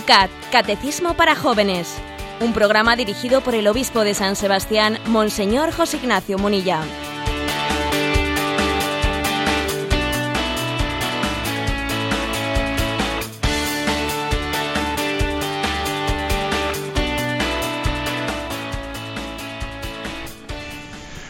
Yucat, 0.00 0.30
Catecismo 0.50 1.12
para 1.12 1.36
Jóvenes. 1.36 1.98
Un 2.40 2.54
programa 2.54 2.96
dirigido 2.96 3.42
por 3.42 3.54
el 3.54 3.68
obispo 3.68 4.02
de 4.02 4.14
San 4.14 4.34
Sebastián, 4.34 4.98
Monseñor 5.04 5.72
José 5.72 5.98
Ignacio 5.98 6.38
Munilla. 6.38 6.80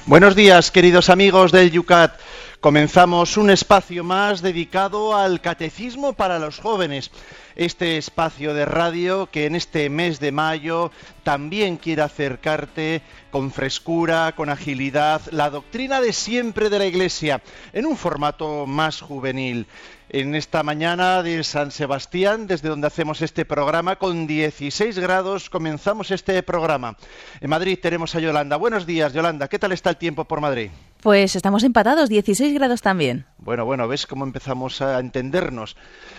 Buenos 0.06 0.36
días, 0.36 0.70
queridos 0.70 1.10
amigos 1.10 1.50
del 1.50 1.72
Yucat. 1.72 2.12
Comenzamos 2.60 3.38
un 3.38 3.48
espacio 3.48 4.04
más 4.04 4.42
dedicado 4.42 5.16
al 5.16 5.40
catecismo 5.40 6.12
para 6.12 6.38
los 6.38 6.58
jóvenes. 6.58 7.10
Este 7.56 7.96
espacio 7.96 8.52
de 8.52 8.66
radio 8.66 9.30
que 9.32 9.46
en 9.46 9.54
este 9.54 9.88
mes 9.88 10.20
de 10.20 10.30
mayo 10.30 10.92
también 11.22 11.78
quiere 11.78 12.02
acercarte 12.02 13.00
con 13.30 13.50
frescura, 13.50 14.34
con 14.36 14.50
agilidad, 14.50 15.22
la 15.30 15.48
doctrina 15.48 16.02
de 16.02 16.12
siempre 16.12 16.68
de 16.68 16.78
la 16.78 16.84
Iglesia, 16.84 17.40
en 17.72 17.86
un 17.86 17.96
formato 17.96 18.66
más 18.66 19.00
juvenil 19.00 19.66
en 20.10 20.34
esta 20.34 20.62
mañana 20.62 21.22
de 21.22 21.42
San 21.44 21.70
Sebastián, 21.70 22.46
desde 22.46 22.68
donde 22.68 22.88
hacemos 22.88 23.22
este 23.22 23.46
programa, 23.46 23.96
con 23.96 24.26
16 24.26 24.98
grados 24.98 25.48
comenzamos 25.48 26.10
este 26.10 26.42
programa. 26.42 26.98
En 27.40 27.48
Madrid 27.48 27.78
tenemos 27.80 28.14
a 28.14 28.20
Yolanda. 28.20 28.56
Buenos 28.56 28.84
días, 28.84 29.14
Yolanda. 29.14 29.48
¿Qué 29.48 29.58
tal 29.58 29.72
está 29.72 29.88
el 29.88 29.96
tiempo 29.96 30.26
por 30.26 30.42
Madrid? 30.42 30.70
Pues 31.02 31.34
estamos 31.34 31.62
empatados, 31.62 32.10
16 32.10 32.52
grados 32.52 32.82
también. 32.82 33.24
Bueno, 33.38 33.64
bueno, 33.64 33.88
ves 33.88 34.06
cómo 34.06 34.24
empezamos 34.24 34.82
a 34.82 35.00
entendernos. 35.00 35.74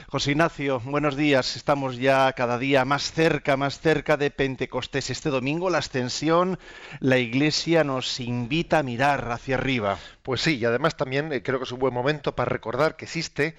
José 0.08 0.32
Ignacio, 0.32 0.80
buenos 0.84 1.16
días. 1.16 1.56
Estamos 1.56 1.98
ya 1.98 2.34
cada 2.34 2.58
día 2.58 2.84
más 2.84 3.12
cerca, 3.12 3.58
más 3.58 3.80
cerca 3.80 4.18
de 4.18 4.32
Pentecostés. 4.32 5.12
Este 5.12 5.30
domingo 5.30 5.70
la 5.70 5.78
ascensión, 5.78 6.58
la 7.00 7.20
Iglesia 7.20 7.84
nos 7.84 8.20
invita 8.20 8.80
a 8.80 8.84
mirar 8.84 9.32
hacia 9.32 9.54
arriba. 9.54 10.00
Pues 10.24 10.42
sí, 10.42 10.58
y 10.58 10.66
además 10.66 10.98
también 10.98 11.32
eh, 11.32 11.44
creo 11.44 11.59
que 11.59 11.66
es 11.66 11.72
un 11.72 11.80
buen 11.80 11.94
momento 11.94 12.36
para 12.36 12.50
recordar 12.50 12.96
que 12.96 13.06
existe 13.06 13.56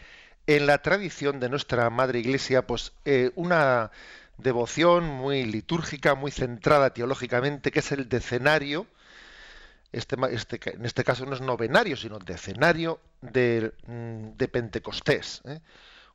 en 0.48 0.66
la 0.66 0.78
tradición 0.78 1.38
de 1.38 1.48
nuestra 1.48 1.88
Madre 1.88 2.18
Iglesia, 2.18 2.66
pues 2.66 2.94
eh, 3.04 3.30
una 3.36 3.92
devoción 4.38 5.04
muy 5.04 5.44
litúrgica, 5.44 6.16
muy 6.16 6.32
centrada 6.32 6.90
teológicamente, 6.90 7.70
que 7.70 7.78
es 7.78 7.92
el 7.92 8.08
decenario, 8.08 8.88
este, 9.92 10.16
este, 10.30 10.60
en 10.74 10.84
este 10.84 11.04
caso 11.04 11.26
no 11.26 11.34
es 11.34 11.40
novenario, 11.40 11.96
sino 11.96 12.18
decenario 12.18 13.00
de, 13.20 13.72
mm, 13.86 14.36
de 14.36 14.48
Pentecostés. 14.48 15.42
¿eh? 15.44 15.60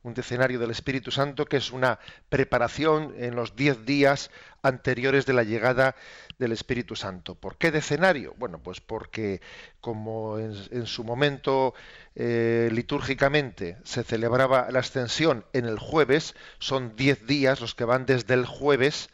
un 0.04 0.14
decenario 0.14 0.60
del 0.60 0.72
Espíritu 0.72 1.12
Santo 1.12 1.46
que 1.46 1.58
es 1.58 1.72
una 1.72 2.00
preparación 2.30 3.14
en 3.18 3.36
los 3.36 3.56
diez 3.56 3.86
días 3.86 4.32
anteriores 4.62 5.26
de 5.26 5.34
la 5.34 5.44
llegada 5.44 5.96
del 6.40 6.52
Espíritu 6.52 6.96
Santo. 6.96 7.36
¿Por 7.36 7.58
qué 7.58 7.72
decenario? 7.72 8.34
Bueno, 8.38 8.60
pues 8.60 8.80
porque 8.80 9.42
como 9.82 10.40
en, 10.40 10.86
su 10.86 11.04
momento 11.04 11.74
eh, 12.16 12.70
litúrgicamente 12.72 13.78
se 13.84 14.04
celebraba 14.04 14.70
la 14.72 14.80
ascensión 14.80 15.46
en 15.54 15.66
el 15.66 15.80
jueves, 15.80 16.36
son 16.60 16.96
diez 16.96 17.26
días 17.26 17.60
los 17.60 17.76
que 17.76 17.86
van 17.86 18.06
desde 18.06 18.34
el 18.34 18.46
jueves 18.46 19.10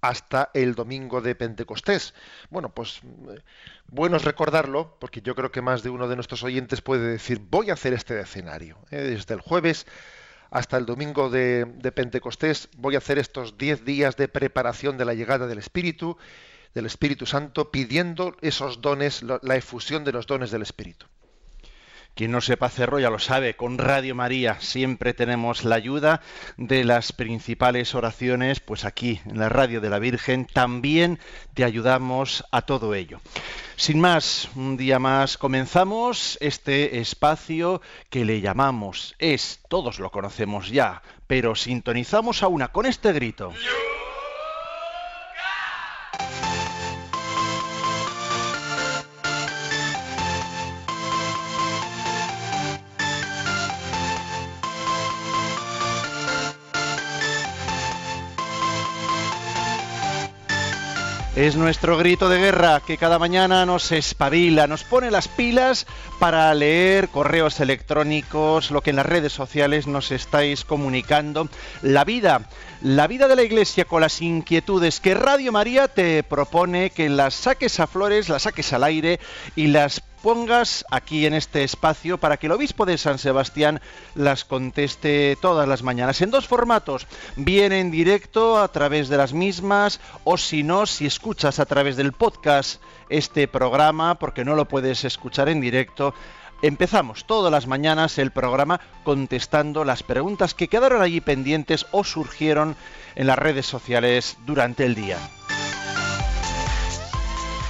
hasta 0.00 0.50
el 0.54 0.74
domingo 0.74 1.20
de 1.20 1.34
Pentecostés. 1.34 2.14
Bueno, 2.50 2.70
pues 2.70 3.00
eh, 3.28 3.40
bueno 3.88 4.16
es 4.16 4.24
recordarlo, 4.24 4.96
porque 4.98 5.20
yo 5.20 5.34
creo 5.34 5.50
que 5.50 5.62
más 5.62 5.82
de 5.82 5.90
uno 5.90 6.08
de 6.08 6.16
nuestros 6.16 6.42
oyentes 6.42 6.80
puede 6.80 7.08
decir, 7.08 7.40
voy 7.50 7.70
a 7.70 7.74
hacer 7.74 7.92
este 7.92 8.14
decenario. 8.14 8.78
¿eh? 8.90 8.98
desde 8.98 9.34
el 9.34 9.40
jueves 9.40 9.86
hasta 10.50 10.78
el 10.78 10.86
domingo 10.86 11.28
de, 11.30 11.66
Pentecostés 11.94 12.68
voy 12.76 12.94
a 12.94 12.98
hacer 12.98 13.18
estos 13.18 13.58
diez 13.58 13.84
días 13.84 14.16
de 14.16 14.28
preparación 14.28 14.96
de 14.96 15.04
la 15.04 15.14
llegada 15.14 15.46
del 15.46 15.58
Espíritu, 15.58 16.16
del 16.74 16.86
Espíritu 16.86 17.26
Santo, 17.26 17.70
pidiendo 17.70 18.36
esos 18.40 18.80
dones, 18.80 19.22
la 19.22 19.56
efusión 19.56 20.04
de 20.04 20.12
los 20.12 20.26
dones 20.26 20.50
del 20.50 20.62
Espíritu. 20.62 21.06
Quien 22.18 22.32
no 22.32 22.40
sepa 22.40 22.66
hacerlo 22.66 22.98
ya 22.98 23.10
lo 23.10 23.20
sabe, 23.20 23.54
con 23.54 23.78
Radio 23.78 24.16
María 24.16 24.56
siempre 24.58 25.14
tenemos 25.14 25.62
la 25.62 25.76
ayuda 25.76 26.20
de 26.56 26.82
las 26.82 27.12
principales 27.12 27.94
oraciones, 27.94 28.58
pues 28.58 28.84
aquí 28.84 29.20
en 29.24 29.38
la 29.38 29.48
Radio 29.48 29.80
de 29.80 29.88
la 29.88 30.00
Virgen 30.00 30.44
también 30.44 31.20
te 31.54 31.62
ayudamos 31.62 32.44
a 32.50 32.62
todo 32.62 32.96
ello. 32.96 33.20
Sin 33.76 34.00
más, 34.00 34.48
un 34.56 34.76
día 34.76 34.98
más 34.98 35.38
comenzamos 35.38 36.36
este 36.40 36.98
espacio 36.98 37.80
que 38.10 38.24
le 38.24 38.40
llamamos 38.40 39.14
es, 39.20 39.60
todos 39.68 40.00
lo 40.00 40.10
conocemos 40.10 40.70
ya, 40.70 41.02
pero 41.28 41.54
sintonizamos 41.54 42.42
a 42.42 42.48
una 42.48 42.72
con 42.72 42.86
este 42.86 43.12
grito. 43.12 43.52
Es 61.38 61.54
nuestro 61.54 61.96
grito 61.96 62.28
de 62.28 62.40
guerra 62.40 62.82
que 62.84 62.98
cada 62.98 63.20
mañana 63.20 63.64
nos 63.64 63.92
espabila, 63.92 64.66
nos 64.66 64.82
pone 64.82 65.12
las 65.12 65.28
pilas 65.28 65.86
para 66.18 66.52
leer 66.52 67.10
correos 67.10 67.60
electrónicos, 67.60 68.72
lo 68.72 68.80
que 68.80 68.90
en 68.90 68.96
las 68.96 69.06
redes 69.06 69.34
sociales 69.34 69.86
nos 69.86 70.10
estáis 70.10 70.64
comunicando. 70.64 71.48
La 71.80 72.04
vida, 72.04 72.48
la 72.82 73.06
vida 73.06 73.28
de 73.28 73.36
la 73.36 73.44
Iglesia 73.44 73.84
con 73.84 74.00
las 74.00 74.20
inquietudes 74.20 74.98
que 74.98 75.14
Radio 75.14 75.52
María 75.52 75.86
te 75.86 76.24
propone 76.24 76.90
que 76.90 77.08
las 77.08 77.34
saques 77.34 77.78
a 77.78 77.86
flores, 77.86 78.28
las 78.28 78.42
saques 78.42 78.72
al 78.72 78.82
aire 78.82 79.20
y 79.54 79.68
las 79.68 80.00
pongas 80.22 80.84
aquí 80.90 81.26
en 81.26 81.34
este 81.34 81.64
espacio 81.64 82.18
para 82.18 82.36
que 82.36 82.46
el 82.46 82.52
obispo 82.52 82.86
de 82.86 82.98
San 82.98 83.18
Sebastián 83.18 83.80
las 84.14 84.44
conteste 84.44 85.36
todas 85.40 85.68
las 85.68 85.82
mañanas 85.82 86.20
en 86.20 86.30
dos 86.30 86.46
formatos, 86.46 87.06
bien 87.36 87.72
en 87.72 87.90
directo 87.90 88.58
a 88.58 88.68
través 88.68 89.08
de 89.08 89.16
las 89.16 89.32
mismas 89.32 90.00
o 90.24 90.36
si 90.36 90.62
no, 90.62 90.86
si 90.86 91.06
escuchas 91.06 91.58
a 91.58 91.66
través 91.66 91.96
del 91.96 92.12
podcast 92.12 92.82
este 93.08 93.48
programa, 93.48 94.18
porque 94.18 94.44
no 94.44 94.54
lo 94.54 94.66
puedes 94.66 95.04
escuchar 95.04 95.48
en 95.48 95.60
directo, 95.60 96.14
Empezamos 96.60 97.24
todas 97.24 97.52
las 97.52 97.68
mañanas 97.68 98.18
el 98.18 98.32
programa 98.32 98.80
contestando 99.04 99.84
las 99.84 100.02
preguntas 100.02 100.54
que 100.54 100.66
quedaron 100.66 101.02
allí 101.02 101.20
pendientes 101.20 101.86
o 101.92 102.02
surgieron 102.02 102.74
en 103.14 103.28
las 103.28 103.38
redes 103.38 103.66
sociales 103.66 104.38
durante 104.44 104.84
el 104.84 104.96
día. 104.96 105.18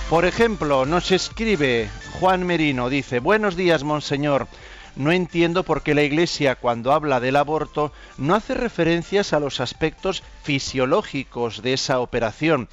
Por 0.08 0.24
ejemplo, 0.24 0.86
nos 0.86 1.12
escribe 1.12 1.90
Juan 2.18 2.46
Merino, 2.46 2.88
dice, 2.88 3.20
buenos 3.20 3.56
días, 3.56 3.84
monseñor. 3.84 4.48
No 4.96 5.12
entiendo 5.12 5.64
por 5.64 5.82
qué 5.82 5.94
la 5.94 6.02
Iglesia, 6.02 6.54
cuando 6.54 6.94
habla 6.94 7.20
del 7.20 7.36
aborto, 7.36 7.92
no 8.16 8.34
hace 8.34 8.54
referencias 8.54 9.34
a 9.34 9.38
los 9.38 9.60
aspectos 9.60 10.22
fisiológicos 10.42 11.60
de 11.60 11.74
esa 11.74 12.00
operación. 12.00 12.70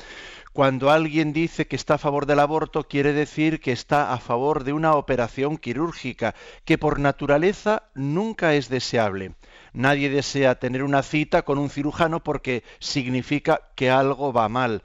Cuando 0.54 0.92
alguien 0.92 1.34
dice 1.34 1.68
que 1.68 1.76
está 1.76 1.96
a 1.96 1.98
favor 1.98 2.26
del 2.26 2.40
aborto, 2.40 2.88
quiere 2.88 3.12
decir 3.12 3.60
que 3.60 3.74
está 3.74 4.14
a 4.14 4.18
favor 4.18 4.64
de 4.64 4.72
una 4.72 4.94
operación 4.94 5.58
quirúrgica, 5.58 6.36
que 6.64 6.78
por 6.78 7.02
naturaleza 7.02 7.84
nunca 7.96 8.54
es 8.54 8.70
deseable. 8.70 9.34
Nadie 9.74 10.10
desea 10.10 10.56
tener 10.56 10.84
una 10.84 11.04
cita 11.04 11.42
con 11.42 11.58
un 11.58 11.70
cirujano 11.70 12.22
porque 12.22 12.64
significa 12.80 13.60
que 13.76 13.90
algo 13.90 14.32
va 14.32 14.48
mal 14.48 14.84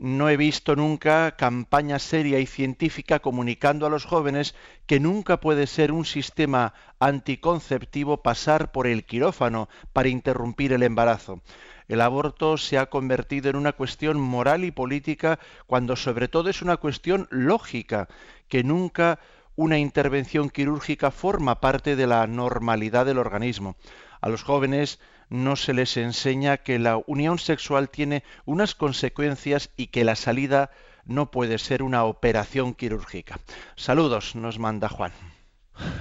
no 0.00 0.28
he 0.28 0.36
visto 0.36 0.76
nunca 0.76 1.36
campaña 1.36 1.98
seria 1.98 2.38
y 2.38 2.46
científica 2.46 3.18
comunicando 3.18 3.84
a 3.84 3.90
los 3.90 4.04
jóvenes 4.04 4.54
que 4.86 5.00
nunca 5.00 5.40
puede 5.40 5.66
ser 5.66 5.90
un 5.92 6.04
sistema 6.04 6.72
anticonceptivo 7.00 8.22
pasar 8.22 8.70
por 8.70 8.86
el 8.86 9.04
quirófano 9.04 9.68
para 9.92 10.08
interrumpir 10.08 10.72
el 10.72 10.84
embarazo. 10.84 11.42
El 11.88 12.00
aborto 12.00 12.58
se 12.58 12.78
ha 12.78 12.86
convertido 12.86 13.50
en 13.50 13.56
una 13.56 13.72
cuestión 13.72 14.20
moral 14.20 14.64
y 14.64 14.70
política 14.70 15.38
cuando 15.66 15.96
sobre 15.96 16.28
todo 16.28 16.50
es 16.50 16.62
una 16.62 16.76
cuestión 16.76 17.26
lógica, 17.30 18.08
que 18.48 18.62
nunca 18.62 19.18
una 19.56 19.78
intervención 19.78 20.50
quirúrgica 20.50 21.10
forma 21.10 21.60
parte 21.60 21.96
de 21.96 22.06
la 22.06 22.26
normalidad 22.26 23.06
del 23.06 23.18
organismo. 23.18 23.74
A 24.20 24.28
los 24.28 24.42
jóvenes 24.44 25.00
no 25.30 25.56
se 25.56 25.74
les 25.74 25.96
enseña 25.96 26.58
que 26.58 26.78
la 26.78 27.00
unión 27.06 27.38
sexual 27.38 27.90
tiene 27.90 28.24
unas 28.44 28.74
consecuencias 28.74 29.70
y 29.76 29.88
que 29.88 30.04
la 30.04 30.16
salida 30.16 30.70
no 31.04 31.30
puede 31.30 31.58
ser 31.58 31.82
una 31.82 32.04
operación 32.04 32.74
quirúrgica. 32.74 33.38
Saludos, 33.76 34.34
nos 34.36 34.58
manda 34.58 34.88
Juan. 34.88 35.12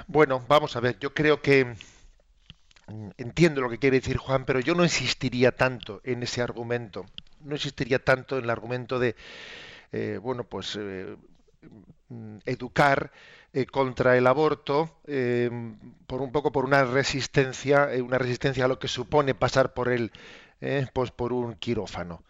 Bueno, 0.08 0.44
vamos 0.48 0.76
a 0.76 0.80
ver, 0.80 0.98
yo 1.00 1.14
creo 1.14 1.42
que 1.42 1.76
mm, 2.88 3.10
entiendo 3.18 3.62
lo 3.62 3.70
que 3.70 3.80
quiere 3.80 4.00
decir 4.00 4.18
Juan, 4.18 4.46
pero 4.46 4.60
yo 4.60 4.76
no 4.76 4.84
insistiría 4.84 5.52
tanto 5.52 6.02
en 6.04 6.24
ese 6.24 6.42
argumento. 6.42 7.06
No 7.42 7.56
insistiría 7.56 8.04
tanto 8.04 8.38
en 8.38 8.46
el 8.46 8.50
argumento 8.50 9.00
de, 9.00 9.16
eh, 9.92 10.20
bueno, 10.22 10.44
pues 10.44 10.78
eh, 10.80 11.16
mm, 12.10 12.38
educar 12.46 13.12
eh, 13.54 13.66
contra 13.66 14.18
el 14.18 14.28
aborto 14.28 15.00
eh, 15.08 15.50
por 16.06 16.22
un 16.22 16.32
poco 16.32 16.52
por 16.52 16.66
una 16.66 16.84
resistencia, 16.84 17.94
eh, 17.94 18.02
una 18.02 18.18
resistencia 18.18 18.66
a 18.66 18.68
lo 18.68 18.80
que 18.80 18.88
supone 18.88 19.36
pasar 19.36 19.74
por 19.74 19.90
eh, 19.92 20.88
pues 20.94 21.12
por 21.12 21.34
un 21.34 21.56
quirófano. 21.56 22.24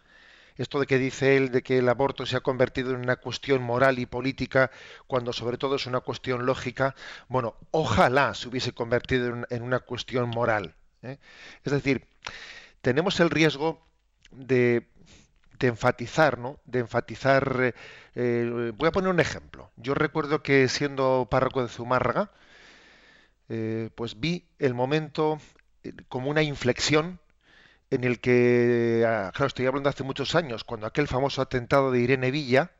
Esto 0.56 0.80
de 0.80 0.86
que 0.86 0.98
dice 0.98 1.36
él 1.36 1.50
de 1.52 1.62
que 1.62 1.78
el 1.78 1.88
aborto 1.88 2.26
se 2.26 2.36
ha 2.36 2.40
convertido 2.40 2.90
en 2.90 2.96
una 2.96 3.16
cuestión 3.16 3.62
moral 3.62 3.98
y 4.00 4.06
política, 4.06 4.70
cuando 5.06 5.32
sobre 5.32 5.56
todo 5.56 5.76
es 5.76 5.86
una 5.86 6.00
cuestión 6.00 6.46
lógica, 6.46 6.96
bueno, 7.28 7.54
ojalá 7.70 8.34
se 8.34 8.48
hubiese 8.48 8.72
convertido 8.72 9.44
en, 9.50 9.62
una 9.62 9.78
cuestión 9.78 10.28
moral. 10.30 10.74
Es 11.02 11.72
decir, 11.72 12.08
tenemos 12.80 13.20
el 13.20 13.30
riesgo 13.30 13.86
de, 14.32 14.88
enfatizar, 15.66 16.38
¿no? 16.38 16.60
De 16.64 16.78
enfatizar. 16.78 17.58
Eh, 17.62 17.74
eh, 18.14 18.72
voy 18.76 18.88
a 18.88 18.92
poner 18.92 19.10
un 19.10 19.20
ejemplo. 19.20 19.70
Yo 19.76 19.94
recuerdo 19.94 20.42
que 20.42 20.68
siendo 20.68 21.26
párroco 21.30 21.62
de 21.62 21.68
Zumárraga, 21.68 22.30
pues 23.94 24.20
vi 24.20 24.46
el 24.58 24.74
momento 24.74 25.40
como 26.08 26.28
una 26.30 26.42
inflexión 26.42 27.18
en 27.90 28.04
el 28.04 28.20
que, 28.20 29.04
ah, 29.06 29.30
claro, 29.34 29.46
estoy 29.46 29.66
hablando 29.66 29.88
hace 29.88 30.04
muchos 30.04 30.34
años, 30.34 30.64
cuando 30.64 30.86
aquel 30.86 31.08
famoso 31.08 31.40
atentado 31.42 31.90
de 31.90 32.00
Irene 32.00 32.30
Villa, 32.30 32.72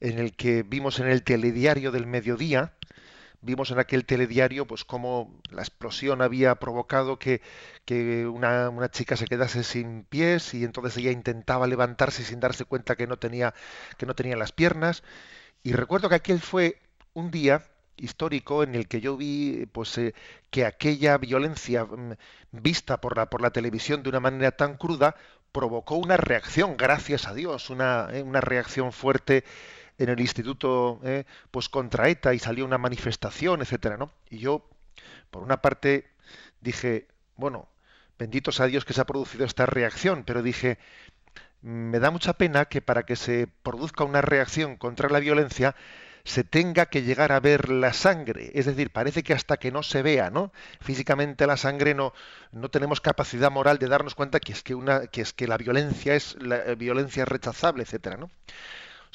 en 0.00 0.18
el 0.18 0.34
que 0.36 0.62
vimos 0.62 1.00
en 1.00 1.08
el 1.08 1.22
telediario 1.22 1.90
del 1.90 2.06
mediodía, 2.06 2.74
vimos 3.46 3.70
en 3.70 3.78
aquel 3.78 4.04
telediario 4.04 4.66
pues 4.66 4.84
cómo 4.84 5.40
la 5.50 5.62
explosión 5.62 6.20
había 6.20 6.56
provocado 6.56 7.18
que, 7.18 7.40
que 7.86 8.26
una, 8.26 8.68
una, 8.68 8.90
chica 8.90 9.16
se 9.16 9.26
quedase 9.26 9.64
sin 9.64 10.04
pies 10.04 10.52
y 10.54 10.64
entonces 10.64 10.96
ella 10.98 11.12
intentaba 11.12 11.66
levantarse 11.66 12.24
sin 12.24 12.40
darse 12.40 12.64
cuenta 12.64 12.96
que 12.96 13.06
no 13.06 13.18
tenía 13.18 13.54
que 13.96 14.06
no 14.06 14.14
tenía 14.14 14.36
las 14.36 14.52
piernas. 14.52 15.02
Y 15.62 15.72
recuerdo 15.72 16.08
que 16.08 16.16
aquel 16.16 16.40
fue 16.40 16.80
un 17.14 17.30
día 17.30 17.62
histórico 17.96 18.62
en 18.62 18.74
el 18.74 18.88
que 18.88 19.00
yo 19.00 19.16
vi 19.16 19.66
pues 19.72 19.96
eh, 19.98 20.14
que 20.50 20.66
aquella 20.66 21.16
violencia 21.18 21.84
mm, 21.84 22.14
vista 22.52 23.00
por 23.00 23.16
la 23.16 23.30
por 23.30 23.40
la 23.40 23.50
televisión 23.50 24.02
de 24.02 24.10
una 24.10 24.20
manera 24.20 24.52
tan 24.52 24.76
cruda 24.76 25.16
provocó 25.52 25.96
una 25.96 26.16
reacción 26.16 26.76
gracias 26.76 27.26
a 27.26 27.34
Dios 27.34 27.70
una, 27.70 28.08
eh, 28.12 28.22
una 28.22 28.40
reacción 28.40 28.92
fuerte 28.92 29.44
en 29.98 30.08
el 30.08 30.20
instituto 30.20 31.00
eh, 31.04 31.24
pues 31.50 31.68
contra 31.68 32.08
ETA 32.08 32.34
y 32.34 32.38
salió 32.38 32.64
una 32.64 32.78
manifestación 32.78 33.62
etcétera 33.62 33.96
no 33.96 34.10
y 34.30 34.38
yo 34.38 34.68
por 35.30 35.42
una 35.42 35.62
parte 35.62 36.08
dije 36.60 37.06
bueno 37.36 37.68
benditos 38.18 38.60
a 38.60 38.66
Dios 38.66 38.84
que 38.84 38.92
se 38.92 39.00
ha 39.00 39.06
producido 39.06 39.44
esta 39.44 39.66
reacción 39.66 40.24
pero 40.24 40.42
dije 40.42 40.78
me 41.62 41.98
da 41.98 42.10
mucha 42.10 42.34
pena 42.34 42.66
que 42.66 42.80
para 42.82 43.04
que 43.04 43.16
se 43.16 43.48
produzca 43.62 44.04
una 44.04 44.20
reacción 44.20 44.76
contra 44.76 45.08
la 45.08 45.20
violencia 45.20 45.74
se 46.26 46.42
tenga 46.42 46.86
que 46.86 47.02
llegar 47.02 47.30
a 47.30 47.40
ver 47.40 47.68
la 47.68 47.92
sangre. 47.92 48.50
Es 48.54 48.66
decir, 48.66 48.90
parece 48.90 49.22
que 49.22 49.32
hasta 49.32 49.58
que 49.58 49.70
no 49.70 49.84
se 49.84 50.02
vea, 50.02 50.28
¿no? 50.28 50.52
Físicamente 50.80 51.46
la 51.46 51.56
sangre 51.56 51.94
no, 51.94 52.12
no 52.50 52.68
tenemos 52.68 53.00
capacidad 53.00 53.50
moral 53.50 53.78
de 53.78 53.86
darnos 53.86 54.16
cuenta 54.16 54.40
que 54.40 54.52
es 54.52 54.62
que 54.64 54.74
una, 54.74 55.06
que 55.06 55.22
es 55.22 55.32
que 55.32 55.46
la 55.46 55.56
violencia 55.56 56.16
es 56.16 56.36
la 56.42 56.56
eh, 56.56 56.74
violencia 56.74 57.24
rechazable, 57.24 57.84
etcétera, 57.84 58.16
¿no? 58.16 58.30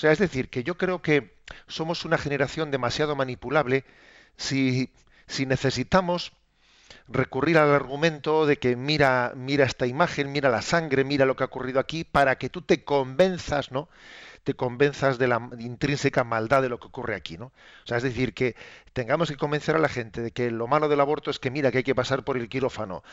O 0.01 0.03
sea, 0.03 0.13
es 0.13 0.18
decir, 0.18 0.50
que 0.50 0.63
yo 0.63 0.80
creo 0.80 1.03
que 1.03 1.36
somos 1.68 2.06
una 2.06 2.18
generación 2.18 2.71
demasiado 2.71 3.15
manipulable 3.15 3.86
si, 4.36 4.89
si 5.27 5.45
necesitamos 5.45 6.31
recurrir 7.07 7.59
al 7.59 7.69
argumento 7.69 8.48
de 8.48 8.57
que 8.57 8.75
mira, 8.75 9.33
mira 9.36 9.63
esta 9.63 9.86
imagen, 9.86 10.31
mira 10.31 10.50
la 10.50 10.63
sangre, 10.63 11.03
mira 11.03 11.27
lo 11.27 11.36
que 11.36 11.44
ha 11.44 11.45
ocurrido 11.45 11.80
aquí, 11.80 12.03
para 12.03 12.39
que 12.39 12.50
tú 12.50 12.63
te 12.63 12.83
convenzas, 12.83 13.71
¿no? 13.71 13.89
Te 14.43 14.53
convenzas 14.55 15.17
de 15.17 15.27
la 15.27 15.49
intrínseca 15.59 16.23
maldad 16.23 16.61
de 16.61 16.69
lo 16.69 16.79
que 16.79 16.88
ocurre 16.88 17.15
aquí, 17.15 17.38
¿no? 17.38 17.47
O 17.47 17.85
sea, 17.85 17.97
es 17.97 18.03
decir, 18.03 18.33
que 18.33 18.55
tengamos 18.93 19.29
que 19.29 19.38
convencer 19.38 19.75
a 19.75 19.79
la 19.79 19.89
gente 19.89 20.21
de 20.21 20.31
que 20.31 20.49
lo 20.51 20.67
malo 20.67 20.89
del 20.89 20.99
aborto 20.99 21.29
es 21.29 21.39
que 21.39 21.51
mira 21.51 21.71
que 21.71 21.79
hay 21.79 21.83
que 21.83 21.95
pasar 21.95 22.23
por 22.23 22.38
el 22.38 22.49
quirófano, 22.49 23.03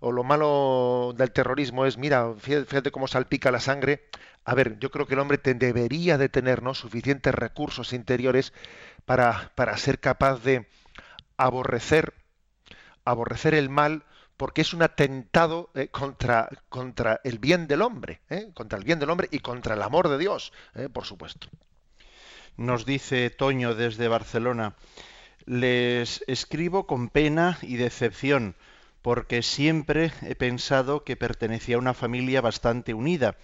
o 0.00 0.12
lo 0.12 0.24
malo 0.24 1.14
del 1.16 1.32
terrorismo 1.32 1.86
es 1.86 1.98
mira, 1.98 2.32
fíjate 2.38 2.90
cómo 2.90 3.08
salpica 3.08 3.50
la 3.50 3.60
sangre. 3.60 4.08
A 4.44 4.54
ver, 4.54 4.78
yo 4.78 4.90
creo 4.90 5.06
que 5.06 5.14
el 5.14 5.20
hombre 5.20 5.38
te 5.38 5.52
debería 5.54 6.16
de 6.16 6.28
tener 6.28 6.62
¿no? 6.62 6.74
suficientes 6.74 7.34
recursos 7.34 7.92
interiores 7.92 8.52
para, 9.04 9.52
para 9.56 9.76
ser 9.76 9.98
capaz 10.00 10.42
de 10.42 10.68
aborrecer, 11.36 12.14
aborrecer 13.04 13.54
el 13.54 13.68
mal 13.68 14.04
porque 14.38 14.62
es 14.62 14.72
un 14.72 14.82
atentado 14.82 15.68
eh, 15.74 15.88
contra, 15.88 16.48
contra 16.70 17.20
el 17.24 17.38
bien 17.38 17.66
del 17.66 17.82
hombre, 17.82 18.20
eh, 18.30 18.48
contra 18.54 18.78
el 18.78 18.84
bien 18.84 19.00
del 19.00 19.10
hombre 19.10 19.28
y 19.32 19.40
contra 19.40 19.74
el 19.74 19.82
amor 19.82 20.08
de 20.08 20.16
Dios, 20.16 20.52
eh, 20.74 20.88
por 20.88 21.04
supuesto. 21.04 21.48
Nos 22.56 22.86
dice 22.86 23.30
Toño 23.30 23.74
desde 23.74 24.08
Barcelona, 24.08 24.74
les 25.44 26.22
escribo 26.28 26.86
con 26.86 27.08
pena 27.08 27.58
y 27.62 27.76
decepción, 27.76 28.54
porque 29.02 29.42
siempre 29.42 30.12
he 30.22 30.36
pensado 30.36 31.02
que 31.02 31.16
pertenecía 31.16 31.76
a 31.76 31.80
una 31.80 31.94
familia 31.94 32.40
bastante 32.40 32.94
unida. 32.94 33.36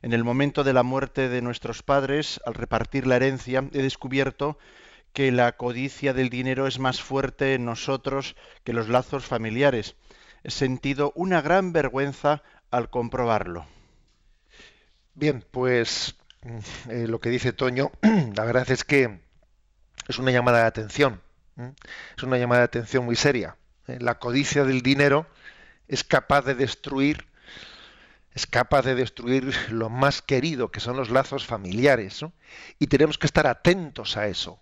En 0.00 0.14
el 0.14 0.24
momento 0.24 0.64
de 0.64 0.72
la 0.72 0.82
muerte 0.82 1.28
de 1.28 1.42
nuestros 1.42 1.82
padres, 1.82 2.40
al 2.46 2.54
repartir 2.54 3.06
la 3.06 3.16
herencia, 3.16 3.68
he 3.74 3.82
descubierto 3.82 4.58
que 5.12 5.32
la 5.32 5.52
codicia 5.58 6.14
del 6.14 6.30
dinero 6.30 6.66
es 6.66 6.78
más 6.78 7.02
fuerte 7.02 7.54
en 7.54 7.66
nosotros 7.66 8.36
que 8.64 8.72
los 8.72 8.88
lazos 8.88 9.26
familiares 9.26 9.96
sentido 10.44 11.12
una 11.14 11.42
gran 11.42 11.72
vergüenza 11.72 12.42
al 12.70 12.90
comprobarlo. 12.90 13.66
Bien, 15.14 15.44
pues 15.50 16.16
mm, 16.42 16.90
eh, 16.90 17.06
lo 17.08 17.20
que 17.20 17.30
dice 17.30 17.52
Toño, 17.52 17.90
la 18.34 18.44
verdad 18.44 18.70
es 18.70 18.84
que 18.84 19.20
es 20.08 20.18
una 20.18 20.30
llamada 20.30 20.60
de 20.60 20.66
atención, 20.66 21.20
es 22.16 22.22
una 22.22 22.38
llamada 22.38 22.60
de 22.60 22.66
atención 22.66 23.04
muy 23.04 23.16
seria. 23.16 23.56
¿eh? 23.86 23.98
La 24.00 24.18
codicia 24.18 24.64
del 24.64 24.82
dinero 24.82 25.26
es 25.88 26.04
capaz 26.04 26.42
de 26.42 26.54
destruir, 26.54 27.26
es 28.32 28.46
capaz 28.46 28.82
de 28.82 28.94
destruir 28.94 29.54
lo 29.70 29.90
más 29.90 30.22
querido, 30.22 30.70
que 30.70 30.80
son 30.80 30.96
los 30.96 31.10
lazos 31.10 31.44
familiares, 31.44 32.24
y 32.78 32.86
tenemos 32.86 33.18
que 33.18 33.26
estar 33.26 33.46
atentos 33.46 34.16
a 34.16 34.28
eso. 34.28 34.60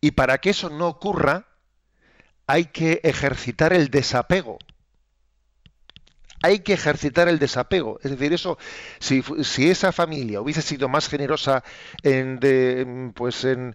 Y 0.00 0.12
para 0.12 0.38
que 0.38 0.50
eso 0.50 0.70
no 0.70 0.88
ocurra, 0.88 1.49
hay 2.50 2.66
que 2.66 3.00
ejercitar 3.04 3.72
el 3.72 3.90
desapego 3.90 4.58
hay 6.42 6.60
que 6.60 6.72
ejercitar 6.72 7.28
el 7.28 7.38
desapego. 7.38 8.00
Es 8.02 8.12
decir, 8.12 8.32
eso, 8.32 8.56
si, 8.98 9.22
esa 9.70 9.92
familia 9.92 10.40
hubiese 10.40 10.62
sido 10.62 10.88
más 10.88 11.06
generosa 11.06 11.62
en, 12.02 13.12
pues 13.14 13.44
en, 13.44 13.74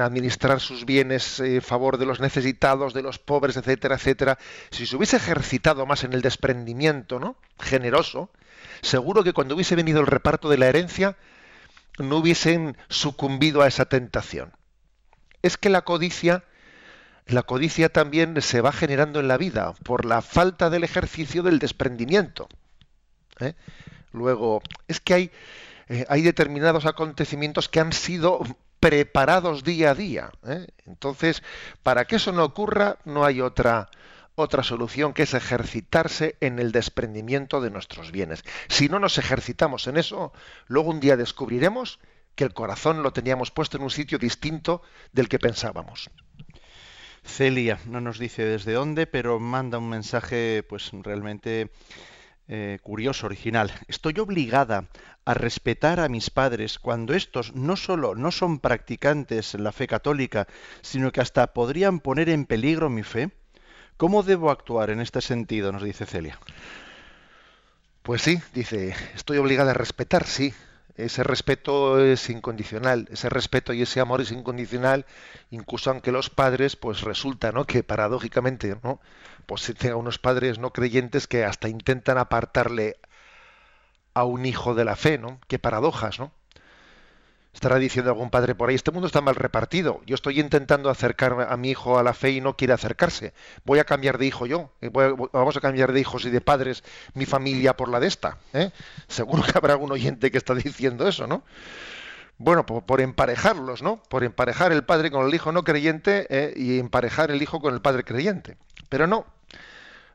administrar 0.00 0.60
sus 0.60 0.86
bienes 0.86 1.38
en 1.40 1.60
favor 1.60 1.98
de 1.98 2.06
los 2.06 2.18
necesitados, 2.18 2.94
de 2.94 3.02
los 3.02 3.18
pobres, 3.18 3.58
etcétera, 3.58 3.96
etcétera, 3.96 4.38
si 4.70 4.86
se 4.86 4.96
hubiese 4.96 5.18
ejercitado 5.18 5.84
más 5.84 6.02
en 6.02 6.14
el 6.14 6.22
desprendimiento, 6.22 7.20
¿no? 7.20 7.36
Generoso, 7.60 8.30
seguro 8.80 9.22
que 9.22 9.34
cuando 9.34 9.54
hubiese 9.54 9.76
venido 9.76 10.00
el 10.00 10.06
reparto 10.06 10.48
de 10.48 10.56
la 10.56 10.68
herencia, 10.68 11.16
no 11.98 12.16
hubiesen 12.16 12.78
sucumbido 12.88 13.60
a 13.60 13.68
esa 13.68 13.84
tentación. 13.84 14.52
Es 15.42 15.58
que 15.58 15.68
la 15.68 15.82
codicia 15.82 16.44
la 17.26 17.42
codicia 17.42 17.88
también 17.88 18.40
se 18.40 18.60
va 18.60 18.72
generando 18.72 19.20
en 19.20 19.28
la 19.28 19.36
vida 19.36 19.74
por 19.82 20.04
la 20.04 20.22
falta 20.22 20.70
del 20.70 20.84
ejercicio 20.84 21.42
del 21.42 21.58
desprendimiento. 21.58 22.48
¿eh? 23.40 23.54
Luego, 24.12 24.62
es 24.86 25.00
que 25.00 25.14
hay, 25.14 25.30
eh, 25.88 26.06
hay 26.08 26.22
determinados 26.22 26.86
acontecimientos 26.86 27.68
que 27.68 27.80
han 27.80 27.92
sido 27.92 28.40
preparados 28.78 29.64
día 29.64 29.90
a 29.90 29.94
día. 29.94 30.30
¿eh? 30.46 30.68
Entonces, 30.86 31.42
para 31.82 32.04
que 32.04 32.16
eso 32.16 32.30
no 32.30 32.44
ocurra, 32.44 32.98
no 33.04 33.24
hay 33.24 33.40
otra, 33.40 33.90
otra 34.36 34.62
solución 34.62 35.12
que 35.12 35.24
es 35.24 35.34
ejercitarse 35.34 36.36
en 36.40 36.60
el 36.60 36.70
desprendimiento 36.70 37.60
de 37.60 37.70
nuestros 37.70 38.12
bienes. 38.12 38.44
Si 38.68 38.88
no 38.88 39.00
nos 39.00 39.18
ejercitamos 39.18 39.88
en 39.88 39.96
eso, 39.96 40.32
luego 40.68 40.90
un 40.90 41.00
día 41.00 41.16
descubriremos 41.16 41.98
que 42.36 42.44
el 42.44 42.54
corazón 42.54 43.02
lo 43.02 43.12
teníamos 43.12 43.50
puesto 43.50 43.78
en 43.78 43.82
un 43.82 43.90
sitio 43.90 44.18
distinto 44.18 44.82
del 45.12 45.28
que 45.28 45.40
pensábamos. 45.40 46.10
Celia 47.26 47.78
no 47.86 48.00
nos 48.00 48.18
dice 48.18 48.44
desde 48.44 48.72
dónde, 48.72 49.06
pero 49.06 49.40
manda 49.40 49.78
un 49.78 49.88
mensaje 49.88 50.62
pues 50.68 50.90
realmente 51.02 51.70
eh, 52.48 52.78
curioso, 52.82 53.26
original. 53.26 53.72
Estoy 53.88 54.18
obligada 54.20 54.88
a 55.24 55.34
respetar 55.34 55.98
a 55.98 56.08
mis 56.08 56.30
padres 56.30 56.78
cuando 56.78 57.12
estos 57.12 57.54
no 57.54 57.76
solo 57.76 58.14
no 58.14 58.30
son 58.30 58.60
practicantes 58.60 59.54
en 59.54 59.64
la 59.64 59.72
fe 59.72 59.88
católica, 59.88 60.46
sino 60.80 61.10
que 61.10 61.20
hasta 61.20 61.52
podrían 61.52 61.98
poner 61.98 62.28
en 62.28 62.46
peligro 62.46 62.88
mi 62.88 63.02
fe. 63.02 63.30
¿Cómo 63.96 64.22
debo 64.22 64.50
actuar 64.50 64.90
en 64.90 65.00
este 65.00 65.20
sentido? 65.20 65.72
nos 65.72 65.82
dice 65.82 66.06
Celia. 66.06 66.38
Pues 68.02 68.22
sí, 68.22 68.40
dice, 68.54 68.94
estoy 69.14 69.38
obligada 69.38 69.72
a 69.72 69.74
respetar, 69.74 70.24
sí, 70.24 70.54
ese 70.96 71.22
respeto 71.22 72.00
es 72.00 72.30
incondicional, 72.30 73.08
ese 73.10 73.28
respeto 73.28 73.72
y 73.72 73.82
ese 73.82 74.00
amor 74.00 74.20
es 74.22 74.32
incondicional, 74.32 75.06
incluso 75.50 75.90
aunque 75.90 76.12
los 76.12 76.30
padres, 76.30 76.76
pues 76.76 77.02
resulta, 77.02 77.52
¿no? 77.52 77.66
Que 77.66 77.82
paradójicamente, 77.82 78.76
¿no? 78.82 79.00
Pues 79.46 79.72
tenga 79.78 79.96
unos 79.96 80.18
padres 80.18 80.58
no 80.58 80.72
creyentes 80.72 81.26
que 81.26 81.44
hasta 81.44 81.68
intentan 81.68 82.18
apartarle 82.18 82.96
a 84.14 84.24
un 84.24 84.46
hijo 84.46 84.74
de 84.74 84.84
la 84.84 84.96
fe, 84.96 85.18
¿no? 85.18 85.40
Qué 85.48 85.58
paradojas, 85.58 86.18
¿no? 86.18 86.32
Estará 87.56 87.78
diciendo 87.78 88.10
algún 88.10 88.28
padre 88.28 88.54
por 88.54 88.68
ahí, 88.68 88.74
este 88.74 88.90
mundo 88.90 89.06
está 89.06 89.22
mal 89.22 89.34
repartido. 89.34 90.02
Yo 90.04 90.14
estoy 90.14 90.40
intentando 90.40 90.90
acercar 90.90 91.46
a 91.48 91.56
mi 91.56 91.70
hijo 91.70 91.98
a 91.98 92.02
la 92.02 92.12
fe 92.12 92.32
y 92.32 92.42
no 92.42 92.54
quiere 92.54 92.74
acercarse. 92.74 93.32
Voy 93.64 93.78
a 93.78 93.84
cambiar 93.84 94.18
de 94.18 94.26
hijo 94.26 94.44
yo. 94.44 94.72
vamos 95.32 95.56
a 95.56 95.60
cambiar 95.62 95.94
de 95.94 96.00
hijos 96.00 96.26
y 96.26 96.30
de 96.30 96.42
padres 96.42 96.84
mi 97.14 97.24
familia 97.24 97.74
por 97.74 97.88
la 97.88 97.98
de 97.98 98.08
esta. 98.08 98.36
¿eh? 98.52 98.72
Seguro 99.08 99.42
que 99.42 99.56
habrá 99.56 99.72
algún 99.72 99.90
oyente 99.90 100.30
que 100.30 100.36
está 100.36 100.54
diciendo 100.54 101.08
eso, 101.08 101.26
¿no? 101.26 101.44
Bueno, 102.36 102.66
por, 102.66 103.00
emparejarlos, 103.00 103.80
¿no? 103.80 104.02
Por 104.02 104.22
emparejar 104.22 104.70
el 104.72 104.84
padre 104.84 105.10
con 105.10 105.26
el 105.26 105.34
hijo 105.34 105.50
no 105.50 105.64
creyente 105.64 106.26
¿eh? 106.28 106.52
y 106.54 106.78
emparejar 106.78 107.30
el 107.30 107.40
hijo 107.40 107.60
con 107.60 107.72
el 107.72 107.80
padre 107.80 108.04
creyente. 108.04 108.58
Pero 108.90 109.06
no, 109.06 109.24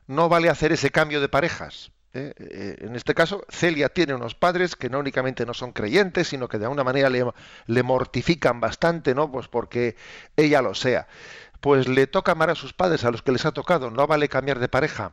no 0.06 0.28
vale 0.28 0.48
hacer 0.48 0.70
ese 0.70 0.90
cambio 0.90 1.20
de 1.20 1.28
parejas. 1.28 1.90
¿Eh? 2.14 2.32
Eh, 2.38 2.76
en 2.80 2.96
este 2.96 3.14
caso, 3.14 3.44
Celia 3.48 3.88
tiene 3.88 4.14
unos 4.14 4.34
padres 4.34 4.76
que 4.76 4.88
no 4.88 4.98
únicamente 4.98 5.46
no 5.46 5.54
son 5.54 5.72
creyentes, 5.72 6.28
sino 6.28 6.48
que 6.48 6.58
de 6.58 6.64
alguna 6.64 6.84
manera 6.84 7.10
le, 7.10 7.82
mortifican 7.82 8.60
bastante, 8.60 9.14
¿no? 9.14 9.30
Pues 9.30 9.48
porque 9.48 9.96
ella 10.36 10.62
lo 10.62 10.74
sea. 10.74 11.06
Pues 11.60 11.88
le 11.88 12.06
toca 12.06 12.32
amar 12.32 12.50
a 12.50 12.54
sus 12.54 12.72
padres, 12.72 13.04
a 13.04 13.10
los 13.10 13.22
que 13.22 13.32
les 13.32 13.46
ha 13.46 13.52
tocado, 13.52 13.90
no 13.90 14.06
vale 14.06 14.28
cambiar 14.28 14.58
de 14.58 14.68
pareja. 14.68 15.12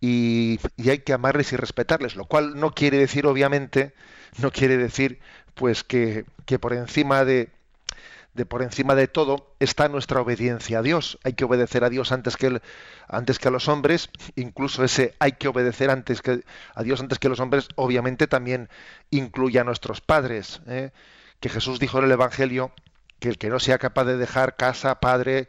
Y, 0.00 0.60
y 0.76 0.90
hay 0.90 1.00
que 1.00 1.12
amarles 1.12 1.52
y 1.52 1.56
respetarles, 1.56 2.14
lo 2.16 2.26
cual 2.26 2.58
no 2.58 2.72
quiere 2.72 2.98
decir, 2.98 3.26
obviamente, 3.26 3.94
no 4.38 4.52
quiere 4.52 4.76
decir, 4.76 5.20
pues 5.54 5.82
que, 5.84 6.24
que 6.46 6.58
por 6.58 6.72
encima 6.72 7.24
de, 7.24 7.50
de 8.38 8.46
por 8.46 8.62
encima 8.62 8.94
de 8.94 9.08
todo 9.08 9.52
está 9.58 9.88
nuestra 9.88 10.20
obediencia 10.20 10.78
a 10.78 10.82
Dios. 10.82 11.18
Hay 11.24 11.32
que 11.32 11.44
obedecer 11.44 11.82
a 11.82 11.90
Dios 11.90 12.12
antes 12.12 12.36
que, 12.36 12.62
antes 13.08 13.40
que 13.40 13.48
a 13.48 13.50
los 13.50 13.68
hombres. 13.68 14.10
Incluso 14.36 14.84
ese 14.84 15.16
hay 15.18 15.32
que 15.32 15.48
obedecer 15.48 15.90
antes 15.90 16.22
que 16.22 16.44
a 16.74 16.82
Dios 16.84 17.00
antes 17.00 17.18
que 17.18 17.26
a 17.26 17.30
los 17.30 17.40
hombres, 17.40 17.68
obviamente 17.74 18.28
también 18.28 18.68
incluye 19.10 19.58
a 19.58 19.64
nuestros 19.64 20.00
padres. 20.00 20.62
¿eh? 20.68 20.92
Que 21.40 21.48
Jesús 21.48 21.80
dijo 21.80 21.98
en 21.98 22.04
el 22.04 22.12
Evangelio 22.12 22.70
que 23.18 23.28
el 23.28 23.38
que 23.38 23.50
no 23.50 23.58
sea 23.58 23.78
capaz 23.78 24.04
de 24.04 24.16
dejar 24.16 24.54
casa, 24.54 25.00
padre, 25.00 25.48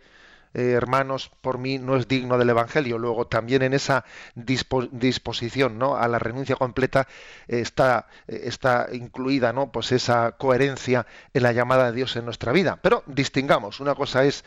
eh, 0.53 0.71
hermanos, 0.71 1.31
por 1.41 1.57
mí 1.57 1.77
no 1.77 1.95
es 1.95 2.07
digno 2.07 2.37
del 2.37 2.49
Evangelio. 2.49 2.97
Luego 2.97 3.27
también 3.27 3.61
en 3.61 3.73
esa 3.73 4.05
disposición 4.35 5.77
¿no? 5.77 5.95
a 5.95 6.07
la 6.07 6.19
renuncia 6.19 6.55
completa 6.55 7.07
está, 7.47 8.07
está 8.27 8.87
incluida 8.91 9.53
¿no? 9.53 9.71
pues 9.71 9.91
esa 9.91 10.33
coherencia 10.33 11.05
en 11.33 11.43
la 11.43 11.51
llamada 11.51 11.87
de 11.87 11.97
Dios 11.97 12.15
en 12.15 12.25
nuestra 12.25 12.51
vida. 12.51 12.79
Pero 12.81 13.03
distingamos, 13.07 13.79
una 13.79 13.95
cosa 13.95 14.23
es 14.25 14.43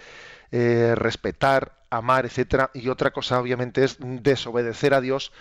eh, 0.55 0.95
respetar, 0.97 1.73
amar, 1.89 2.27
etcétera, 2.27 2.71
y 2.75 2.91
otra 2.91 3.11
cosa 3.11 3.41
obviamente 3.41 3.85
es 3.85 3.97
desobedecer 3.99 4.93
a 4.93 5.01
Dios 5.01 5.33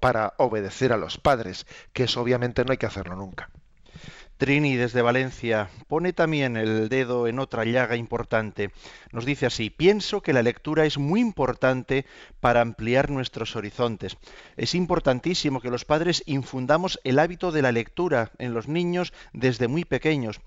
para 0.00 0.32
obedecer 0.38 0.94
a 0.94 0.96
los 0.96 1.18
padres, 1.18 1.66
que 1.92 2.04
eso 2.04 2.22
obviamente 2.22 2.64
no 2.64 2.72
hay 2.72 2.78
que 2.78 2.86
hacerlo 2.86 3.16
nunca. 3.16 3.50
Trini 4.38 4.76
desde 4.76 5.00
Valencia 5.00 5.70
pone 5.88 6.12
también 6.12 6.58
el 6.58 6.90
dedo 6.90 7.26
en 7.26 7.38
otra 7.38 7.64
llaga 7.64 7.96
importante. 7.96 8.70
Nos 9.10 9.24
dice 9.24 9.46
así, 9.46 9.70
pienso 9.70 10.20
que 10.20 10.34
la 10.34 10.42
lectura 10.42 10.84
es 10.84 10.98
muy 10.98 11.20
importante 11.20 12.04
para 12.38 12.60
ampliar 12.60 13.08
nuestros 13.10 13.56
horizontes. 13.56 14.18
Es 14.58 14.74
importantísimo 14.74 15.60
que 15.62 15.70
los 15.70 15.86
padres 15.86 16.22
infundamos 16.26 17.00
el 17.02 17.18
hábito 17.18 17.50
de 17.50 17.62
la 17.62 17.72
lectura 17.72 18.30
en 18.38 18.52
los 18.52 18.68
niños 18.68 19.14
desde 19.32 19.68
muy 19.68 19.86
pequeños. 19.86 20.40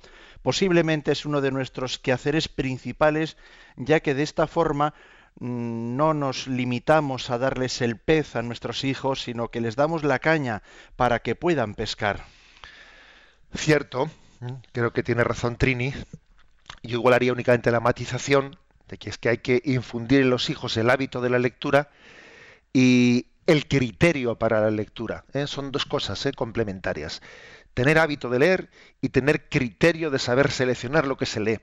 Posiblemente 0.43 1.12
es 1.12 1.25
uno 1.25 1.41
de 1.41 1.50
nuestros 1.50 1.98
quehaceres 1.98 2.48
principales, 2.48 3.38
ya 3.75 4.01
que 4.01 4.13
de 4.13 4.22
esta 4.22 4.46
forma 4.46 4.93
mm, 5.39 5.96
no 5.96 6.13
nos 6.13 6.48
limitamos 6.48 7.31
a 7.31 7.39
darles 7.39 7.81
el 7.81 7.98
pez 7.98 8.36
a 8.36 8.43
nuestros 8.43 8.84
hijos, 8.84 9.24
sino 9.24 9.50
que 9.50 9.62
les 9.62 9.75
damos 9.75 10.03
la 10.03 10.19
caña 10.19 10.62
para 10.96 11.24
que 11.24 11.34
puedan 11.34 11.74
pescar. 11.74 12.24
Cierto, 13.53 14.09
creo 14.71 14.93
que 14.93 15.03
tiene 15.03 15.23
razón 15.23 15.57
Trini. 15.57 15.93
Yo 16.83 16.97
igual 16.97 17.13
haría 17.13 17.33
únicamente 17.33 17.71
la 17.71 17.79
matización 17.79 18.57
de 18.87 18.97
que 18.97 19.09
es 19.09 19.17
que 19.17 19.29
hay 19.29 19.37
que 19.39 19.61
infundir 19.65 20.21
en 20.21 20.29
los 20.29 20.49
hijos 20.49 20.77
el 20.77 20.89
hábito 20.89 21.21
de 21.21 21.29
la 21.29 21.39
lectura 21.39 21.89
y 22.73 23.27
el 23.45 23.67
criterio 23.67 24.37
para 24.37 24.61
la 24.61 24.71
lectura. 24.71 25.25
¿eh? 25.33 25.47
Son 25.47 25.71
dos 25.71 25.85
cosas 25.85 26.23
¿eh? 26.25 26.33
complementarias. 26.33 27.21
Tener 27.73 27.97
hábito 27.97 28.29
de 28.29 28.39
leer 28.39 28.69
y 29.01 29.09
tener 29.09 29.49
criterio 29.49 30.11
de 30.11 30.19
saber 30.19 30.51
seleccionar 30.51 31.07
lo 31.07 31.17
que 31.17 31.25
se 31.25 31.39
lee. 31.39 31.59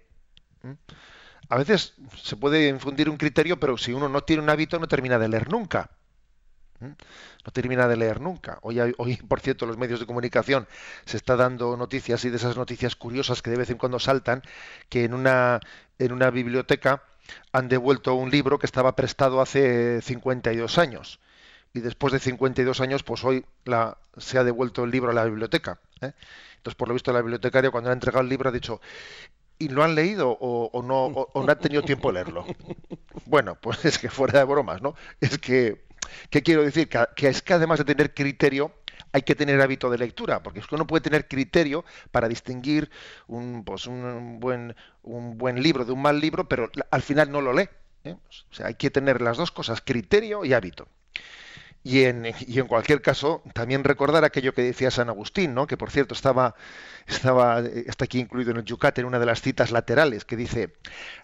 A 1.49 1.57
veces 1.57 1.95
se 2.21 2.37
puede 2.37 2.69
infundir 2.69 3.09
un 3.09 3.17
criterio, 3.17 3.61
pero 3.61 3.77
si 3.77 3.93
uno 3.93 4.09
no 4.09 4.23
tiene 4.23 4.43
un 4.43 4.51
hábito 4.51 4.79
no 4.79 4.89
termina 4.89 5.19
de 5.19 5.29
leer 5.29 5.49
nunca. 5.49 5.91
No 6.81 7.53
termina 7.53 7.89
de 7.89 7.97
leer 7.97 8.21
nunca. 8.21 8.59
Hoy, 8.63 8.81
hoy, 8.81 9.17
por 9.17 9.41
cierto, 9.41 9.67
los 9.67 9.79
medios 9.79 10.01
de 10.01 10.07
comunicación 10.07 10.67
se 11.05 11.17
está 11.17 11.37
dando 11.37 11.77
noticias 11.77 12.25
y 12.25 12.31
de 12.31 12.37
esas 12.37 12.57
noticias 12.57 12.97
curiosas 12.97 13.43
que 13.43 13.51
de 13.51 13.57
vez 13.57 13.71
en 13.71 13.79
cuando 13.79 13.99
saltan, 13.99 14.43
que 14.89 15.05
en 15.05 15.15
una, 15.15 15.61
en 15.99 16.13
una 16.13 16.31
biblioteca 16.31 17.03
han 17.53 17.69
devuelto 17.69 18.15
un 18.15 18.31
libro 18.31 18.59
que 18.59 18.67
estaba 18.67 18.95
prestado 18.97 19.41
hace 19.41 20.01
52 20.03 20.79
años. 20.79 21.21
Y 21.75 21.81
después 21.81 22.13
de 22.13 22.21
52 22.21 22.81
años, 22.81 23.03
pues 23.03 23.25
hoy 23.25 23.45
la, 23.65 23.99
se 24.17 24.39
ha 24.39 24.45
devuelto 24.45 24.85
el 24.85 24.91
libro 24.91 25.11
a 25.11 25.15
la 25.15 25.25
biblioteca. 25.25 25.79
¿eh? 26.01 26.13
Entonces, 26.57 26.75
por 26.75 26.89
lo 26.89 26.95
visto, 26.95 27.13
la 27.13 27.21
bibliotecaria 27.21 27.71
cuando 27.71 27.91
le 27.91 27.93
ha 27.93 27.95
entregado 27.95 28.23
el 28.23 28.31
libro 28.31 28.49
ha 28.49 28.53
dicho, 28.53 28.81
¿y 29.59 29.69
lo 29.69 29.85
han 29.85 29.95
leído 29.95 30.31
o, 30.41 30.83
no, 30.83 31.07
o 31.07 31.43
no 31.43 31.53
han 31.53 31.59
tenido 31.59 31.83
tiempo 31.83 32.09
de 32.09 32.15
leerlo? 32.15 32.45
Bueno, 33.25 33.57
pues 33.57 33.85
es 33.85 33.99
que 33.99 34.09
fuera 34.09 34.39
de 34.39 34.45
bromas, 34.45 34.83
¿no? 34.83 34.95
Es 35.21 35.39
que 35.39 35.86
¿Qué 36.31 36.43
quiero 36.43 36.63
decir? 36.63 36.89
Que, 36.89 37.29
es 37.29 37.43
que 37.43 37.55
además 37.55 37.79
de 37.79 37.85
tener 37.85 38.15
criterio, 38.15 38.73
hay 39.13 39.23
que 39.23 39.35
tener 39.35 39.61
hábito 39.61 39.91
de 39.91 39.99
lectura, 39.99 40.43
porque 40.43 40.61
uno 40.73 40.87
puede 40.87 41.01
tener 41.03 41.29
criterio 41.29 41.85
para 42.11 42.29
distinguir 42.29 42.91
un, 43.27 43.65
pues 43.65 43.87
un, 43.87 44.41
buen, 44.41 44.77
un 45.03 45.39
buen 45.39 45.63
libro 45.63 45.85
de 45.85 45.93
un 45.93 46.03
mal 46.03 46.21
libro, 46.21 46.49
pero 46.49 46.71
al 46.91 47.03
final 47.03 47.31
no 47.31 47.41
lo 47.41 47.53
lee. 47.53 47.69
¿eh? 48.05 48.17
O 48.51 48.55
sea, 48.55 48.67
hay 48.67 48.75
que 48.75 48.91
tener 48.91 49.21
las 49.23 49.37
dos 49.37 49.51
cosas, 49.51 49.81
criterio 49.81 50.45
y 50.45 50.53
hábito. 50.53 50.89
Y 51.89 52.03
en, 52.03 52.27
y 52.27 52.59
en, 52.59 52.67
cualquier 52.67 53.01
caso, 53.01 53.45
también 53.55 53.85
recordar 53.85 54.25
aquello 54.25 54.53
que 54.53 54.63
decía 54.63 54.91
San 54.91 55.09
Agustín, 55.09 55.55
¿no? 55.55 55.69
que 55.69 55.77
por 55.77 55.93
cierto 55.93 56.15
estaba, 56.15 56.57
estaba, 57.07 57.61
está 57.61 58.07
aquí 58.07 58.19
incluido 58.19 58.51
en 58.51 58.57
el 58.57 58.65
Yucat, 58.65 58.99
en 58.99 59.05
una 59.05 59.21
de 59.21 59.27
las 59.27 59.41
citas 59.41 59.71
laterales, 59.71 60.25
que 60.25 60.35
dice, 60.35 60.75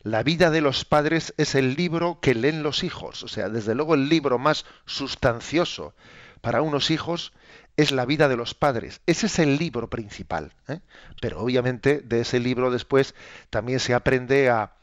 la 0.04 0.22
vida 0.22 0.50
de 0.50 0.60
los 0.60 0.84
padres 0.84 1.34
es 1.36 1.56
el 1.56 1.74
libro 1.74 2.20
que 2.20 2.36
leen 2.36 2.62
los 2.62 2.84
hijos. 2.84 3.24
O 3.24 3.28
sea, 3.28 3.48
desde 3.48 3.74
luego 3.74 3.94
el 3.94 4.08
libro 4.08 4.38
más 4.38 4.64
sustancioso 4.86 5.96
para 6.40 6.62
unos 6.62 6.92
hijos 6.92 7.32
es 7.76 7.90
la 7.90 8.06
vida 8.06 8.28
de 8.28 8.36
los 8.36 8.54
padres. 8.54 9.00
Ese 9.06 9.26
es 9.26 9.40
el 9.40 9.58
libro 9.58 9.90
principal. 9.90 10.52
¿eh? 10.68 10.78
Pero 11.20 11.40
obviamente 11.40 12.02
de 12.02 12.20
ese 12.20 12.38
libro 12.38 12.70
después 12.70 13.16
también 13.50 13.80
se 13.80 13.94
aprende 13.94 14.48
a 14.48 14.76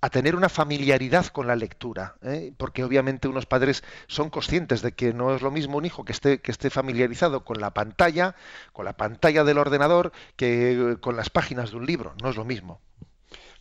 a 0.00 0.10
tener 0.10 0.36
una 0.36 0.48
familiaridad 0.48 1.26
con 1.26 1.46
la 1.46 1.56
lectura, 1.56 2.16
¿eh? 2.22 2.52
porque 2.56 2.84
obviamente 2.84 3.28
unos 3.28 3.46
padres 3.46 3.82
son 4.06 4.30
conscientes 4.30 4.82
de 4.82 4.92
que 4.92 5.12
no 5.12 5.34
es 5.34 5.42
lo 5.42 5.50
mismo 5.50 5.78
un 5.78 5.86
hijo 5.86 6.04
que 6.04 6.12
esté, 6.12 6.40
que 6.40 6.50
esté 6.50 6.70
familiarizado 6.70 7.44
con 7.44 7.60
la 7.60 7.72
pantalla, 7.72 8.36
con 8.72 8.84
la 8.84 8.96
pantalla 8.96 9.44
del 9.44 9.58
ordenador, 9.58 10.12
que 10.36 10.96
con 11.00 11.16
las 11.16 11.30
páginas 11.30 11.70
de 11.70 11.78
un 11.78 11.86
libro, 11.86 12.14
no 12.22 12.30
es 12.30 12.36
lo 12.36 12.44
mismo. 12.44 12.80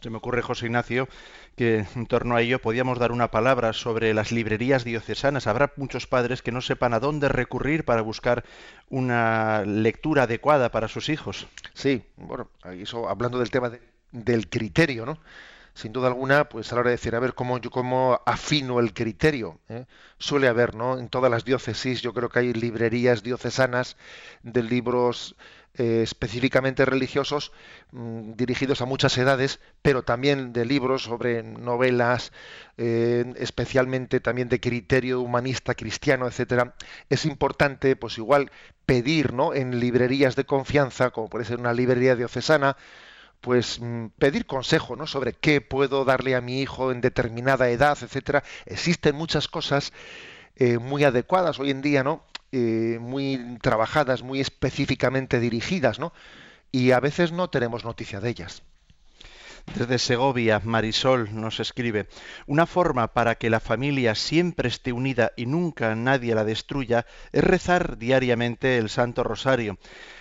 Se 0.02 0.10
me 0.10 0.18
ocurre, 0.18 0.42
José 0.42 0.68
Ignacio, 0.68 1.08
que 1.56 1.86
en 1.96 2.06
torno 2.06 2.36
a 2.36 2.42
ello 2.42 2.60
podíamos 2.60 3.00
dar 3.00 3.12
una 3.12 3.32
palabra 3.32 3.74
sobre 3.74 4.14
las 4.14 4.32
librerías 4.32 4.84
diocesanas. 4.84 5.48
Habrá 5.48 5.72
muchos 5.78 6.06
padres 6.06 6.42
que 6.42 6.52
no 6.52 6.62
sepan 6.62 6.94
a 6.94 7.00
dónde 7.00 7.30
recurrir 7.30 7.86
para 7.86 8.02
buscar 8.02 8.44
una 8.90 9.64
lectura 9.66 10.24
adecuada 10.24 10.70
para 10.70 10.90
sus 10.90 11.10
hijos. 11.10 11.48
Sí, 11.74 12.04
bueno, 12.18 12.50
eso, 12.74 13.10
hablando 13.10 13.40
del 13.40 13.50
tema 13.50 13.72
del 14.12 14.50
criterio, 14.50 15.06
¿no? 15.06 15.18
Sin 15.76 15.92
duda 15.92 16.08
alguna, 16.08 16.50
pues 16.50 16.72
a 16.72 16.76
la 16.76 16.82
hora 16.82 16.90
de 16.90 16.96
decir, 16.96 17.16
a 17.16 17.20
ver 17.20 17.36
cómo 17.36 17.60
yo 17.60 17.70
cómo 17.70 18.22
afino 18.26 18.80
el 18.80 18.94
criterio. 18.94 19.60
¿eh? 19.70 19.86
Suele 20.18 20.48
haber, 20.48 20.74
¿no? 20.74 20.98
En 20.98 21.10
todas 21.10 21.30
las 21.30 21.44
diócesis, 21.44 22.02
yo 22.02 22.14
creo 22.14 22.30
que 22.30 22.40
hay 22.40 22.54
librerías 22.54 23.24
diocesanas 23.24 23.98
de 24.42 24.64
libros 24.64 25.36
eh, 25.78 26.02
específicamente 26.04 26.86
religiosos 26.86 27.52
mm, 27.92 28.34
dirigidos 28.36 28.82
a 28.82 28.86
muchas 28.86 29.18
edades, 29.18 29.60
pero 29.82 30.04
también 30.04 30.54
de 30.54 30.64
libros 30.64 31.04
sobre 31.04 31.44
novelas, 31.44 32.32
eh, 32.78 33.34
especialmente 33.36 34.22
también 34.22 34.48
de 34.48 34.62
criterio 34.62 35.20
humanista 35.20 35.76
cristiano, 35.76 36.28
etcétera. 36.28 36.76
Es 37.10 37.26
importante, 37.26 37.98
pues 37.98 38.18
igual 38.18 38.50
pedir, 38.86 39.34
¿no? 39.34 39.54
En 39.54 39.82
librerías 39.82 40.38
de 40.38 40.46
confianza, 40.46 41.10
como 41.12 41.30
puede 41.30 41.44
ser 41.44 41.60
una 41.60 41.74
librería 41.74 42.16
diocesana, 42.16 42.78
pues 43.46 43.80
mm, 43.80 44.08
pedir 44.18 44.48
consejo 44.48 44.96
¿no? 44.96 45.06
sobre 45.06 45.34
qué 45.34 45.62
puedo 45.62 46.04
darle 46.04 46.34
a 46.34 46.42
mi 46.42 46.62
hijo 46.62 46.92
en 46.92 47.00
determinada 47.00 47.70
edad, 47.70 47.96
etcétera. 48.02 48.44
Existen 48.66 49.16
muchas 49.16 49.48
cosas 49.48 49.94
eh, 50.56 50.80
muy 50.80 51.04
adecuadas 51.04 51.60
hoy 51.60 51.70
en 51.70 51.84
día, 51.84 52.04
¿no? 52.04 52.24
Eh, 52.52 52.98
muy 53.00 53.60
trabajadas, 53.62 54.24
muy 54.24 54.40
específicamente 54.40 55.40
dirigidas, 55.40 56.00
¿no? 56.00 56.12
Y 56.72 56.90
a 56.90 57.00
veces 57.00 57.32
no 57.34 57.52
tenemos 57.52 57.86
noticia 57.86 58.20
de 58.20 58.30
ellas. 58.30 58.64
Desde 59.74 59.98
Segovia, 60.00 60.62
Marisol 60.64 61.30
nos 61.34 61.60
escribe, 61.60 62.08
una 62.46 62.66
forma 62.66 63.14
para 63.14 63.36
que 63.36 63.50
la 63.50 63.60
familia 63.60 64.16
siempre 64.16 64.70
esté 64.70 64.94
unida 64.94 65.34
y 65.36 65.48
nunca 65.48 65.96
nadie 65.96 66.36
la 66.36 66.46
destruya 66.46 67.06
es 67.34 67.44
rezar 67.44 67.98
diariamente 67.98 68.78
el 68.78 68.90
Santo 68.90 69.24
Rosario. 69.24 69.78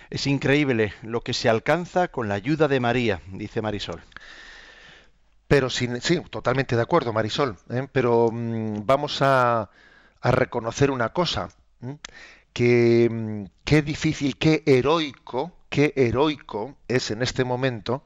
Es 0.09 0.27
increíble 0.27 0.93
lo 1.03 1.21
que 1.21 1.33
se 1.33 1.47
alcanza 1.47 2.09
con 2.09 2.27
la 2.27 2.35
ayuda 2.35 2.67
de 2.67 2.79
María, 2.79 3.21
dice 3.27 3.61
Marisol. 3.61 4.01
Pero 5.47 5.69
sin, 5.69 6.01
sí, 6.01 6.19
totalmente 6.29 6.75
de 6.75 6.81
acuerdo, 6.81 7.13
Marisol. 7.13 7.57
¿eh? 7.69 7.87
Pero 7.91 8.29
mm, 8.31 8.85
vamos 8.85 9.21
a, 9.21 9.69
reconocer 10.21 10.89
una 10.89 11.13
cosa, 11.13 11.49
que 12.51 13.07
mm, 13.11 13.43
qué 13.63 13.81
difícil, 13.83 14.37
qué 14.37 14.63
heroico, 14.65 15.55
qué 15.69 15.93
heroico 15.95 16.75
es 16.87 17.11
en 17.11 17.21
este 17.21 17.43
momento, 17.43 18.03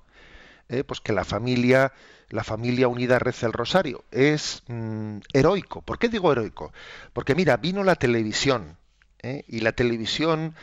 ¿eh? 0.69 0.83
pues 0.83 1.01
que 1.01 1.13
la 1.13 1.25
familia, 1.25 1.93
la 2.29 2.43
familia 2.43 2.87
unida 2.87 3.19
reza 3.19 3.47
el 3.47 3.53
rosario. 3.53 4.03
Es 4.11 4.63
mm, 4.67 5.17
heroico. 5.33 5.81
¿Por 5.81 5.99
qué 5.99 6.09
digo 6.09 6.31
heroico? 6.31 6.71
Porque 7.13 7.35
mira, 7.35 7.57
vino 7.57 7.83
la 7.83 7.95
televisión 7.95 8.77
¿eh? 9.21 9.43
y 9.47 9.59
la 9.59 9.73
televisión 9.73 10.55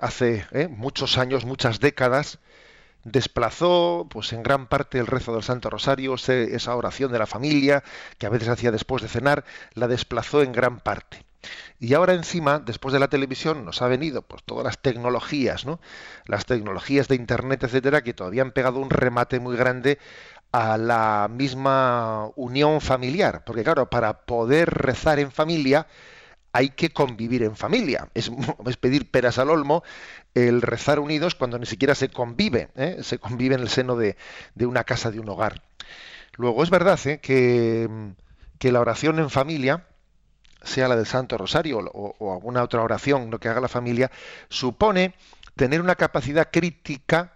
hace 0.00 0.44
muchos 0.70 1.18
años, 1.18 1.44
muchas 1.44 1.78
décadas, 1.78 2.40
desplazó 3.04 4.08
pues 4.10 4.32
en 4.32 4.42
gran 4.42 4.66
parte 4.66 4.98
el 4.98 5.06
rezo 5.06 5.32
del 5.34 5.44
Santo 5.44 5.70
Rosario, 5.70 6.14
esa 6.14 6.74
oración 6.74 7.12
de 7.12 7.20
la 7.20 7.26
familia 7.26 7.84
que 8.18 8.26
a 8.26 8.30
veces 8.30 8.48
hacía 8.48 8.72
después 8.72 9.02
de 9.02 9.08
cenar, 9.08 9.44
la 9.74 9.86
desplazó 9.86 10.42
en 10.42 10.50
gran 10.50 10.80
parte. 10.80 11.24
Y 11.80 11.94
ahora 11.94 12.14
encima, 12.14 12.58
después 12.58 12.92
de 12.92 12.98
la 12.98 13.08
televisión, 13.08 13.64
nos 13.64 13.82
ha 13.82 13.88
venido 13.88 14.22
pues 14.22 14.42
todas 14.44 14.64
las 14.64 14.78
tecnologías, 14.78 15.66
¿no? 15.66 15.80
Las 16.26 16.46
tecnologías 16.46 17.08
de 17.08 17.16
internet, 17.16 17.64
etcétera, 17.64 18.02
que 18.02 18.14
todavía 18.14 18.42
han 18.42 18.52
pegado 18.52 18.80
un 18.80 18.90
remate 18.90 19.40
muy 19.40 19.56
grande 19.56 19.98
a 20.52 20.78
la 20.78 21.28
misma 21.30 22.30
unión 22.36 22.80
familiar, 22.80 23.42
porque 23.44 23.64
claro, 23.64 23.90
para 23.90 24.20
poder 24.20 24.70
rezar 24.70 25.18
en 25.18 25.32
familia 25.32 25.88
hay 26.54 26.70
que 26.70 26.90
convivir 26.90 27.42
en 27.42 27.56
familia. 27.56 28.08
Es, 28.14 28.30
pedir 28.80 29.10
peras 29.10 29.38
al 29.38 29.50
olmo 29.50 29.82
el 30.34 30.62
rezar 30.62 31.00
unidos 31.00 31.34
cuando 31.34 31.58
ni 31.58 31.66
siquiera 31.66 31.96
se 31.96 32.08
convive, 32.08 32.68
¿eh? 32.76 32.98
se 33.02 33.18
convive 33.18 33.56
en 33.56 33.62
el 33.62 33.68
seno 33.68 33.96
de, 33.96 34.16
una 34.60 34.84
casa, 34.84 35.10
de 35.10 35.18
un 35.18 35.28
hogar. 35.28 35.62
Luego 36.36 36.62
es 36.62 36.70
verdad 36.70 36.98
¿eh? 37.06 37.18
que, 37.18 38.70
la 38.70 38.80
oración 38.80 39.18
en 39.18 39.30
familia, 39.30 39.88
sea 40.64 40.88
la 40.88 40.96
del 40.96 41.06
Santo 41.06 41.38
Rosario 41.38 41.78
o, 41.78 42.32
alguna 42.32 42.62
otra 42.62 42.82
oración, 42.82 43.30
lo 43.30 43.38
que 43.38 43.48
haga 43.48 43.60
la 43.60 43.68
familia, 43.68 44.10
supone 44.48 45.14
tener 45.56 45.80
una 45.80 45.94
capacidad 45.94 46.50
crítica 46.50 47.34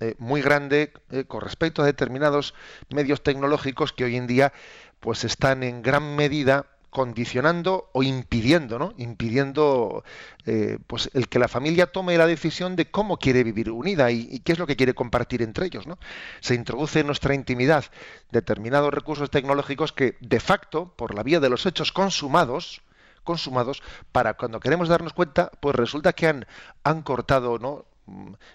eh, 0.00 0.14
muy 0.18 0.42
grande 0.42 0.92
con 1.28 1.40
respecto 1.40 1.82
a 1.82 1.86
determinados 1.86 2.54
medios 2.90 3.22
tecnológicos 3.22 3.92
que 3.92 4.04
hoy 4.04 4.16
en 4.16 4.26
día 4.26 4.52
pues 5.00 5.24
están 5.24 5.62
en 5.62 5.82
gran 5.82 6.16
medida 6.16 6.66
condicionando 6.96 7.90
o 7.92 8.02
impidiendo, 8.02 8.78
¿no? 8.78 8.94
Impidiendo 8.96 10.02
eh, 10.46 10.78
pues 10.86 11.10
el 11.12 11.28
que 11.28 11.38
la 11.38 11.46
familia 11.46 11.92
tome 11.92 12.16
la 12.16 12.26
decisión 12.26 12.74
de 12.74 12.90
cómo 12.90 13.18
quiere 13.18 13.44
vivir 13.44 13.70
unida 13.70 14.10
y, 14.10 14.40
qué 14.40 14.52
es 14.52 14.58
lo 14.58 14.66
que 14.66 14.76
quiere 14.76 14.94
compartir 14.94 15.42
entre 15.42 15.66
ellos, 15.66 15.86
¿no? 15.86 15.98
Se 16.40 16.54
introduce 16.54 17.00
en 17.00 17.06
nuestra 17.06 17.34
intimidad 17.34 17.84
determinados 18.30 18.94
recursos 18.94 19.28
tecnológicos 19.30 19.92
que, 19.92 20.16
de 20.20 20.40
facto, 20.40 20.94
por 20.96 21.14
la 21.14 21.22
vía 21.22 21.38
de 21.38 21.50
los 21.50 21.66
hechos 21.66 21.92
consumados, 21.92 22.80
consumados, 23.24 23.82
para 24.10 24.32
cuando 24.32 24.58
queremos 24.58 24.88
darnos 24.88 25.12
cuenta, 25.12 25.50
pues 25.60 25.76
resulta 25.76 26.14
que 26.14 26.28
han, 26.28 26.46
han 26.82 27.02
cortado, 27.02 27.58
¿no? 27.58 27.84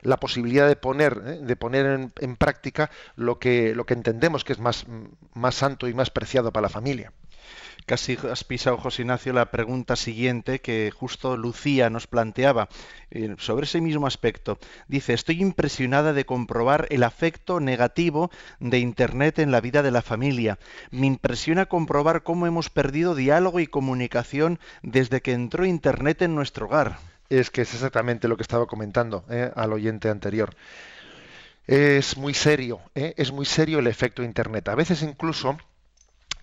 la 0.02 0.18
posibilidad 0.18 0.68
de 0.68 0.78
poner, 0.78 1.22
¿eh? 1.28 1.40
de 1.44 1.56
poner 1.56 1.86
en, 1.86 2.14
en, 2.20 2.36
práctica 2.38 2.90
lo 3.16 3.38
que, 3.38 3.76
lo 3.76 3.86
que 3.86 3.94
entendemos 3.94 4.44
que 4.44 4.54
es 4.54 4.60
más, 4.60 4.88
más 5.36 5.54
santo 5.54 5.88
y 5.88 5.94
más 5.94 6.10
preciado 6.10 6.52
para 6.52 6.64
la 6.64 6.70
familia. 6.70 7.14
Casi 7.86 8.18
has 8.30 8.44
pisado, 8.44 8.78
José 8.78 9.02
Ignacio, 9.02 9.34
la 9.34 9.52
pregunta 9.52 9.96
siguiente 9.96 10.60
que 10.60 10.92
justo 10.92 11.38
Lucía 11.38 11.90
nos 11.90 12.08
planteaba 12.08 12.70
eh, 13.10 13.36
sobre 13.38 13.66
ese 13.66 13.82
mismo 13.82 14.08
aspecto. 14.08 14.60
Dice, 14.88 15.14
estoy 15.14 15.42
impresionada 15.42 16.14
de 16.14 16.26
comprobar 16.26 16.88
el 16.90 17.04
afecto 17.04 17.60
negativo 17.60 18.30
de 18.60 18.80
Internet 18.80 19.40
en 19.40 19.52
la 19.52 19.62
vida 19.62 19.84
de 19.84 19.92
la 19.92 20.02
familia. 20.02 20.60
Me 20.92 21.08
impresiona 21.08 21.66
comprobar 21.66 22.24
cómo 22.24 22.48
hemos 22.48 22.70
perdido 22.70 23.16
diálogo 23.16 23.60
y 23.60 23.68
comunicación 23.68 24.60
desde 24.84 25.22
que 25.22 25.34
entró 25.34 25.66
Internet 25.66 26.22
en 26.22 26.36
nuestro 26.36 26.68
hogar. 26.68 27.00
Es 27.30 27.50
que 27.50 27.62
es 27.62 27.74
exactamente 27.74 28.28
lo 28.28 28.38
que 28.38 28.44
estaba 28.44 28.68
comentando 28.68 29.24
eh, 29.30 29.52
al 29.56 29.74
oyente 29.74 30.10
anterior. 30.10 30.54
Es 31.68 32.18
muy 32.18 32.34
serio, 32.34 32.82
eh, 32.96 33.14
es 33.18 33.32
muy 33.32 33.46
serio 33.46 33.80
el 33.80 33.88
efecto 33.88 34.24
Internet. 34.24 34.68
A 34.70 34.76
veces 34.76 35.02
incluso 35.04 35.58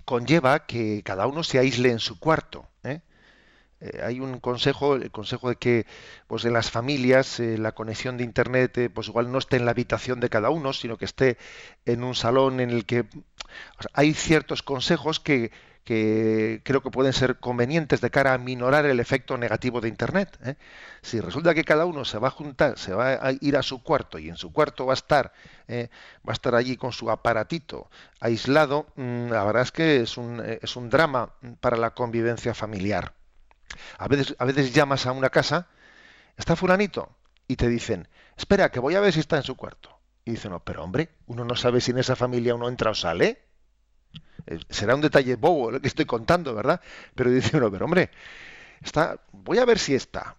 conlleva 0.08 0.64
que 0.64 1.02
cada 1.04 1.26
uno 1.26 1.44
se 1.44 1.58
aísle 1.58 1.90
en 1.90 1.98
su 1.98 2.18
cuarto. 2.18 2.66
¿eh? 2.82 3.02
Eh, 3.80 4.00
hay 4.02 4.20
un 4.20 4.40
consejo, 4.40 4.94
el 4.94 5.10
consejo 5.10 5.50
de 5.50 5.56
que 5.56 5.86
pues 6.26 6.46
en 6.46 6.54
las 6.54 6.70
familias 6.70 7.38
eh, 7.40 7.58
la 7.58 7.72
conexión 7.72 8.16
de 8.16 8.24
internet 8.24 8.90
pues 8.94 9.08
igual 9.08 9.30
no 9.30 9.36
esté 9.36 9.56
en 9.56 9.66
la 9.66 9.72
habitación 9.72 10.18
de 10.18 10.30
cada 10.30 10.48
uno, 10.48 10.72
sino 10.72 10.96
que 10.96 11.04
esté 11.04 11.36
en 11.84 12.02
un 12.02 12.14
salón 12.14 12.60
en 12.60 12.70
el 12.70 12.86
que 12.86 13.04
hay 13.92 14.14
ciertos 14.14 14.62
consejos 14.62 15.20
que, 15.20 15.50
que 15.88 16.60
creo 16.64 16.82
que 16.82 16.90
pueden 16.90 17.14
ser 17.14 17.38
convenientes 17.38 18.02
de 18.02 18.10
cara 18.10 18.34
a 18.34 18.36
minorar 18.36 18.84
el 18.84 19.00
efecto 19.00 19.38
negativo 19.38 19.80
de 19.80 19.88
Internet. 19.88 20.38
¿eh? 20.44 20.56
Si 21.00 21.18
resulta 21.18 21.54
que 21.54 21.64
cada 21.64 21.86
uno 21.86 22.04
se 22.04 22.18
va 22.18 22.28
a 22.28 22.30
juntar, 22.30 22.78
se 22.78 22.92
va 22.92 23.12
a 23.12 23.32
ir 23.40 23.56
a 23.56 23.62
su 23.62 23.82
cuarto 23.82 24.18
y 24.18 24.28
en 24.28 24.36
su 24.36 24.52
cuarto 24.52 24.84
va 24.84 24.92
a 24.92 25.00
estar, 25.00 25.32
¿eh? 25.66 25.88
va 26.28 26.32
a 26.32 26.34
estar 26.34 26.54
allí 26.54 26.76
con 26.76 26.92
su 26.92 27.10
aparatito 27.10 27.88
aislado, 28.20 28.88
mm, 28.96 29.30
la 29.30 29.42
verdad 29.44 29.62
es 29.62 29.72
que 29.72 30.02
es 30.02 30.18
un, 30.18 30.42
eh, 30.44 30.58
es 30.60 30.76
un 30.76 30.90
drama 30.90 31.32
para 31.58 31.78
la 31.78 31.94
convivencia 31.94 32.52
familiar. 32.52 33.14
A 33.96 34.08
veces, 34.08 34.36
a 34.38 34.44
veces 34.44 34.74
llamas 34.74 35.06
a 35.06 35.12
una 35.12 35.30
casa, 35.30 35.68
está 36.36 36.54
fulanito, 36.54 37.16
y 37.46 37.56
te 37.56 37.66
dicen, 37.66 38.08
espera, 38.36 38.70
que 38.70 38.78
voy 38.78 38.94
a 38.94 39.00
ver 39.00 39.14
si 39.14 39.20
está 39.20 39.38
en 39.38 39.42
su 39.42 39.56
cuarto. 39.56 39.98
Y 40.26 40.32
dicen, 40.32 40.50
no, 40.50 40.60
pero 40.60 40.84
hombre, 40.84 41.08
uno 41.28 41.46
no 41.46 41.56
sabe 41.56 41.80
si 41.80 41.92
en 41.92 41.98
esa 41.98 42.14
familia 42.14 42.54
uno 42.54 42.68
entra 42.68 42.90
o 42.90 42.94
sale. 42.94 43.47
Eh, 44.46 44.58
será 44.70 44.94
un 44.94 45.00
detalle 45.00 45.36
bobo 45.36 45.70
lo 45.70 45.80
que 45.80 45.88
estoy 45.88 46.06
contando, 46.06 46.54
¿verdad? 46.54 46.80
Pero 47.14 47.30
dice 47.30 47.56
uno, 47.56 47.70
pero 47.70 47.84
hombre, 47.84 48.10
está, 48.82 49.20
voy 49.32 49.58
a 49.58 49.64
ver 49.64 49.78
si 49.78 49.94
está. 49.94 50.36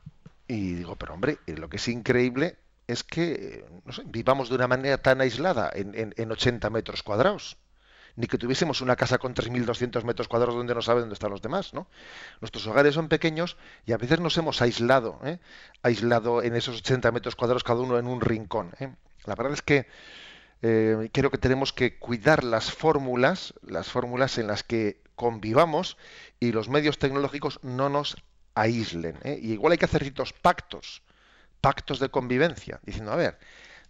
Y 0.47 0.73
digo, 0.73 0.95
pero 0.95 1.13
hombre, 1.13 1.38
eh, 1.45 1.53
lo 1.53 1.69
que 1.69 1.77
es 1.77 1.88
increíble 1.88 2.58
es 2.88 3.03
que 3.03 3.63
no 3.86 3.93
sé, 3.93 4.01
vivamos 4.05 4.49
de 4.49 4.55
una 4.55 4.67
manera 4.67 4.97
tan 4.97 5.21
aislada 5.21 5.69
en, 5.73 6.13
en, 6.17 6.32
80 6.32 6.69
metros 6.71 7.03
cuadrados. 7.03 7.58
Ni 8.15 8.25
que 8.25 8.39
tuviésemos 8.39 8.82
una 8.82 8.95
casa 8.95 9.19
con 9.19 9.36
3.200 9.36 10.03
metros 10.03 10.27
cuadrados 10.27 10.55
donde 10.55 10.73
no 10.73 10.82
sabe 10.82 11.01
dónde 11.01 11.13
están 11.13 11.29
los 11.29 11.43
demás, 11.43 11.73
¿no? 11.75 11.88
Nuestros 12.41 12.65
hogares 12.65 12.95
son 12.95 13.08
pequeños 13.08 13.55
y 13.86 13.93
a 13.93 13.97
veces 13.97 14.19
nos 14.19 14.36
hemos 14.38 14.62
aislado, 14.62 15.19
¿eh? 15.23 15.38
aislado 15.84 16.41
en 16.41 16.55
esos 16.55 16.79
80 16.79 17.12
metros 17.12 17.36
cuadrados 17.36 17.63
cada 17.63 17.79
uno 17.79 17.99
en 17.99 18.08
un 18.08 18.19
rincón. 18.19 18.71
La 19.25 19.36
verdad 19.36 19.53
es 19.53 19.62
que 19.62 19.86
eh, 20.62 21.10
creo 21.13 21.32
que 21.32 21.38
tenemos 21.38 21.74
que 21.74 21.98
cuidar 21.98 22.43
las 22.43 22.72
fórmulas, 22.72 23.54
las 23.62 23.89
fórmulas 23.89 24.38
en 24.38 24.48
las 24.48 24.63
que 24.63 25.02
convivamos 25.15 25.98
y 26.39 26.52
los 26.52 26.69
medios 26.69 26.98
tecnológicos 26.98 27.60
no 27.63 27.89
nos 27.89 28.17
aíslen. 28.56 29.17
¿eh? 29.24 29.39
Y 29.41 29.54
igual 29.54 29.72
hay 29.72 29.78
que 29.78 29.86
hacer 29.86 30.02
ciertos 30.02 30.34
pactos, 30.34 31.02
pactos 31.62 32.00
de 32.00 32.10
convivencia, 32.10 32.80
diciendo, 32.84 33.12
a 33.12 33.15
ver, 33.15 33.39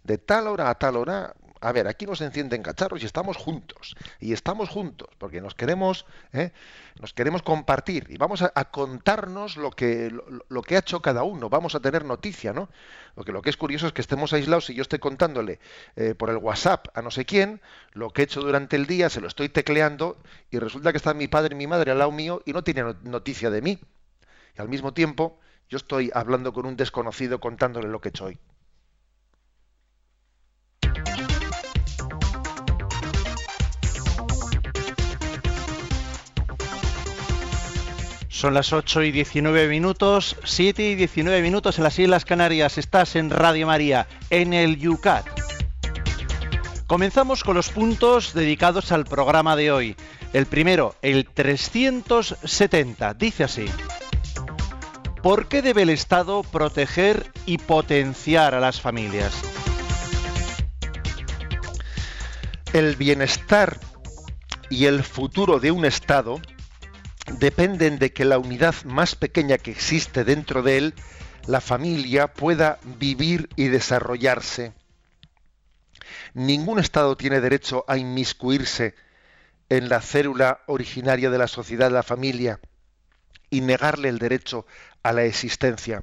de 0.04 0.18
tal 0.18 0.46
hora 0.48 0.70
a 0.70 0.76
tal 0.76 0.96
hora 0.96 1.34
a 1.60 1.72
ver, 1.72 1.88
aquí 1.88 2.06
nos 2.06 2.20
encienden 2.22 2.62
cacharros 2.62 3.02
y 3.02 3.06
estamos 3.06 3.36
juntos. 3.36 3.94
Y 4.18 4.32
estamos 4.32 4.68
juntos 4.70 5.08
porque 5.18 5.40
nos 5.40 5.54
queremos, 5.54 6.06
¿eh? 6.32 6.52
nos 7.00 7.12
queremos 7.12 7.42
compartir 7.42 8.06
y 8.08 8.16
vamos 8.16 8.42
a, 8.42 8.50
contarnos 8.70 9.56
lo 9.56 9.70
que, 9.70 10.10
lo, 10.48 10.62
que 10.62 10.76
ha 10.76 10.78
hecho 10.78 11.02
cada 11.02 11.22
uno. 11.22 11.50
Vamos 11.50 11.74
a 11.74 11.80
tener 11.80 12.04
noticia, 12.04 12.52
¿no? 12.52 12.70
Porque 13.14 13.32
lo 13.32 13.42
que 13.42 13.50
es 13.50 13.56
curioso 13.58 13.86
es 13.86 13.92
que 13.92 14.00
estemos 14.00 14.32
aislados 14.32 14.70
y 14.70 14.74
yo 14.74 14.82
estoy 14.82 15.00
contándole 15.00 15.60
eh, 15.96 16.14
por 16.14 16.30
el 16.30 16.38
WhatsApp 16.38 16.88
a 16.96 17.02
no 17.02 17.10
sé 17.10 17.26
quién 17.26 17.60
lo 17.92 18.10
que 18.10 18.22
he 18.22 18.24
hecho 18.24 18.40
durante 18.40 18.76
el 18.76 18.86
día, 18.86 19.10
se 19.10 19.20
lo 19.20 19.28
estoy 19.28 19.50
tecleando 19.50 20.16
y 20.50 20.58
resulta 20.58 20.92
que 20.92 20.98
están 20.98 21.18
mi 21.18 21.28
padre 21.28 21.54
y 21.54 21.58
mi 21.58 21.66
madre 21.66 21.90
al 21.90 21.98
lado 21.98 22.12
mío 22.12 22.42
y 22.46 22.52
no 22.52 22.64
tienen 22.64 22.96
noticia 23.02 23.50
de 23.50 23.60
mí. 23.60 23.78
Y 24.56 24.62
al 24.62 24.68
mismo 24.68 24.94
tiempo 24.94 25.38
yo 25.68 25.76
estoy 25.76 26.10
hablando 26.14 26.52
con 26.52 26.64
un 26.64 26.76
desconocido 26.76 27.38
contándole 27.38 27.88
lo 27.88 28.00
que 28.00 28.08
he 28.08 28.10
hecho 28.10 28.24
hoy. 28.24 28.38
Son 38.40 38.54
las 38.54 38.72
8 38.72 39.02
y 39.02 39.12
19 39.12 39.68
minutos, 39.68 40.34
7 40.44 40.82
y 40.82 40.94
19 40.94 41.42
minutos 41.42 41.76
en 41.76 41.84
las 41.84 41.98
Islas 41.98 42.24
Canarias. 42.24 42.78
Estás 42.78 43.14
en 43.14 43.28
Radio 43.28 43.66
María, 43.66 44.06
en 44.30 44.54
el 44.54 44.78
Yucat. 44.78 45.26
Comenzamos 46.86 47.44
con 47.44 47.54
los 47.54 47.68
puntos 47.68 48.32
dedicados 48.32 48.92
al 48.92 49.04
programa 49.04 49.56
de 49.56 49.70
hoy. 49.70 49.94
El 50.32 50.46
primero, 50.46 50.94
el 51.02 51.26
370, 51.26 53.12
dice 53.12 53.44
así. 53.44 53.66
¿Por 55.22 55.48
qué 55.48 55.60
debe 55.60 55.82
el 55.82 55.90
Estado 55.90 56.42
proteger 56.42 57.30
y 57.44 57.58
potenciar 57.58 58.54
a 58.54 58.60
las 58.60 58.80
familias? 58.80 59.34
el 62.72 62.96
bienestar 62.96 63.78
y 64.70 64.86
el 64.86 65.02
futuro 65.02 65.60
de 65.60 65.72
un 65.72 65.84
Estado 65.84 66.40
dependen 67.38 67.98
de 67.98 68.12
que 68.12 68.24
la 68.24 68.38
unidad 68.38 68.74
más 68.84 69.14
pequeña 69.14 69.58
que 69.58 69.70
existe 69.70 70.24
dentro 70.24 70.62
de 70.62 70.78
él, 70.78 70.94
la 71.46 71.60
familia, 71.60 72.32
pueda 72.32 72.78
vivir 72.98 73.48
y 73.56 73.68
desarrollarse. 73.68 74.72
Ningún 76.34 76.78
Estado 76.78 77.16
tiene 77.16 77.40
derecho 77.40 77.84
a 77.88 77.96
inmiscuirse 77.96 78.94
en 79.68 79.88
la 79.88 80.00
célula 80.00 80.60
originaria 80.66 81.30
de 81.30 81.38
la 81.38 81.48
sociedad, 81.48 81.90
la 81.90 82.02
familia, 82.02 82.60
y 83.50 83.60
negarle 83.60 84.08
el 84.08 84.18
derecho 84.18 84.66
a 85.02 85.12
la 85.12 85.24
existencia. 85.24 86.02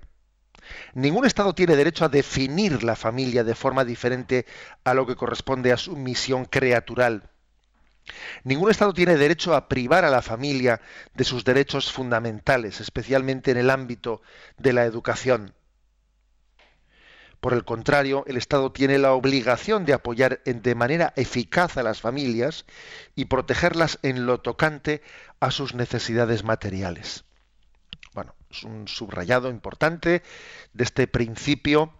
Ningún 0.93 1.25
Estado 1.25 1.55
tiene 1.55 1.75
derecho 1.75 2.05
a 2.05 2.09
definir 2.09 2.83
la 2.83 2.95
familia 2.95 3.43
de 3.43 3.55
forma 3.55 3.85
diferente 3.85 4.45
a 4.83 4.93
lo 4.93 5.05
que 5.05 5.15
corresponde 5.15 5.71
a 5.71 5.77
su 5.77 5.95
misión 5.95 6.45
creatural. 6.45 7.29
Ningún 8.43 8.71
Estado 8.71 8.93
tiene 8.93 9.17
derecho 9.17 9.55
a 9.55 9.67
privar 9.67 10.05
a 10.05 10.09
la 10.09 10.21
familia 10.21 10.81
de 11.13 11.23
sus 11.23 11.43
derechos 11.43 11.91
fundamentales, 11.91 12.79
especialmente 12.79 13.51
en 13.51 13.57
el 13.57 13.69
ámbito 13.69 14.21
de 14.57 14.73
la 14.73 14.85
educación. 14.85 15.53
Por 17.39 17.53
el 17.53 17.65
contrario, 17.65 18.23
el 18.27 18.37
Estado 18.37 18.71
tiene 18.71 18.97
la 18.97 19.13
obligación 19.13 19.85
de 19.85 19.93
apoyar 19.93 20.41
de 20.43 20.75
manera 20.75 21.13
eficaz 21.15 21.77
a 21.77 21.83
las 21.83 22.01
familias 22.01 22.65
y 23.15 23.25
protegerlas 23.25 23.99
en 24.01 24.25
lo 24.25 24.41
tocante 24.41 25.01
a 25.39 25.51
sus 25.51 25.75
necesidades 25.75 26.43
materiales. 26.43 27.25
Bueno, 28.13 28.33
es 28.49 28.63
un 28.63 28.87
subrayado 28.87 29.49
importante 29.49 30.23
de 30.73 30.83
este 30.83 31.05
principio 31.05 31.93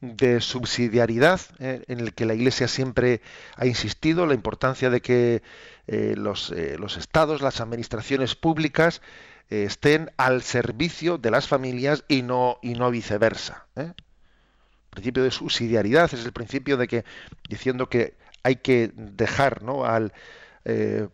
de 0.00 0.40
subsidiariedad 0.40 1.40
eh, 1.58 1.84
en 1.88 2.00
el 2.00 2.14
que 2.14 2.26
la 2.26 2.34
Iglesia 2.34 2.68
siempre 2.68 3.22
ha 3.56 3.66
insistido, 3.66 4.26
la 4.26 4.34
importancia 4.34 4.90
de 4.90 5.00
que 5.00 5.42
eh, 5.86 6.14
los, 6.16 6.50
eh, 6.52 6.76
los, 6.78 6.96
estados, 6.96 7.40
las 7.40 7.60
administraciones 7.60 8.34
públicas 8.34 9.00
estén 9.48 10.10
al 10.16 10.42
servicio 10.42 11.18
de 11.18 11.30
las 11.30 11.46
familias 11.46 12.02
y 12.08 12.22
no, 12.22 12.58
y 12.62 12.74
no 12.74 12.90
viceversa. 12.90 13.68
El 13.76 13.94
principio 14.90 15.22
de 15.22 15.30
subsidiariedad 15.30 16.12
es 16.12 16.24
el 16.24 16.32
principio 16.32 16.76
de 16.76 16.88
que, 16.88 17.04
diciendo 17.48 17.88
que 17.88 18.14
hay 18.42 18.56
que 18.56 18.90
dejar 18.96 19.62
¿no? 19.62 19.84
al, 19.84 20.12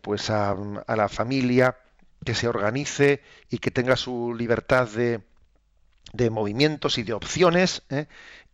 pues 0.01 0.31
a, 0.31 0.55
la 0.87 1.09
familia 1.09 1.77
que 2.25 2.33
se 2.33 2.47
organice 2.47 3.21
y 3.51 3.59
que 3.59 3.69
tenga 3.69 3.95
su 3.95 4.33
libertad 4.33 4.87
de, 4.87 5.21
de 6.13 6.31
movimientos 6.31 6.97
y 6.97 7.03
de 7.03 7.13
opciones. 7.13 7.83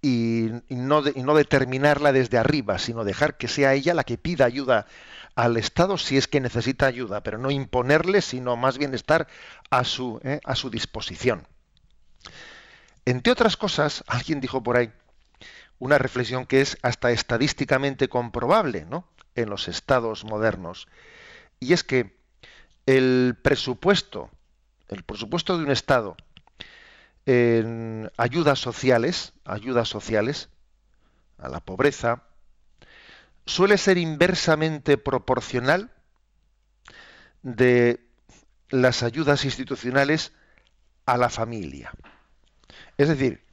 Y, 0.02 0.50
no 0.70 1.02
determinarla 1.02 2.12
desde 2.12 2.38
arriba, 2.38 2.80
sino 2.80 3.04
dejar 3.04 3.38
que 3.38 3.48
sea 3.48 3.74
ella 3.74 3.94
la 3.94 4.04
que 4.04 4.18
pida 4.18 4.46
ayuda 4.46 4.88
al 5.36 5.58
Estado 5.58 5.98
si 5.98 6.18
es 6.18 6.28
que 6.28 6.40
necesita 6.40 6.86
ayuda, 6.86 7.22
pero 7.22 7.38
no 7.38 7.52
imponerle, 7.52 8.22
sino 8.22 8.56
más 8.58 8.78
bien 8.78 8.94
estar 8.94 9.28
a 9.70 9.84
su, 9.84 10.20
¿eh? 10.24 10.40
a 10.44 10.56
su 10.56 10.70
disposición. 10.70 11.48
Entre 13.06 13.32
otras 13.32 13.58
cosas, 13.58 14.04
alguien 14.08 14.42
dijo 14.42 14.62
por 14.62 14.78
ahí 14.78 14.92
una 15.80 15.98
reflexión 15.98 16.46
que 16.46 16.62
es 16.62 16.78
hasta 16.82 17.12
estadísticamente 17.12 18.10
comprobable 18.10 18.86
¿no? 18.86 19.08
en 19.36 19.50
los 19.50 19.68
estados 19.68 20.26
modernos, 20.26 20.88
y 21.60 21.74
es 21.74 21.84
que 21.84 22.18
el 22.86 23.38
presupuesto, 23.42 24.30
el 24.88 25.04
presupuesto 25.04 25.58
de 25.58 25.64
un 25.64 25.72
Estado 25.72 26.18
en 27.30 28.12
ayudas 28.18 28.58
sociales, 28.58 29.34
ayudas 29.46 29.88
sociales 29.88 30.50
a 31.38 31.48
la 31.48 31.60
pobreza, 31.60 32.24
suele 33.46 33.78
ser 33.78 34.00
inversamente 34.00 34.98
proporcional 34.98 35.92
de 37.44 38.00
las 38.70 39.04
ayudas 39.04 39.46
institucionales 39.46 40.34
a 41.06 41.18
la 41.18 41.30
familia. 41.30 41.92
Es 42.98 43.10
decir, 43.10 43.46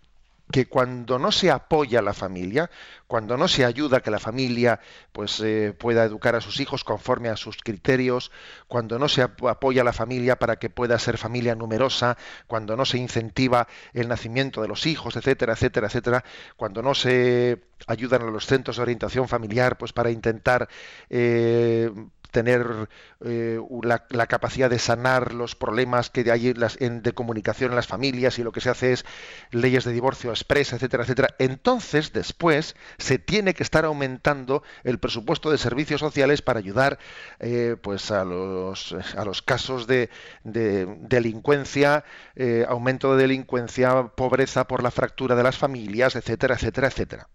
que 0.51 0.67
cuando 0.67 1.19
no 1.19 1.33
se 1.33 1.51
apoya 1.51 1.99
a 1.99 2.03
la 2.03 2.15
familia, 2.15 2.71
cuando 3.07 3.37
no 3.37 3.49
se 3.49 3.65
ayuda 3.65 3.99
a 3.99 4.01
que 4.01 4.11
la 4.11 4.19
familia 4.19 4.81
pues 5.13 5.41
eh, 5.41 5.75
pueda 5.77 6.05
educar 6.05 6.37
a 6.37 6.41
sus 6.41 6.61
hijos 6.61 6.85
conforme 6.85 7.29
a 7.29 7.37
sus 7.37 7.57
criterios, 7.57 8.31
cuando 8.69 8.99
no 8.99 9.09
se 9.09 9.23
apoya 9.23 9.83
a 9.83 9.85
la 9.85 9.93
familia 9.93 10.39
para 10.39 10.57
que 10.57 10.71
pueda 10.71 10.99
ser 10.99 11.19
familia 11.19 11.55
numerosa, 11.55 12.17
cuando 12.47 12.77
no 12.77 12.85
se 12.85 12.99
incentiva 12.99 13.67
el 13.93 14.09
nacimiento 14.09 14.63
de 14.63 14.69
los 14.69 14.87
hijos, 14.87 15.17
etcétera, 15.17 15.55
etcétera, 15.55 15.89
etcétera, 15.89 16.25
cuando 16.57 16.83
no 16.83 16.95
se 16.95 17.61
ayudan 17.87 18.23
a 18.23 18.31
los 18.31 18.47
centros 18.47 18.77
de 18.77 18.83
orientación 18.83 19.29
familiar 19.29 19.77
pues 19.77 19.93
para 19.93 20.11
intentar 20.11 20.69
eh, 21.11 21.91
tener 22.31 22.89
eh, 23.25 23.61
la, 23.83 24.27
capacidad 24.27 24.71
de 24.71 24.79
sanar 24.79 25.33
los 25.33 25.55
problemas 25.55 26.11
que 26.11 26.31
hay 26.31 26.55
en 26.81 27.03
de 27.03 27.13
comunicación 27.13 27.71
en 27.71 27.77
las 27.77 27.87
familias 27.87 28.39
y 28.39 28.43
lo 28.43 28.53
que 28.53 28.61
se 28.61 28.71
hace 28.71 28.93
es 28.93 29.05
leyes 29.51 29.85
de 29.85 29.93
divorcio 29.93 30.31
expresa, 30.31 30.77
etcétera, 30.77 31.05
etcétera. 31.05 31.29
Entonces, 31.39 32.13
después, 32.13 32.77
se 32.99 33.19
tiene 33.19 33.55
que 33.55 33.63
estar 33.63 33.85
aumentando 33.85 34.63
el 34.85 34.99
presupuesto 34.99 35.51
de 35.51 35.59
servicios 35.59 36.01
sociales 36.01 36.43
para 36.43 36.59
ayudar 36.59 36.99
eh, 37.41 37.77
pues 37.81 38.11
a 38.11 38.25
los, 38.25 38.95
a 39.17 39.25
los 39.25 39.43
casos 39.43 39.87
de, 39.87 40.11
delincuencia, 40.45 42.05
eh, 42.35 42.65
aumento 42.69 43.17
de 43.17 43.23
delincuencia, 43.23 44.09
pobreza 44.09 44.67
por 44.67 44.83
la 44.83 44.91
fractura 44.91 45.37
de 45.37 45.43
las 45.43 45.59
familias, 45.59 46.17
etcétera, 46.17 46.55
etcétera, 46.55 46.89
etcétera. 46.89 47.29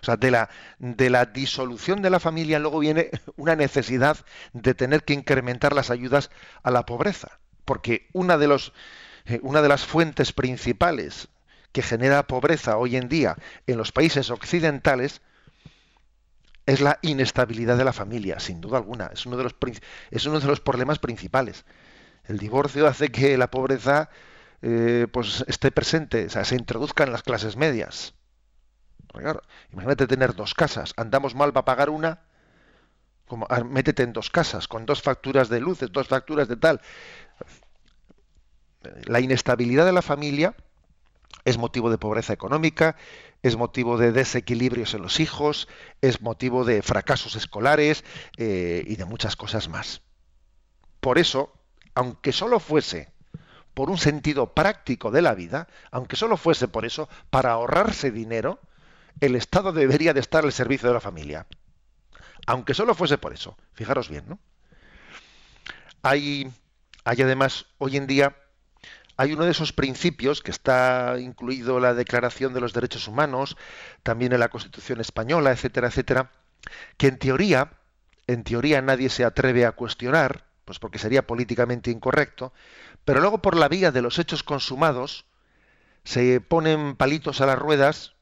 O 0.00 0.04
sea, 0.04 0.16
de 0.16 0.30
la, 0.30 0.48
de 0.78 1.10
la 1.10 1.26
disolución 1.26 2.02
de 2.02 2.10
la 2.10 2.20
familia 2.20 2.58
luego 2.58 2.78
viene 2.78 3.10
una 3.36 3.56
necesidad 3.56 4.18
de 4.52 4.74
tener 4.74 5.04
que 5.04 5.14
incrementar 5.14 5.74
las 5.74 5.90
ayudas 5.90 6.30
a 6.62 6.70
la 6.70 6.86
pobreza. 6.86 7.40
Porque 7.64 8.08
una 8.12 8.38
de, 8.38 8.48
los, 8.48 8.72
eh, 9.26 9.40
una 9.42 9.62
de 9.62 9.68
las 9.68 9.84
fuentes 9.84 10.32
principales 10.32 11.28
que 11.72 11.82
genera 11.82 12.26
pobreza 12.26 12.76
hoy 12.76 12.96
en 12.96 13.08
día 13.08 13.36
en 13.66 13.76
los 13.76 13.92
países 13.92 14.30
occidentales 14.30 15.20
es 16.66 16.80
la 16.80 16.98
inestabilidad 17.02 17.76
de 17.76 17.84
la 17.84 17.92
familia, 17.92 18.40
sin 18.40 18.60
duda 18.60 18.78
alguna. 18.78 19.10
Es 19.12 19.26
uno 19.26 19.36
de 19.36 19.44
los, 19.44 19.56
es 20.10 20.26
uno 20.26 20.40
de 20.40 20.46
los 20.46 20.60
problemas 20.60 20.98
principales. 20.98 21.64
El 22.24 22.38
divorcio 22.38 22.86
hace 22.86 23.10
que 23.10 23.36
la 23.36 23.50
pobreza 23.50 24.10
eh, 24.62 25.06
pues 25.12 25.44
esté 25.48 25.70
presente, 25.70 26.26
o 26.26 26.30
sea, 26.30 26.44
se 26.44 26.54
introduzca 26.54 27.04
en 27.04 27.12
las 27.12 27.22
clases 27.22 27.56
medias 27.56 28.14
imagínate 29.72 30.06
tener 30.06 30.34
dos 30.34 30.54
casas, 30.54 30.94
andamos 30.96 31.34
mal 31.34 31.52
para 31.52 31.64
pagar 31.64 31.90
una, 31.90 32.20
como 33.26 33.46
métete 33.64 34.02
en 34.02 34.12
dos 34.12 34.30
casas, 34.30 34.68
con 34.68 34.86
dos 34.86 35.02
facturas 35.02 35.48
de 35.48 35.60
luces, 35.60 35.92
dos 35.92 36.08
facturas 36.08 36.48
de 36.48 36.56
tal. 36.56 36.80
La 39.04 39.20
inestabilidad 39.20 39.84
de 39.84 39.92
la 39.92 40.02
familia 40.02 40.54
es 41.44 41.58
motivo 41.58 41.90
de 41.90 41.98
pobreza 41.98 42.32
económica, 42.32 42.96
es 43.42 43.56
motivo 43.56 43.98
de 43.98 44.12
desequilibrios 44.12 44.94
en 44.94 45.02
los 45.02 45.20
hijos, 45.20 45.68
es 46.00 46.20
motivo 46.20 46.64
de 46.64 46.82
fracasos 46.82 47.36
escolares 47.36 48.04
eh, 48.36 48.84
y 48.86 48.96
de 48.96 49.04
muchas 49.04 49.36
cosas 49.36 49.68
más. 49.68 50.02
Por 51.00 51.18
eso, 51.18 51.52
aunque 51.94 52.32
solo 52.32 52.60
fuese 52.60 53.12
por 53.74 53.90
un 53.90 53.98
sentido 53.98 54.54
práctico 54.54 55.10
de 55.10 55.22
la 55.22 55.34
vida, 55.34 55.68
aunque 55.90 56.16
solo 56.16 56.36
fuese 56.36 56.68
por 56.68 56.84
eso, 56.84 57.08
para 57.30 57.52
ahorrarse 57.52 58.10
dinero, 58.10 58.60
el 59.20 59.36
Estado 59.36 59.72
debería 59.72 60.14
de 60.14 60.20
estar 60.20 60.44
al 60.44 60.52
servicio 60.52 60.88
de 60.88 60.94
la 60.94 61.00
familia. 61.00 61.46
Aunque 62.46 62.74
solo 62.74 62.94
fuese 62.94 63.18
por 63.18 63.32
eso. 63.32 63.56
Fijaros 63.72 64.08
bien, 64.08 64.24
¿no? 64.28 64.38
Hay, 66.02 66.50
hay 67.04 67.22
además, 67.22 67.66
hoy 67.78 67.96
en 67.96 68.06
día, 68.06 68.36
hay 69.16 69.34
uno 69.34 69.44
de 69.44 69.50
esos 69.50 69.72
principios 69.72 70.40
que 70.40 70.50
está 70.50 71.16
incluido 71.20 71.76
en 71.76 71.82
la 71.82 71.94
Declaración 71.94 72.54
de 72.54 72.60
los 72.60 72.72
Derechos 72.72 73.06
Humanos, 73.06 73.56
también 74.02 74.32
en 74.32 74.40
la 74.40 74.48
Constitución 74.48 75.00
Española, 75.00 75.52
etcétera, 75.52 75.88
etcétera, 75.88 76.30
que 76.96 77.08
en 77.08 77.18
teoría, 77.18 77.72
en 78.26 78.44
teoría 78.44 78.80
nadie 78.80 79.10
se 79.10 79.24
atreve 79.24 79.66
a 79.66 79.72
cuestionar, 79.72 80.46
pues 80.64 80.78
porque 80.78 80.98
sería 80.98 81.26
políticamente 81.26 81.90
incorrecto, 81.90 82.54
pero 83.04 83.20
luego 83.20 83.42
por 83.42 83.56
la 83.56 83.68
vía 83.68 83.92
de 83.92 84.02
los 84.02 84.18
hechos 84.18 84.42
consumados 84.42 85.26
se 86.04 86.40
ponen 86.40 86.96
palitos 86.96 87.40
a 87.40 87.46
las 87.46 87.58
ruedas 87.58 88.14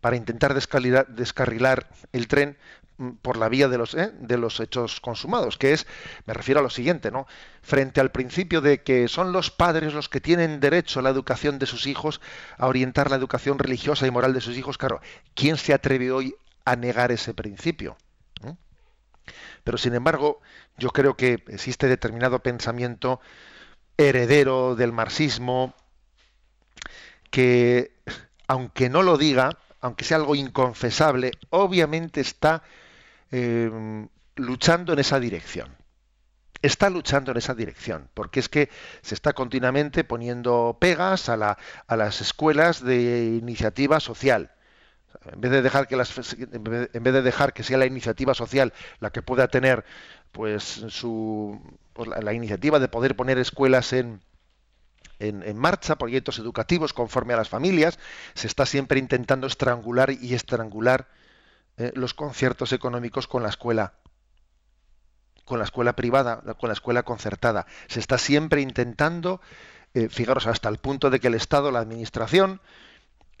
para 0.00 0.16
intentar 0.16 0.54
descarrilar 0.54 1.88
el 2.12 2.28
tren 2.28 2.56
mm, 2.98 3.10
por 3.22 3.36
la 3.36 3.48
vía 3.48 3.68
de 3.68 3.78
los, 3.78 3.94
¿eh? 3.94 4.12
de 4.20 4.38
los 4.38 4.60
hechos 4.60 5.00
consumados, 5.00 5.58
que 5.58 5.72
es, 5.72 5.86
me 6.26 6.34
refiero 6.34 6.60
a 6.60 6.62
lo 6.62 6.70
siguiente, 6.70 7.10
¿no? 7.10 7.26
Frente 7.62 8.00
al 8.00 8.10
principio 8.10 8.60
de 8.60 8.82
que 8.82 9.08
son 9.08 9.32
los 9.32 9.50
padres 9.50 9.94
los 9.94 10.08
que 10.08 10.20
tienen 10.20 10.60
derecho 10.60 11.00
a 11.00 11.02
la 11.02 11.10
educación 11.10 11.58
de 11.58 11.66
sus 11.66 11.86
hijos, 11.86 12.20
a 12.56 12.66
orientar 12.66 13.10
la 13.10 13.16
educación 13.16 13.58
religiosa 13.58 14.06
y 14.06 14.10
moral 14.10 14.34
de 14.34 14.40
sus 14.40 14.56
hijos, 14.56 14.78
claro, 14.78 15.00
¿quién 15.34 15.56
se 15.56 15.74
atreve 15.74 16.12
hoy 16.12 16.34
a 16.64 16.76
negar 16.76 17.12
ese 17.12 17.34
principio? 17.34 17.96
¿Mm? 18.42 18.50
Pero 19.64 19.78
sin 19.78 19.94
embargo, 19.94 20.40
yo 20.76 20.90
creo 20.90 21.16
que 21.16 21.44
existe 21.48 21.88
determinado 21.88 22.38
pensamiento 22.40 23.20
heredero 23.96 24.76
del 24.76 24.92
marxismo 24.92 25.74
que, 27.30 27.92
aunque 28.46 28.88
no 28.88 29.02
lo 29.02 29.18
diga, 29.18 29.58
aunque 29.80 30.04
sea 30.04 30.16
algo 30.16 30.34
inconfesable, 30.34 31.32
obviamente 31.50 32.20
está 32.20 32.62
eh, 33.30 33.70
luchando 34.36 34.92
en 34.92 34.98
esa 34.98 35.20
dirección. 35.20 35.76
Está 36.60 36.90
luchando 36.90 37.30
en 37.30 37.36
esa 37.36 37.54
dirección, 37.54 38.08
porque 38.14 38.40
es 38.40 38.48
que 38.48 38.68
se 39.02 39.14
está 39.14 39.32
continuamente 39.32 40.02
poniendo 40.02 40.76
pegas 40.80 41.28
a, 41.28 41.36
las 41.36 42.20
escuelas 42.20 42.82
de 42.82 43.38
iniciativa 43.40 44.00
social. 44.00 44.50
En 45.32 45.40
vez 45.40 45.52
de 45.52 45.62
dejar 47.22 47.52
que 47.52 47.62
sea 47.62 47.78
la 47.78 47.86
iniciativa 47.86 48.34
social 48.34 48.72
la 48.98 49.10
que 49.10 49.22
pueda 49.22 49.48
tener 49.48 49.84
pues 50.32 50.62
su 50.62 51.60
pues, 51.92 52.08
la, 52.08 52.32
iniciativa 52.32 52.78
de 52.78 52.88
poder 52.88 53.16
poner 53.16 53.38
escuelas 53.38 53.92
en, 53.92 54.20
en, 55.18 55.56
marcha, 55.56 55.96
proyectos 55.96 56.38
educativos 56.38 56.92
conforme 56.92 57.34
a 57.34 57.36
las 57.36 57.48
familias, 57.48 57.98
se 58.34 58.46
está 58.46 58.66
siempre 58.66 58.98
intentando 58.98 59.46
estrangular 59.46 60.10
y 60.10 60.34
estrangular 60.34 61.08
eh, 61.76 61.92
los 61.94 62.14
conciertos 62.14 62.72
económicos 62.72 63.26
con 63.26 63.42
la 63.42 63.48
escuela 63.48 63.94
con 65.44 65.58
la 65.58 65.64
escuela 65.64 65.96
privada, 65.96 66.42
con 66.58 66.68
la 66.68 66.74
escuela 66.74 67.04
concertada. 67.04 67.66
Se 67.86 68.00
está 68.00 68.18
siempre 68.18 68.60
intentando, 68.60 69.40
eh, 69.94 70.10
fijaros, 70.10 70.46
hasta 70.46 70.68
el 70.68 70.76
punto 70.76 71.08
de 71.08 71.20
que 71.20 71.28
el 71.28 71.34
Estado, 71.34 71.70
la 71.70 71.78
Administración, 71.78 72.60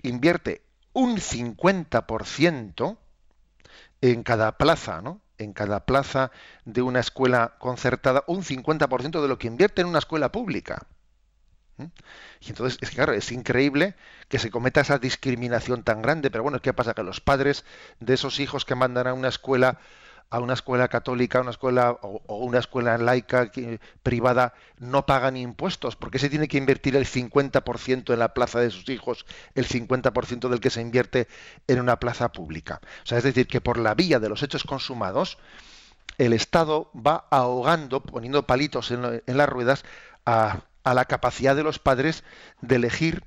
invierte 0.02 0.62
un 0.94 1.18
50% 1.18 2.96
en 4.00 4.22
cada 4.22 4.56
plaza, 4.56 5.02
¿no? 5.02 5.20
En 5.36 5.52
cada 5.52 5.84
plaza 5.84 6.30
de 6.64 6.80
una 6.80 7.00
escuela 7.00 7.56
concertada, 7.58 8.24
un 8.26 8.42
50% 8.42 9.20
de 9.20 9.28
lo 9.28 9.38
que 9.38 9.48
invierte 9.48 9.82
en 9.82 9.88
una 9.88 9.98
escuela 9.98 10.32
pública. 10.32 10.86
Y 12.40 12.50
entonces, 12.50 12.78
es, 12.80 12.90
claro, 12.90 13.12
es 13.12 13.32
increíble 13.32 13.94
que 14.28 14.38
se 14.38 14.50
cometa 14.50 14.80
esa 14.80 14.98
discriminación 14.98 15.82
tan 15.82 16.02
grande, 16.02 16.30
pero 16.30 16.42
bueno, 16.42 16.60
¿qué 16.60 16.72
pasa? 16.72 16.94
Que 16.94 17.02
los 17.02 17.20
padres 17.20 17.64
de 18.00 18.14
esos 18.14 18.40
hijos 18.40 18.64
que 18.64 18.74
mandan 18.74 19.06
a 19.06 19.14
una 19.14 19.28
escuela 19.28 19.78
a 20.30 20.40
una 20.40 20.52
escuela 20.52 20.88
católica, 20.88 21.40
una 21.40 21.52
escuela 21.52 21.92
o, 22.02 22.36
una 22.36 22.58
escuela 22.58 22.98
laica 22.98 23.50
privada 24.02 24.52
no 24.78 25.06
pagan 25.06 25.36
impuestos, 25.36 25.96
porque 25.96 26.18
se 26.18 26.28
tiene 26.28 26.48
que 26.48 26.58
invertir 26.58 26.96
el 26.96 27.06
50% 27.06 28.12
en 28.12 28.18
la 28.18 28.34
plaza 28.34 28.60
de 28.60 28.70
sus 28.70 28.88
hijos, 28.90 29.24
el 29.54 29.66
50% 29.66 30.48
del 30.48 30.60
que 30.60 30.70
se 30.70 30.82
invierte 30.82 31.28
en 31.66 31.80
una 31.80 31.98
plaza 31.98 32.30
pública. 32.30 32.80
O 33.04 33.06
sea, 33.06 33.16
es 33.16 33.24
decir, 33.24 33.46
que 33.46 33.62
por 33.62 33.78
la 33.78 33.94
vía 33.94 34.18
de 34.20 34.28
los 34.28 34.42
hechos 34.42 34.64
consumados, 34.64 35.38
el 36.18 36.34
Estado 36.34 36.90
va 36.94 37.26
ahogando, 37.30 38.02
poniendo 38.02 38.46
palitos 38.46 38.90
en 38.90 39.22
las 39.26 39.48
ruedas 39.48 39.84
a, 40.26 40.60
a 40.84 40.94
la 40.94 41.04
capacidad 41.04 41.56
de 41.56 41.62
los 41.62 41.78
padres 41.78 42.24
de 42.60 42.76
elegir, 42.76 43.24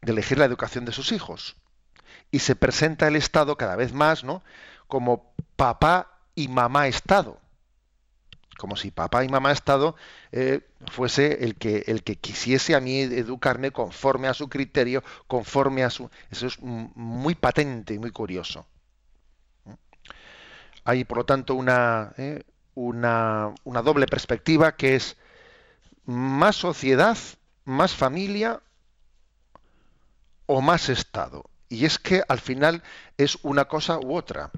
de 0.00 0.12
elegir 0.12 0.38
la 0.38 0.44
educación 0.44 0.84
de 0.84 0.92
sus 0.92 1.12
hijos. 1.12 1.56
Y 2.30 2.40
se 2.40 2.56
presenta 2.56 3.08
el 3.08 3.16
Estado 3.16 3.56
cada 3.56 3.76
vez 3.76 3.92
más, 3.92 4.24
¿no? 4.24 4.42
como 4.92 5.32
papá 5.56 6.18
y 6.34 6.48
mamá 6.48 6.86
Estado. 6.86 7.40
Como 8.58 8.76
si 8.76 8.90
papá 8.90 9.24
y 9.24 9.28
mamá 9.30 9.50
Estado 9.50 9.96
eh, 10.32 10.60
fuese 10.90 11.44
el 11.44 11.54
que, 11.54 11.84
el 11.86 12.02
que 12.02 12.16
quisiese 12.16 12.74
a 12.74 12.80
mí 12.80 13.00
educarme 13.00 13.70
conforme 13.70 14.28
a 14.28 14.34
su 14.34 14.50
criterio, 14.50 15.02
conforme 15.26 15.82
a 15.82 15.88
su... 15.88 16.10
Eso 16.30 16.46
es 16.46 16.60
muy 16.60 17.34
patente 17.34 17.94
y 17.94 17.98
muy 17.98 18.10
curioso. 18.10 18.66
Hay, 20.84 21.04
por 21.04 21.16
lo 21.16 21.24
tanto, 21.24 21.54
una, 21.54 22.12
eh, 22.18 22.42
una, 22.74 23.54
una 23.64 23.80
doble 23.80 24.06
perspectiva 24.06 24.76
que 24.76 24.96
es 24.96 25.16
más 26.04 26.56
sociedad, 26.56 27.16
más 27.64 27.94
familia 27.94 28.60
o 30.46 30.60
más 30.60 30.88
Estado. 30.88 31.44
Y 31.68 31.84
es 31.84 31.98
que 31.98 32.22
al 32.28 32.40
final 32.40 32.82
es 33.16 33.38
una 33.42 33.64
cosa 33.64 33.98
u 33.98 34.14
otra. 34.14 34.50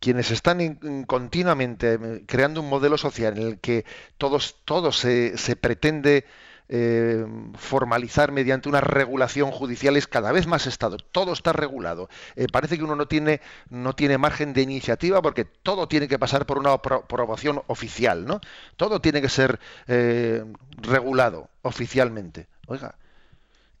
Quienes 0.00 0.30
están 0.30 1.04
continuamente 1.06 1.94
eh, 1.94 2.24
creando 2.26 2.60
un 2.60 2.68
modelo 2.68 2.98
social 2.98 3.36
en 3.38 3.46
el 3.46 3.58
que 3.58 3.84
todos, 4.16 4.56
todo 4.64 4.92
se, 4.92 5.36
se 5.38 5.56
pretende 5.56 6.24
eh, 6.70 7.24
formalizar 7.54 8.30
mediante 8.30 8.68
una 8.68 8.82
regulación 8.82 9.50
judicial 9.50 9.96
es 9.96 10.06
cada 10.06 10.32
vez 10.32 10.46
más 10.46 10.66
Estado. 10.66 10.98
Todo 10.98 11.32
está 11.32 11.52
regulado. 11.52 12.10
Eh, 12.36 12.46
parece 12.52 12.76
que 12.76 12.84
uno 12.84 12.94
no 12.94 13.08
tiene, 13.08 13.40
no 13.70 13.94
tiene 13.94 14.18
margen 14.18 14.52
de 14.52 14.62
iniciativa 14.62 15.22
porque 15.22 15.46
todo 15.46 15.88
tiene 15.88 16.08
que 16.08 16.18
pasar 16.18 16.44
por 16.44 16.58
una 16.58 16.72
aprobación 16.72 17.62
oficial, 17.68 18.26
¿no? 18.26 18.40
Todo 18.76 19.00
tiene 19.00 19.22
que 19.22 19.30
ser 19.30 19.58
eh, 19.86 20.44
regulado 20.76 21.48
oficialmente. 21.62 22.48
Oiga, 22.66 22.96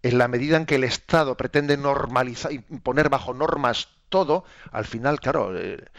en 0.02 0.16
la 0.16 0.28
medida 0.28 0.56
en 0.56 0.64
que 0.64 0.76
el 0.76 0.84
Estado 0.84 1.36
pretende 1.36 1.76
normalizar 1.76 2.52
y 2.52 2.60
poner 2.60 3.10
bajo 3.10 3.34
normas 3.34 3.88
todo, 4.08 4.44
al 4.72 4.86
final, 4.86 5.20
claro, 5.20 5.52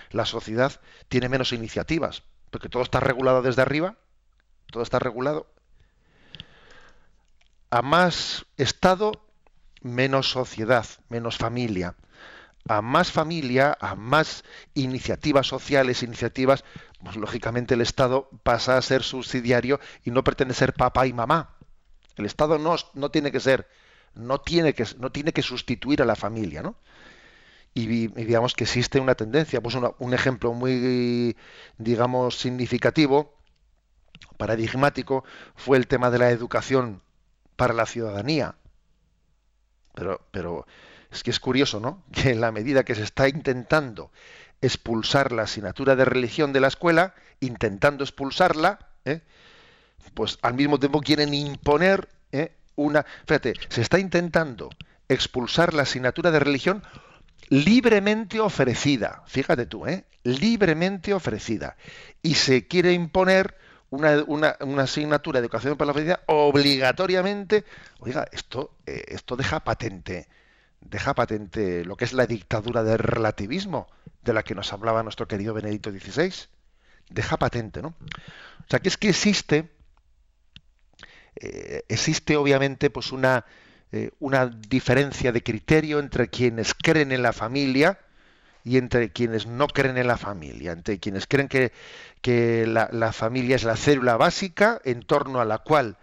la 0.09 0.25
sociedad 0.25 0.81
tiene 1.07 1.29
menos 1.29 1.53
iniciativas, 1.53 2.23
porque 2.49 2.69
todo 2.69 2.81
está 2.81 2.99
regulado 2.99 3.43
desde 3.43 3.61
arriba, 3.61 3.97
todo 4.71 4.81
está 4.81 4.97
regulado 4.97 5.45
a 7.69 7.81
más 7.81 8.45
Estado, 8.57 9.11
menos 9.81 10.31
sociedad, 10.31 10.85
menos 11.07 11.37
familia. 11.37 11.95
A 12.67 12.81
más 12.81 13.11
familia, 13.11 13.77
a 13.79 13.95
más 13.95 14.43
iniciativas 14.73 15.47
sociales, 15.47 16.03
iniciativas, 16.03 16.63
pues 17.03 17.15
lógicamente 17.15 17.75
el 17.75 17.81
Estado 17.81 18.29
pasa 18.43 18.77
a 18.77 18.81
ser 18.81 19.03
subsidiario 19.03 19.79
y 20.03 20.11
no 20.11 20.23
pretende 20.23 20.53
ser 20.53 20.73
papá 20.73 21.07
y 21.07 21.13
mamá. 21.13 21.55
El 22.15 22.25
Estado 22.25 22.59
no, 22.59 22.75
no 22.93 23.11
tiene 23.11 23.31
que 23.31 23.39
ser, 23.39 23.67
no 24.13 24.39
tiene 24.41 24.73
que, 24.73 24.85
no 24.97 25.11
tiene 25.11 25.31
que 25.31 25.41
sustituir 25.41 26.01
a 26.01 26.05
la 26.05 26.15
familia, 26.15 26.61
¿no? 26.61 26.75
Y, 27.73 28.07
digamos 28.07 28.55
que 28.55 28.65
existe 28.65 28.99
una 28.99 29.15
tendencia, 29.15 29.61
pues 29.61 29.75
un 29.75 30.13
ejemplo 30.13 30.53
muy, 30.53 31.37
digamos, 31.77 32.37
significativo, 32.37 33.37
paradigmático, 34.37 35.23
fue 35.55 35.77
el 35.77 35.87
tema 35.87 36.09
de 36.09 36.17
la 36.17 36.31
educación 36.31 37.01
para 37.59 37.73
la 37.73 37.85
ciudadanía. 37.85 38.55
Pero, 39.93 40.21
pero 40.31 40.65
es 41.11 41.23
que 41.23 41.29
es 41.29 41.41
curioso, 41.41 41.81
¿no? 41.81 42.03
Que 42.11 42.31
en 42.31 42.41
la 42.41 42.53
medida 42.53 42.85
que 42.85 42.95
se 42.95 43.03
está 43.03 43.27
intentando 43.27 44.11
expulsar 44.61 45.33
la 45.33 45.43
asignatura 45.43 45.97
de 45.97 46.05
religión 46.05 46.53
de 46.53 46.61
la 46.61 46.69
escuela, 46.69 47.13
intentando 47.41 48.05
expulsarla, 48.05 48.79
¿eh? 49.03 49.21
pues 50.13 50.39
al 50.41 50.53
mismo 50.53 50.79
tiempo 50.79 51.01
quieren 51.01 51.33
imponer 51.33 52.07
¿eh? 52.31 52.53
una... 52.75 53.05
Fíjate, 53.27 53.53
se 53.67 53.81
está 53.81 53.99
intentando 53.99 54.69
expulsar 55.09 55.73
la 55.73 55.83
asignatura 55.83 56.31
de 56.31 56.39
religión 56.39 56.81
libremente 57.49 58.39
ofrecida, 58.39 59.23
fíjate 59.27 59.65
tú, 59.65 59.85
¿eh? 59.85 60.05
libremente 60.23 61.13
ofrecida, 61.13 61.75
y 62.21 62.35
se 62.35 62.67
quiere 62.67 62.93
imponer 62.93 63.55
una, 63.89 64.23
una, 64.27 64.55
una, 64.61 64.83
asignatura 64.83 65.39
de 65.39 65.45
educación 65.45 65.77
para 65.77 65.87
la 65.87 65.93
felicidad 65.93 66.21
obligatoriamente, 66.27 67.65
oiga, 67.99 68.27
esto, 68.31 68.75
eh, 68.85 69.03
esto 69.07 69.35
deja 69.35 69.61
patente, 69.61 70.27
deja 70.81 71.13
patente 71.13 71.83
lo 71.85 71.95
que 71.95 72.05
es 72.05 72.13
la 72.13 72.25
dictadura 72.25 72.83
del 72.83 72.99
relativismo 72.99 73.87
de 74.21 74.33
la 74.33 74.43
que 74.43 74.55
nos 74.55 74.71
hablaba 74.73 75.03
nuestro 75.03 75.27
querido 75.27 75.53
Benedicto 75.53 75.91
XVI. 75.91 76.33
Deja 77.09 77.37
patente, 77.37 77.81
¿no? 77.81 77.89
O 77.89 78.69
sea, 78.69 78.79
que 78.79 78.89
es 78.89 78.97
que 78.97 79.09
existe, 79.09 79.69
eh, 81.35 81.83
existe 81.87 82.37
obviamente 82.37 82.89
pues 82.89 83.11
una, 83.11 83.45
eh, 83.91 84.11
una 84.19 84.45
diferencia 84.45 85.31
de 85.31 85.41
criterio 85.41 85.99
entre 85.99 86.29
quienes 86.29 86.75
creen 86.75 87.11
en 87.11 87.23
la 87.23 87.33
familia, 87.33 87.99
y 88.63 88.77
entre 88.77 89.11
quienes 89.11 89.47
no 89.47 89.67
creen 89.67 89.97
en 89.97 90.07
la 90.07 90.17
familia, 90.17 90.71
entre 90.71 90.99
quienes 90.99 91.27
creen 91.27 91.47
que, 91.47 91.71
que 92.21 92.65
la, 92.67 93.13
familia 93.13 93.55
es 93.55 93.63
la 93.63 93.77
célula 93.77 94.17
básica 94.17 94.81
en 94.83 95.01
torno 95.01 95.39
a 95.39 95.45
la 95.45 95.59
cual 95.59 95.97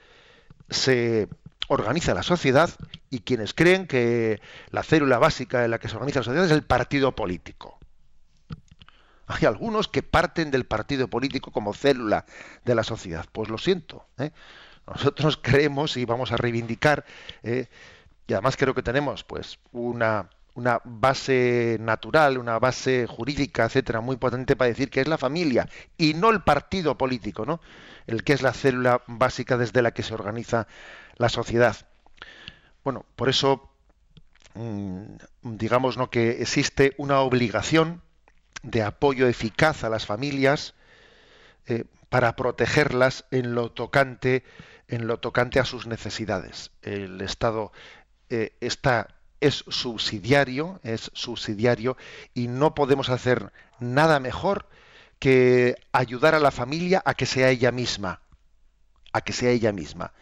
se 0.71 1.29
organiza 1.69 2.15
la 2.15 2.23
sociedad 2.23 2.71
y 3.11 3.21
quienes 3.21 3.55
creen 3.55 3.87
que 3.87 4.41
la 4.71 4.83
célula 4.83 5.19
básica 5.19 5.65
en 5.65 5.71
la 5.71 5.79
que 5.79 5.89
se 5.89 5.97
organiza 5.97 6.21
la 6.21 6.25
sociedad 6.25 6.47
es 6.47 6.53
el 6.53 6.65
partido 6.65 7.15
político. 7.15 7.79
Hay 9.27 9.45
algunos 9.45 9.89
que 9.89 10.03
parten 10.03 10.51
del 10.51 10.67
partido 10.67 11.09
político 11.09 11.51
como 11.51 11.75
célula 11.75 12.27
de 12.65 12.75
la 12.77 12.85
sociedad. 12.85 13.27
Pues 13.33 13.49
lo 13.49 13.59
siento. 13.59 14.07
¿eh? 14.19 14.31
Nosotros 14.87 15.37
creemos 15.43 15.97
y 15.97 16.05
vamos 16.05 16.31
a 16.33 16.37
reivindicar, 16.37 17.05
¿eh? 17.43 17.67
y 18.29 18.33
además 18.33 18.57
creo 18.57 18.75
que 18.75 18.83
tenemos 18.83 19.25
pues 19.25 19.59
una 19.73 20.31
una 20.57 20.81
base 20.85 21.77
natural, 21.81 22.39
una 22.39 22.59
base 22.59 23.07
jurídica, 23.07 23.67
etcétera, 23.67 24.01
muy 24.01 24.17
potente 24.17 24.57
para 24.57 24.69
decir 24.69 24.91
que 24.91 25.03
es 25.03 25.09
la 25.09 25.19
familia 25.19 25.69
y 25.97 26.15
no 26.15 26.31
el 26.31 26.43
partido 26.43 26.99
político, 26.99 27.45
¿no? 27.45 27.61
El 28.07 28.25
que 28.25 28.33
es 28.33 28.43
la 28.43 28.53
célula 28.53 29.03
básica 29.07 29.59
desde 29.59 29.83
la 29.83 29.93
que 29.93 30.03
se 30.03 30.15
organiza 30.15 30.67
la 31.17 31.29
sociedad. 31.29 31.77
Bueno, 32.85 33.05
por 33.17 33.29
eso 33.29 33.71
mm, 34.55 35.03
digamos 35.43 35.99
¿no? 35.99 36.09
que 36.09 36.43
existe 36.43 36.95
una 36.97 37.21
obligación 37.21 38.03
de 38.63 38.83
apoyo 38.83 39.29
eficaz 39.29 39.85
a 39.85 39.91
las 39.91 40.07
familias 40.07 40.75
eh, 41.67 41.85
para 42.09 42.35
protegerlas 42.37 43.25
en 43.31 43.55
lo 43.55 43.73
tocante 43.73 44.45
en 44.89 45.09
lo 45.09 45.19
tocante 45.19 45.59
a 45.59 45.65
sus 45.65 45.87
necesidades. 45.87 46.71
El 46.81 47.21
Estado 47.21 47.73
eh, 48.31 48.57
está 48.61 49.16
es 49.41 49.65
subsidiario, 49.69 50.81
es 50.83 51.11
subsidiario 51.15 51.97
y 52.35 52.49
no 52.49 52.75
podemos 52.75 53.09
hacer 53.09 53.53
nada 53.79 54.21
mejor 54.21 54.67
que 55.19 55.77
ayudar 55.93 56.35
a 56.35 56.41
la 56.41 56.51
familia 56.51 57.03
a 57.05 57.15
que 57.15 57.27
sea 57.27 57.51
ella 57.51 57.73
misma, 57.73 58.21
a 59.13 59.21
que 59.21 59.33
sea 59.33 59.51
ella 59.51 59.73
misma. 59.73 60.13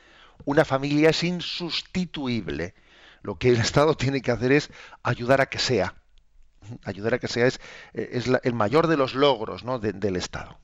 Una 0.44 0.64
familia 0.64 1.10
es 1.10 1.22
insustituible. 1.24 2.74
Lo 3.22 3.36
que 3.36 3.48
el 3.48 3.56
Estado 3.56 3.96
tiene 3.96 4.20
que 4.20 4.30
hacer 4.30 4.52
es 4.52 4.70
ayudar 5.02 5.40
a 5.40 5.46
que 5.46 5.58
sea. 5.58 5.94
Ayudar 6.84 7.14
a 7.14 7.18
que 7.18 7.28
sea 7.28 7.46
es, 7.46 7.60
es 7.92 8.24
el 8.42 8.54
mayor 8.54 8.86
de 8.86 8.96
los 8.96 9.14
logros 9.14 9.64
¿no? 9.64 9.78
del 9.78 10.16
Estado. 10.16 10.58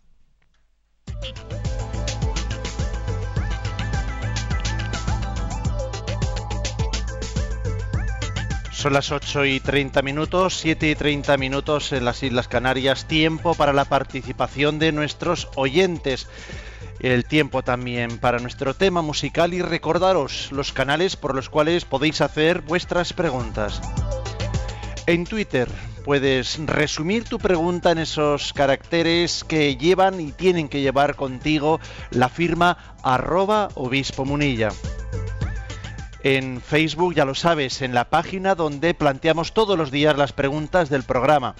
Son 8.80 8.94
las 8.94 9.12
8 9.12 9.44
y 9.44 9.60
30 9.60 10.00
minutos, 10.00 10.56
7 10.56 10.88
y 10.88 10.94
30 10.94 11.36
minutos 11.36 11.92
en 11.92 12.06
las 12.06 12.22
Islas 12.22 12.48
Canarias. 12.48 13.06
Tiempo 13.06 13.54
para 13.54 13.74
la 13.74 13.84
participación 13.84 14.78
de 14.78 14.90
nuestros 14.90 15.48
oyentes. 15.54 16.28
El 16.98 17.26
tiempo 17.26 17.62
también 17.62 18.16
para 18.16 18.38
nuestro 18.38 18.72
tema 18.72 19.02
musical 19.02 19.52
y 19.52 19.60
recordaros 19.60 20.50
los 20.50 20.72
canales 20.72 21.16
por 21.16 21.34
los 21.34 21.50
cuales 21.50 21.84
podéis 21.84 22.22
hacer 22.22 22.62
vuestras 22.62 23.12
preguntas. 23.12 23.82
En 25.04 25.26
Twitter 25.26 25.68
puedes 26.06 26.58
resumir 26.64 27.24
tu 27.24 27.38
pregunta 27.38 27.90
en 27.90 27.98
esos 27.98 28.54
caracteres 28.54 29.44
que 29.44 29.76
llevan 29.76 30.22
y 30.22 30.32
tienen 30.32 30.70
que 30.70 30.80
llevar 30.80 31.16
contigo 31.16 31.80
la 32.12 32.30
firma 32.30 32.96
arroba 33.02 33.68
obispo 33.74 34.24
munilla 34.24 34.70
en 36.22 36.60
Facebook, 36.60 37.14
ya 37.14 37.24
lo 37.24 37.34
sabes, 37.34 37.82
en 37.82 37.94
la 37.94 38.10
página 38.10 38.54
donde 38.54 38.94
planteamos 38.94 39.54
todos 39.54 39.76
los 39.78 39.90
días 39.90 40.16
las 40.16 40.32
preguntas 40.32 40.88
del 40.90 41.02
programa. 41.02 41.56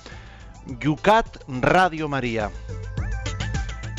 Yucat 0.81 1.43
Radio 1.49 2.09
María. 2.09 2.51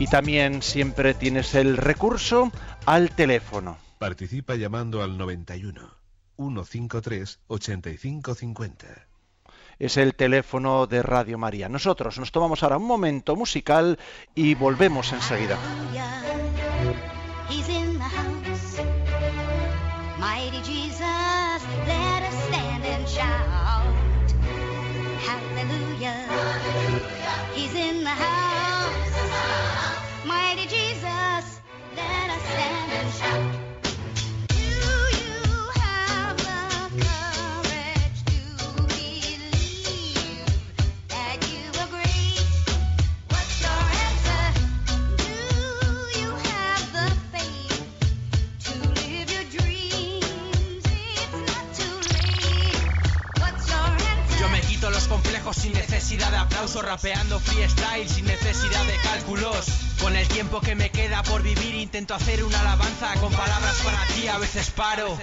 Y 0.00 0.06
también 0.06 0.62
siempre 0.62 1.12
tienes 1.14 1.54
el 1.54 1.76
recurso 1.76 2.50
al 2.86 3.10
teléfono. 3.10 3.76
Participa 3.98 4.54
llamando 4.54 5.02
al 5.02 5.18
91 5.18 5.98
153 6.36 7.40
8550 7.48 9.07
es 9.78 9.96
el 9.96 10.14
teléfono 10.14 10.86
de 10.86 11.02
Radio 11.02 11.38
María. 11.38 11.68
Nosotros 11.68 12.18
nos 12.18 12.32
tomamos 12.32 12.62
ahora 12.62 12.78
un 12.78 12.86
momento 12.86 13.36
musical 13.36 13.98
y 14.34 14.54
volvemos 14.54 15.12
enseguida. 15.12 15.58
Sin 55.52 55.72
necesidad 55.72 56.30
de 56.30 56.36
aplauso, 56.36 56.82
rapeando 56.82 57.40
freestyle 57.40 58.08
sin 58.08 58.24
necesidad 58.26 58.84
de 58.84 58.96
cálculos. 59.02 59.87
Con 60.00 60.16
el 60.16 60.28
tiempo 60.28 60.60
que 60.60 60.74
me 60.74 60.90
queda 60.90 61.22
por 61.22 61.42
vivir 61.42 61.74
intento 61.74 62.14
hacer 62.14 62.44
una 62.44 62.60
alabanza 62.60 63.14
con 63.20 63.32
palabras 63.32 63.76
para 63.84 64.04
ti, 64.14 64.28
a 64.28 64.38
veces 64.38 64.70
paro. 64.70 65.18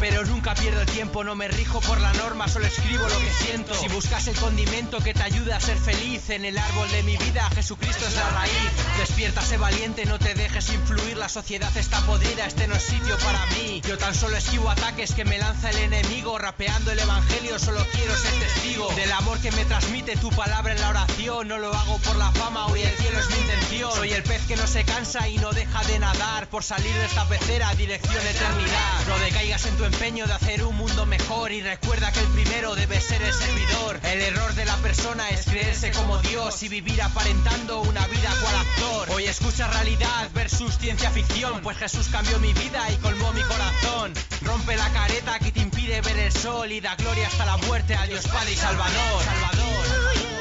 Pero 0.00 0.24
nunca 0.24 0.54
pierdo 0.54 0.80
el 0.80 0.86
tiempo, 0.86 1.24
no 1.24 1.34
me 1.34 1.48
rijo 1.48 1.80
por 1.80 2.00
la 2.00 2.12
norma, 2.14 2.48
solo 2.48 2.66
escribo 2.66 3.06
lo 3.06 3.18
que 3.18 3.32
siento. 3.44 3.74
Si 3.74 3.88
buscas 3.88 4.26
el 4.28 4.36
condimento 4.36 4.98
que 5.00 5.14
te 5.14 5.22
ayude 5.22 5.52
a 5.52 5.60
ser 5.60 5.76
feliz 5.76 6.30
en 6.30 6.44
el 6.44 6.56
árbol 6.56 6.90
de 6.90 7.02
mi 7.02 7.16
vida, 7.16 7.48
Jesucristo 7.54 8.06
es 8.06 8.14
la 8.14 8.28
raíz. 8.30 8.52
Despierta, 8.98 9.42
sé 9.42 9.56
valiente, 9.56 10.04
no 10.06 10.18
te 10.18 10.34
dejes 10.34 10.72
influir, 10.72 11.16
la 11.16 11.28
sociedad 11.28 11.74
está 11.76 12.00
podrida, 12.02 12.46
este 12.46 12.66
no 12.66 12.74
es 12.74 12.82
sitio 12.82 13.16
para 13.18 13.44
mí. 13.46 13.82
Yo 13.86 13.98
tan 13.98 14.14
solo 14.14 14.36
esquivo 14.36 14.70
ataques 14.70 15.14
que 15.14 15.24
me 15.24 15.38
lanza 15.38 15.70
el 15.70 15.78
enemigo, 15.78 16.38
rapeando 16.38 16.90
el 16.92 16.98
evangelio, 16.98 17.58
solo 17.58 17.84
quiero 17.92 18.16
ser 18.16 18.32
testigo 18.40 18.88
del 18.96 19.12
amor 19.12 19.38
que 19.40 19.52
me 19.52 19.64
transmite 19.64 20.16
tu 20.16 20.30
palabra 20.30 20.72
en 20.72 20.80
la 20.80 20.88
oración. 20.90 21.48
No 21.48 21.58
lo 21.58 21.74
hago 21.74 21.98
por 21.98 22.16
la 22.16 22.30
fama, 22.32 22.66
hoy 22.66 22.82
el 22.82 22.96
cielo 22.96 23.18
es 23.18 23.30
mi 23.30 23.36
intención. 23.38 24.13
El 24.14 24.22
pez 24.22 24.46
que 24.46 24.56
no 24.56 24.66
se 24.66 24.84
cansa 24.84 25.28
y 25.28 25.38
no 25.38 25.50
deja 25.52 25.82
de 25.84 25.98
nadar 25.98 26.48
por 26.48 26.62
salir 26.62 26.92
de 26.94 27.04
esta 27.04 27.26
pecera 27.26 27.74
dirección 27.74 28.24
eternidad. 28.24 29.06
No 29.08 29.18
decaigas 29.18 29.66
en 29.66 29.76
tu 29.76 29.84
empeño 29.84 30.26
de 30.26 30.32
hacer 30.32 30.62
un 30.64 30.76
mundo 30.76 31.04
mejor 31.04 31.50
y 31.50 31.62
recuerda 31.62 32.12
que 32.12 32.20
el 32.20 32.26
primero 32.28 32.76
debe 32.76 33.00
ser 33.00 33.22
el 33.22 33.32
servidor. 33.32 33.98
El 34.04 34.20
error 34.20 34.54
de 34.54 34.66
la 34.66 34.76
persona 34.76 35.28
es 35.30 35.44
creerse 35.46 35.90
como 35.90 36.18
Dios 36.18 36.62
y 36.62 36.68
vivir 36.68 37.02
aparentando 37.02 37.80
una 37.80 38.06
vida 38.06 38.30
cual 38.40 38.56
actor. 38.56 39.10
Hoy 39.10 39.24
escucha 39.24 39.66
realidad 39.68 40.30
versus 40.32 40.78
ciencia 40.78 41.10
ficción, 41.10 41.60
pues 41.62 41.76
Jesús 41.78 42.08
cambió 42.08 42.38
mi 42.38 42.52
vida 42.52 42.88
y 42.92 42.96
colmó 42.96 43.32
mi 43.32 43.42
corazón. 43.42 44.12
Rompe 44.42 44.76
la 44.76 44.90
careta 44.90 45.38
que 45.40 45.50
te 45.50 45.60
impide 45.60 46.00
ver 46.02 46.18
el 46.18 46.32
sol 46.32 46.70
y 46.70 46.80
da 46.80 46.94
gloria 46.94 47.26
hasta 47.26 47.46
la 47.46 47.56
muerte 47.56 47.96
a 47.96 48.06
Dios 48.06 48.26
Padre 48.28 48.52
y 48.52 48.56
Salvador. 48.56 49.24
Salvador. 49.24 50.34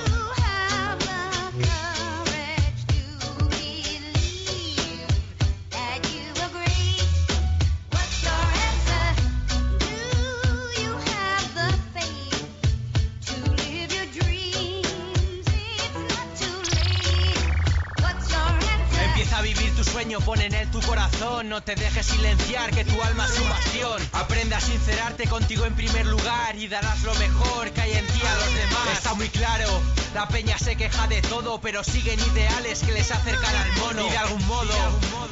Sueño 20.24 20.26
pone 20.26 20.46
en 20.46 20.72
tu 20.72 20.80
corazón. 20.82 21.50
No 21.50 21.62
te 21.62 21.76
dejes 21.76 22.06
silenciar, 22.06 22.72
que 22.72 22.86
tu 22.86 23.02
alma 23.02 23.26
es 23.26 23.36
su 23.36 23.44
bastión. 23.44 24.02
Aprende 24.14 24.56
a 24.56 24.62
sincerarte 24.62 25.28
contigo 25.28 25.66
en 25.66 25.76
primer 25.76 26.06
lugar 26.06 26.56
y 26.56 26.68
darás 26.68 27.02
lo 27.04 27.14
mejor 27.16 27.72
que 27.72 27.82
hay 27.82 27.94
en 27.94 28.08
ti 28.08 28.22
a 28.26 28.36
los 28.36 28.56
demás. 28.56 28.88
Está 28.94 29.14
muy 29.14 29.30
claro, 29.30 29.82
la 30.14 30.28
peña 30.28 30.58
se 30.58 30.76
queja 30.76 31.08
de 31.08 31.22
todo, 31.22 31.60
pero 31.62 31.84
siguen 31.84 32.20
ideales 32.20 32.80
que 32.80 32.92
les 32.92 33.12
acercan 33.12 33.56
al 33.56 33.72
mono. 33.74 34.08
Y 34.08 34.10
de 34.10 34.18
algún 34.18 34.46
modo, 34.48 34.74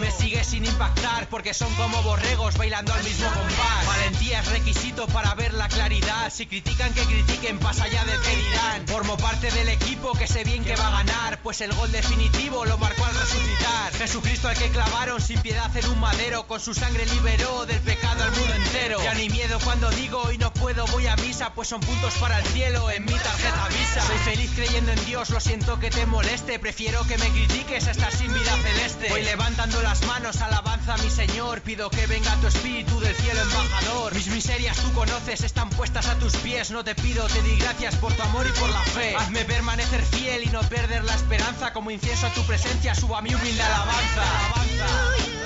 me 0.01 0.11
sigue 0.11 0.43
sin 0.43 0.65
impactar 0.65 1.29
porque 1.29 1.53
son 1.53 1.71
como 1.75 2.01
borregos 2.01 2.57
bailando 2.57 2.91
al 2.91 3.03
mismo 3.03 3.27
compás. 3.27 3.85
Valentía 3.85 4.39
es 4.39 4.47
requisito 4.47 5.05
para 5.07 5.35
ver 5.35 5.53
la 5.53 5.67
claridad. 5.67 6.31
Si 6.33 6.47
critican, 6.47 6.91
que 6.93 7.03
critiquen, 7.03 7.59
pasa 7.59 7.83
allá 7.83 8.03
del 8.05 8.19
que 8.21 8.35
dirán. 8.35 8.87
Formo 8.87 9.15
parte 9.17 9.51
del 9.51 9.69
equipo 9.69 10.13
que 10.13 10.27
sé 10.27 10.43
bien 10.43 10.63
que 10.63 10.75
va 10.75 10.87
a 10.87 11.03
ganar, 11.03 11.39
pues 11.43 11.61
el 11.61 11.71
gol 11.73 11.91
definitivo 11.91 12.65
lo 12.65 12.79
marcó 12.79 13.05
al 13.05 13.13
resucitar. 13.13 13.93
Jesucristo 13.93 14.47
al 14.47 14.57
que 14.57 14.69
clavaron 14.69 15.21
sin 15.21 15.39
piedad 15.39 15.75
en 15.77 15.87
un 15.87 15.99
madero, 15.99 16.47
con 16.47 16.59
su 16.59 16.73
sangre 16.73 17.05
liberó 17.05 17.67
del 17.67 17.79
pecado 17.81 18.23
al 18.23 18.31
mundo 18.31 18.53
entero. 18.55 19.03
Ya 19.03 19.13
ni 19.13 19.29
miedo 19.29 19.59
cuando 19.63 19.91
digo 19.91 20.31
y 20.31 20.39
no 20.39 20.51
puedo 20.51 20.87
voy 20.87 21.05
a 21.05 21.15
misa, 21.17 21.53
pues 21.53 21.67
son 21.67 21.79
puntos 21.79 22.15
para 22.15 22.39
el 22.39 22.45
cielo 22.47 22.89
en 22.89 23.05
mi 23.05 23.13
tarjeta 23.13 23.67
visa. 23.67 24.01
Soy 24.07 24.17
feliz 24.19 24.51
creyendo 24.55 24.91
en 24.93 25.05
Dios, 25.05 25.29
lo 25.29 25.39
siento 25.39 25.79
que 25.79 25.91
te 25.91 26.07
moleste, 26.07 26.57
prefiero 26.57 27.05
que 27.05 27.19
me 27.19 27.29
critiques 27.29 27.87
a 27.87 27.91
estar 27.91 28.11
sin 28.11 28.33
vida 28.33 28.57
celeste. 28.63 29.09
Voy 29.09 29.21
levantando 29.21 29.79
las 29.91 30.07
manos, 30.07 30.39
alabanza 30.39 30.95
mi 31.03 31.09
Señor, 31.09 31.59
pido 31.63 31.89
que 31.89 32.07
venga 32.07 32.33
tu 32.37 32.47
espíritu 32.47 32.97
del 33.01 33.13
cielo 33.13 33.41
embajador. 33.41 34.15
Mis 34.15 34.27
miserias 34.27 34.77
tú 34.77 34.89
conoces, 34.93 35.43
están 35.43 35.69
puestas 35.69 36.07
a 36.07 36.17
tus 36.17 36.33
pies, 36.37 36.71
no 36.71 36.81
te 36.81 36.95
pido, 36.95 37.27
te 37.27 37.41
di 37.41 37.57
gracias 37.57 37.95
por 37.97 38.13
tu 38.13 38.21
amor 38.23 38.47
y 38.47 38.57
por 38.57 38.69
la 38.69 38.79
fe. 38.79 39.13
Hazme 39.17 39.43
permanecer 39.43 40.01
fiel 40.03 40.43
y 40.43 40.47
no 40.47 40.61
perder 40.61 41.03
la 41.03 41.13
esperanza, 41.13 41.73
como 41.73 41.91
incienso 41.91 42.25
a 42.27 42.29
tu 42.29 42.41
presencia, 42.43 42.95
suba 42.95 43.21
mi 43.21 43.35
humilde 43.35 43.61
alabanza. 43.61 45.40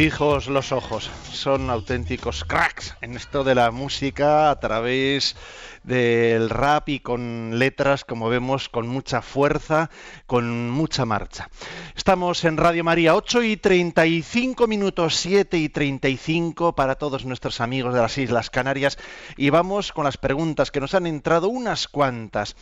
Fijos 0.00 0.46
los 0.46 0.72
ojos, 0.72 1.10
son 1.30 1.68
auténticos 1.68 2.46
cracks 2.46 2.96
en 3.02 3.16
esto 3.16 3.44
de 3.44 3.54
la 3.54 3.70
música 3.70 4.50
a 4.50 4.58
través 4.58 5.36
del 5.82 6.50
rap 6.50 6.88
y 6.88 7.00
con 7.00 7.58
letras, 7.58 8.04
como 8.04 8.28
vemos, 8.28 8.68
con 8.68 8.86
mucha 8.88 9.22
fuerza, 9.22 9.90
con 10.26 10.70
mucha 10.70 11.04
marcha. 11.04 11.48
Estamos 11.96 12.44
en 12.44 12.56
Radio 12.56 12.84
María, 12.84 13.14
8 13.14 13.42
y 13.42 13.56
35 13.56 14.66
minutos, 14.66 15.16
7 15.16 15.56
y 15.58 15.68
35 15.68 16.74
para 16.74 16.96
todos 16.96 17.24
nuestros 17.24 17.60
amigos 17.60 17.94
de 17.94 18.00
las 18.00 18.18
Islas 18.18 18.50
Canarias 18.50 18.98
y 19.36 19.50
vamos 19.50 19.92
con 19.92 20.04
las 20.04 20.16
preguntas 20.16 20.70
que 20.70 20.80
nos 20.80 20.94
han 20.94 21.06
entrado 21.06 21.48
unas 21.48 21.88
cuantas. 21.88 22.56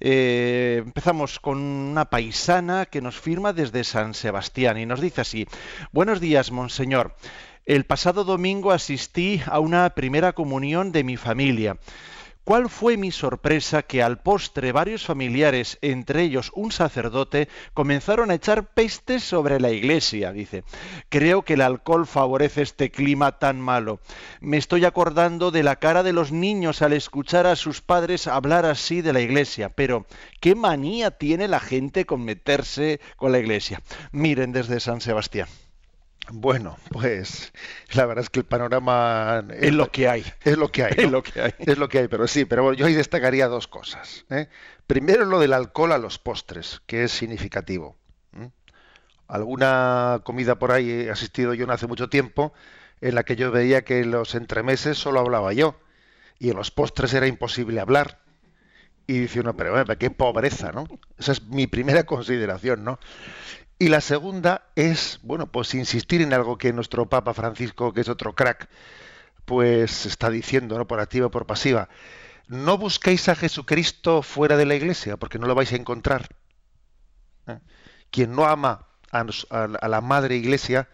Eh, 0.00 0.82
empezamos 0.84 1.40
con 1.40 1.58
una 1.58 2.06
paisana 2.06 2.86
que 2.86 3.00
nos 3.00 3.18
firma 3.20 3.52
desde 3.52 3.84
San 3.84 4.14
Sebastián 4.14 4.78
y 4.78 4.86
nos 4.86 5.00
dice 5.00 5.20
así, 5.20 5.46
buenos 5.92 6.20
días, 6.20 6.50
monseñor. 6.50 7.14
El 7.64 7.84
pasado 7.84 8.24
domingo 8.24 8.72
asistí 8.72 9.40
a 9.46 9.60
una 9.60 9.90
primera 9.90 10.32
comunión 10.32 10.90
de 10.90 11.04
mi 11.04 11.16
familia. 11.16 11.76
¿Cuál 12.44 12.68
fue 12.68 12.96
mi 12.96 13.12
sorpresa 13.12 13.82
que 13.82 14.02
al 14.02 14.18
postre 14.18 14.72
varios 14.72 15.06
familiares, 15.06 15.78
entre 15.80 16.22
ellos 16.22 16.50
un 16.56 16.72
sacerdote, 16.72 17.48
comenzaron 17.72 18.32
a 18.32 18.34
echar 18.34 18.66
pestes 18.74 19.22
sobre 19.22 19.60
la 19.60 19.70
iglesia? 19.70 20.32
Dice, 20.32 20.64
creo 21.08 21.42
que 21.42 21.54
el 21.54 21.60
alcohol 21.60 22.04
favorece 22.04 22.62
este 22.62 22.90
clima 22.90 23.38
tan 23.38 23.60
malo. 23.60 24.00
Me 24.40 24.56
estoy 24.56 24.84
acordando 24.84 25.52
de 25.52 25.62
la 25.62 25.76
cara 25.76 26.02
de 26.02 26.12
los 26.12 26.32
niños 26.32 26.82
al 26.82 26.94
escuchar 26.94 27.46
a 27.46 27.54
sus 27.54 27.80
padres 27.80 28.26
hablar 28.26 28.66
así 28.66 29.02
de 29.02 29.12
la 29.12 29.20
iglesia, 29.20 29.68
pero 29.68 30.06
¿qué 30.40 30.56
manía 30.56 31.12
tiene 31.12 31.46
la 31.46 31.60
gente 31.60 32.06
con 32.06 32.24
meterse 32.24 33.00
con 33.16 33.30
la 33.30 33.38
iglesia? 33.38 33.82
Miren 34.10 34.50
desde 34.50 34.80
San 34.80 35.00
Sebastián. 35.00 35.46
Bueno, 36.34 36.78
pues 36.90 37.52
la 37.92 38.06
verdad 38.06 38.24
es 38.24 38.30
que 38.30 38.40
el 38.40 38.46
panorama 38.46 39.44
es 39.54 39.74
lo 39.74 39.90
que 39.90 40.08
hay. 40.08 40.24
Es 40.42 40.56
lo 40.56 40.72
que 40.72 40.82
hay. 40.82 40.94
Es 40.96 41.10
lo 41.10 41.22
que 41.22 41.42
hay. 41.42 41.54
Es 41.58 41.76
lo 41.76 41.90
que 41.90 41.98
hay, 41.98 42.08
pero 42.08 42.26
sí, 42.26 42.46
pero 42.46 42.72
yo 42.72 42.86
ahí 42.86 42.94
destacaría 42.94 43.48
dos 43.48 43.68
cosas. 43.68 44.24
¿eh? 44.30 44.48
Primero 44.86 45.26
lo 45.26 45.40
del 45.40 45.52
alcohol 45.52 45.92
a 45.92 45.98
los 45.98 46.18
postres, 46.18 46.80
que 46.86 47.04
es 47.04 47.12
significativo. 47.12 47.96
Alguna 49.28 50.20
comida 50.24 50.58
por 50.58 50.72
ahí 50.72 50.90
he 50.90 51.10
asistido 51.10 51.54
yo 51.54 51.66
no 51.66 51.72
hace 51.72 51.86
mucho 51.86 52.08
tiempo 52.08 52.52
en 53.00 53.14
la 53.14 53.24
que 53.24 53.36
yo 53.36 53.50
veía 53.50 53.82
que 53.82 54.00
en 54.00 54.10
los 54.10 54.34
entremeses 54.34 54.98
solo 54.98 55.20
hablaba 55.20 55.52
yo 55.52 55.78
y 56.38 56.50
en 56.50 56.56
los 56.56 56.70
postres 56.70 57.12
era 57.14 57.26
imposible 57.26 57.80
hablar. 57.80 58.20
Y 59.06 59.20
dice 59.20 59.40
uno, 59.40 59.56
pero 59.56 59.72
bueno, 59.72 59.98
qué 59.98 60.10
pobreza, 60.10 60.72
¿no? 60.72 60.86
Esa 61.18 61.32
es 61.32 61.42
mi 61.44 61.66
primera 61.66 62.04
consideración, 62.06 62.84
¿no? 62.84 62.98
Y 63.82 63.88
la 63.88 64.00
segunda 64.00 64.70
es, 64.76 65.18
bueno, 65.24 65.50
pues 65.50 65.74
insistir 65.74 66.22
en 66.22 66.32
algo 66.32 66.56
que 66.56 66.72
nuestro 66.72 67.08
Papa 67.08 67.34
Francisco, 67.34 67.92
que 67.92 68.02
es 68.02 68.08
otro 68.08 68.32
crack, 68.32 68.68
pues 69.44 70.06
está 70.06 70.30
diciendo, 70.30 70.78
¿no? 70.78 70.86
Por 70.86 71.00
activa 71.00 71.26
o 71.26 71.30
por 71.32 71.46
pasiva. 71.46 71.88
No 72.46 72.78
busquéis 72.78 73.28
a 73.28 73.34
Jesucristo 73.34 74.22
fuera 74.22 74.56
de 74.56 74.66
la 74.66 74.76
iglesia, 74.76 75.16
porque 75.16 75.40
no 75.40 75.48
lo 75.48 75.56
vais 75.56 75.72
a 75.72 75.74
encontrar. 75.74 76.28
¿Eh? 77.48 77.58
Quien 78.12 78.36
no 78.36 78.44
ama 78.46 78.86
a, 79.10 79.26
a, 79.50 79.88
la 79.88 80.00
madre 80.00 80.36
iglesia, 80.36 80.88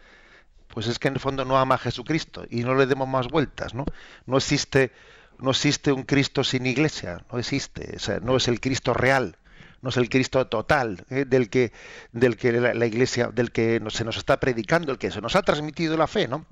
pues 0.69 0.87
es 0.87 0.99
que 0.99 1.09
en 1.09 1.15
el 1.17 1.21
fondo 1.21 1.45
no 1.45 1.59
ama 1.59 1.75
a 1.75 1.79
Jesucristo. 1.79 2.47
Y 2.49 2.63
no 2.63 2.75
le 2.75 2.87
demos 2.87 3.07
más 3.07 3.29
vueltas, 3.29 3.75
¿no? 3.75 3.85
No 4.25 4.39
existe, 4.39 4.93
no 5.39 5.51
existe 5.51 5.93
un 5.93 6.05
Cristo 6.05 6.43
sin 6.43 6.65
iglesia, 6.65 7.23
no 7.31 7.39
existe. 7.39 7.97
O 7.97 7.99
sea, 7.99 8.19
no 8.21 8.39
es 8.39 8.49
el 8.49 8.63
Cristo 8.63 8.95
real 8.95 9.37
no 9.83 9.91
es 9.91 9.97
el 9.97 10.09
Cristo 10.09 10.47
total 10.47 11.05
¿eh? 11.11 11.25
del 11.27 11.51
que, 11.51 11.73
del 12.13 12.37
que 12.37 12.53
la, 12.53 12.87
Iglesia, 12.87 13.29
del 13.29 13.53
que 13.53 13.81
se 13.91 14.05
nos 14.05 14.17
está 14.17 14.41
predicando, 14.41 14.93
el 14.93 14.99
que 14.99 15.11
se 15.11 15.21
nos 15.21 15.37
ha 15.37 15.43
transmitido 15.43 15.97
la 15.97 16.07
fe, 16.07 16.29
¿no? 16.29 16.47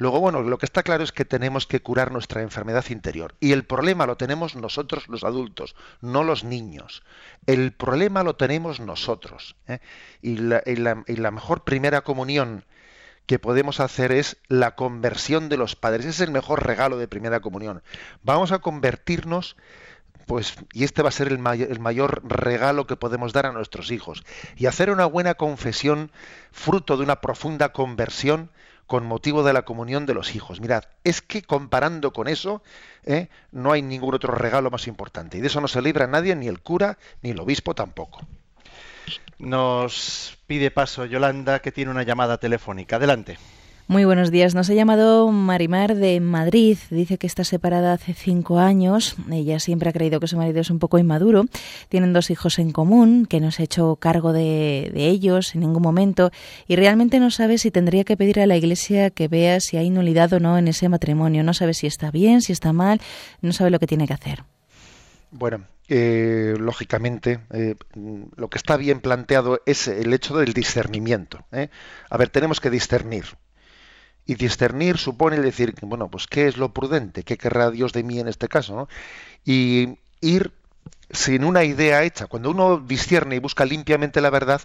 Luego, 0.00 0.18
bueno, 0.18 0.40
lo 0.40 0.56
que 0.56 0.64
está 0.64 0.82
claro 0.82 1.04
es 1.04 1.12
que 1.12 1.26
tenemos 1.26 1.66
que 1.66 1.82
curar 1.82 2.10
nuestra 2.10 2.40
enfermedad 2.40 2.86
interior. 2.88 3.34
Y 3.38 3.52
el 3.52 3.64
problema 3.64 4.06
lo 4.06 4.16
tenemos 4.16 4.56
nosotros 4.56 5.08
los 5.08 5.24
adultos, 5.24 5.76
no 6.00 6.24
los 6.24 6.42
niños. 6.42 7.02
El 7.44 7.72
problema 7.72 8.22
lo 8.22 8.34
tenemos 8.34 8.80
nosotros. 8.80 9.56
¿eh? 9.68 9.80
Y, 10.22 10.38
la, 10.38 10.62
y, 10.64 10.76
la, 10.76 11.30
mejor 11.30 11.64
primera 11.64 12.00
comunión 12.00 12.64
que 13.26 13.38
podemos 13.38 13.78
hacer 13.78 14.10
es 14.10 14.38
la 14.48 14.74
conversión 14.74 15.50
de 15.50 15.58
los 15.58 15.76
padres. 15.76 16.06
Ese 16.06 16.22
es 16.22 16.28
el 16.28 16.32
mejor 16.32 16.66
regalo 16.66 16.96
de 16.96 17.06
primera 17.06 17.40
comunión. 17.40 17.82
Vamos 18.22 18.52
a 18.52 18.60
convertirnos 18.60 19.54
pues, 20.26 20.54
y 20.72 20.84
este 20.84 21.02
va 21.02 21.08
a 21.08 21.12
ser 21.12 21.28
el, 21.28 21.44
el, 21.46 21.80
mayor 21.80 22.22
regalo 22.24 22.86
que 22.86 22.96
podemos 22.96 23.32
dar 23.32 23.46
a 23.46 23.52
nuestros 23.52 23.90
hijos. 23.90 24.24
Y 24.56 24.66
hacer 24.66 24.90
una 24.90 25.06
buena 25.06 25.34
confesión, 25.34 26.10
fruto 26.52 26.96
de 26.96 27.04
una 27.04 27.20
profunda 27.20 27.70
conversión, 27.70 28.50
con 28.90 29.06
motivo 29.06 29.44
de 29.44 29.52
la 29.52 29.62
comunión 29.62 30.04
de 30.04 30.14
los 30.14 30.34
hijos. 30.34 30.60
Mirad, 30.60 30.82
es 31.04 31.22
que 31.22 31.42
comparando 31.42 32.12
con 32.12 32.26
eso, 32.26 32.60
¿eh? 33.04 33.28
no 33.52 33.70
hay 33.70 33.82
ningún 33.82 34.16
otro 34.16 34.34
regalo 34.34 34.68
más 34.68 34.88
importante. 34.88 35.38
Y 35.38 35.40
de 35.40 35.46
eso 35.46 35.60
no 35.60 35.68
se 35.68 35.80
libra 35.80 36.08
nadie, 36.08 36.34
ni 36.34 36.48
el 36.48 36.60
cura, 36.60 36.98
ni 37.22 37.30
el 37.30 37.38
obispo 37.38 37.76
tampoco. 37.76 38.20
Nos 39.38 40.36
pide 40.48 40.72
paso 40.72 41.06
Yolanda, 41.06 41.60
que 41.60 41.70
tiene 41.70 41.92
una 41.92 42.02
llamada 42.02 42.38
telefónica. 42.38 42.96
Adelante. 42.96 43.38
Muy 43.90 44.04
buenos 44.04 44.30
días. 44.30 44.54
Nos 44.54 44.70
ha 44.70 44.74
llamado 44.74 45.32
Marimar 45.32 45.96
de 45.96 46.20
Madrid. 46.20 46.78
Dice 46.90 47.18
que 47.18 47.26
está 47.26 47.42
separada 47.42 47.92
hace 47.92 48.14
cinco 48.14 48.60
años. 48.60 49.16
Ella 49.32 49.58
siempre 49.58 49.90
ha 49.90 49.92
creído 49.92 50.20
que 50.20 50.28
su 50.28 50.36
marido 50.36 50.60
es 50.60 50.70
un 50.70 50.78
poco 50.78 51.00
inmaduro. 51.00 51.46
Tienen 51.88 52.12
dos 52.12 52.30
hijos 52.30 52.60
en 52.60 52.70
común, 52.70 53.26
que 53.26 53.40
no 53.40 53.50
se 53.50 53.62
ha 53.62 53.64
hecho 53.64 53.96
cargo 53.96 54.32
de, 54.32 54.92
ellos 54.94 55.56
en 55.56 55.62
ningún 55.62 55.82
momento 55.82 56.30
y 56.68 56.76
realmente 56.76 57.18
no 57.18 57.32
sabe 57.32 57.58
si 57.58 57.72
tendría 57.72 58.04
que 58.04 58.16
pedir 58.16 58.38
a 58.38 58.46
la 58.46 58.56
iglesia 58.56 59.10
que 59.10 59.26
vea 59.26 59.58
si 59.58 59.76
hay 59.76 59.90
nulidad 59.90 60.32
o 60.34 60.38
no 60.38 60.56
en 60.56 60.68
ese 60.68 60.88
matrimonio. 60.88 61.42
No 61.42 61.52
sabe 61.52 61.74
si 61.74 61.88
está 61.88 62.12
bien, 62.12 62.42
si 62.42 62.52
está 62.52 62.72
mal, 62.72 63.00
no 63.40 63.52
sabe 63.52 63.70
lo 63.70 63.80
que 63.80 63.88
tiene 63.88 64.06
que 64.06 64.14
hacer. 64.14 64.44
Bueno, 65.32 65.64
eh, 65.88 66.54
lógicamente, 66.60 67.40
eh, 67.52 67.74
lo 68.36 68.48
que 68.50 68.58
está 68.58 68.76
bien 68.76 69.00
planteado 69.00 69.60
es 69.66 69.88
el 69.88 70.14
hecho 70.14 70.38
del 70.38 70.52
discernimiento. 70.52 71.44
¿eh? 71.50 71.70
A 72.08 72.16
ver, 72.16 72.28
tenemos 72.28 72.60
que 72.60 72.70
discernir. 72.70 73.24
Y 74.26 74.34
discernir 74.34 74.98
supone 74.98 75.40
decir, 75.40 75.74
bueno, 75.82 76.08
pues 76.08 76.26
qué 76.26 76.46
es 76.46 76.56
lo 76.56 76.72
prudente, 76.72 77.24
qué 77.24 77.36
querrá 77.36 77.70
Dios 77.70 77.92
de 77.92 78.02
mí 78.02 78.20
en 78.20 78.28
este 78.28 78.48
caso, 78.48 78.76
¿no? 78.76 78.88
Y 79.44 79.98
ir 80.20 80.52
sin 81.10 81.44
una 81.44 81.64
idea 81.64 82.04
hecha. 82.04 82.26
Cuando 82.26 82.50
uno 82.50 82.78
discierne 82.78 83.36
y 83.36 83.40
busca 83.40 83.64
limpiamente 83.64 84.20
la 84.20 84.30
verdad, 84.30 84.62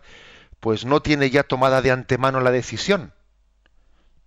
pues 0.60 0.86
no 0.86 1.02
tiene 1.02 1.30
ya 1.30 1.44
tomada 1.44 1.82
de 1.82 1.92
antemano 1.92 2.40
la 2.42 2.52
decisión, 2.52 3.14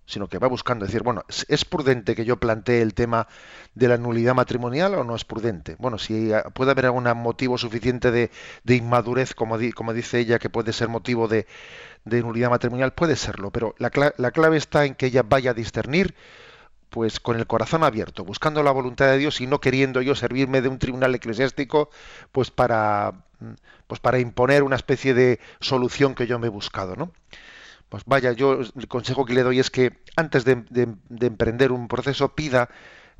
sino 0.05 0.27
que 0.27 0.39
va 0.39 0.47
buscando 0.47 0.85
decir, 0.85 1.03
bueno, 1.03 1.23
¿es 1.47 1.65
prudente 1.65 2.15
que 2.15 2.25
yo 2.25 2.37
plantee 2.37 2.81
el 2.81 2.95
tema 2.95 3.27
de 3.75 3.87
la 3.87 3.97
nulidad 3.97 4.33
matrimonial 4.33 4.95
o 4.95 5.03
no 5.03 5.15
es 5.15 5.23
prudente? 5.23 5.75
Bueno, 5.77 5.99
si 5.99 6.31
puede 6.55 6.71
haber 6.71 6.87
algún 6.87 7.03
motivo 7.17 7.57
suficiente 7.57 8.09
de, 8.09 8.31
de 8.63 8.75
inmadurez, 8.75 9.35
como, 9.35 9.57
di, 9.57 9.71
como 9.71 9.93
dice 9.93 10.19
ella, 10.19 10.39
que 10.39 10.49
puede 10.49 10.73
ser 10.73 10.87
motivo 10.87 11.27
de, 11.27 11.45
de 12.05 12.21
nulidad 12.21 12.49
matrimonial, 12.49 12.93
puede 12.93 13.15
serlo, 13.15 13.51
pero 13.51 13.75
la, 13.77 13.91
la 14.17 14.31
clave 14.31 14.57
está 14.57 14.85
en 14.85 14.95
que 14.95 15.07
ella 15.07 15.23
vaya 15.23 15.51
a 15.51 15.53
discernir 15.53 16.15
pues 16.89 17.19
con 17.19 17.37
el 17.37 17.45
corazón 17.45 17.83
abierto, 17.83 18.25
buscando 18.25 18.63
la 18.63 18.71
voluntad 18.71 19.07
de 19.07 19.17
Dios 19.17 19.41
y 19.41 19.47
no 19.47 19.61
queriendo 19.61 20.01
yo 20.01 20.15
servirme 20.15 20.61
de 20.61 20.69
un 20.69 20.79
tribunal 20.79 21.13
eclesiástico 21.13 21.89
pues 22.31 22.51
para 22.51 23.13
pues 23.87 23.99
para 24.01 24.19
imponer 24.19 24.63
una 24.63 24.75
especie 24.75 25.13
de 25.13 25.39
solución 25.61 26.13
que 26.13 26.27
yo 26.27 26.39
me 26.39 26.47
he 26.47 26.49
buscado, 26.49 26.95
¿no? 26.95 27.11
Pues 27.89 28.03
vaya, 28.05 28.33
yo 28.33 28.59
el 28.59 28.87
consejo 28.87 29.25
que 29.25 29.33
le 29.33 29.43
doy 29.43 29.59
es 29.59 29.71
que 29.71 29.97
antes 30.15 30.45
de, 30.45 30.55
de, 30.69 30.93
de 31.09 31.27
emprender 31.27 31.71
un 31.71 31.87
proceso 31.87 32.35
pida 32.35 32.69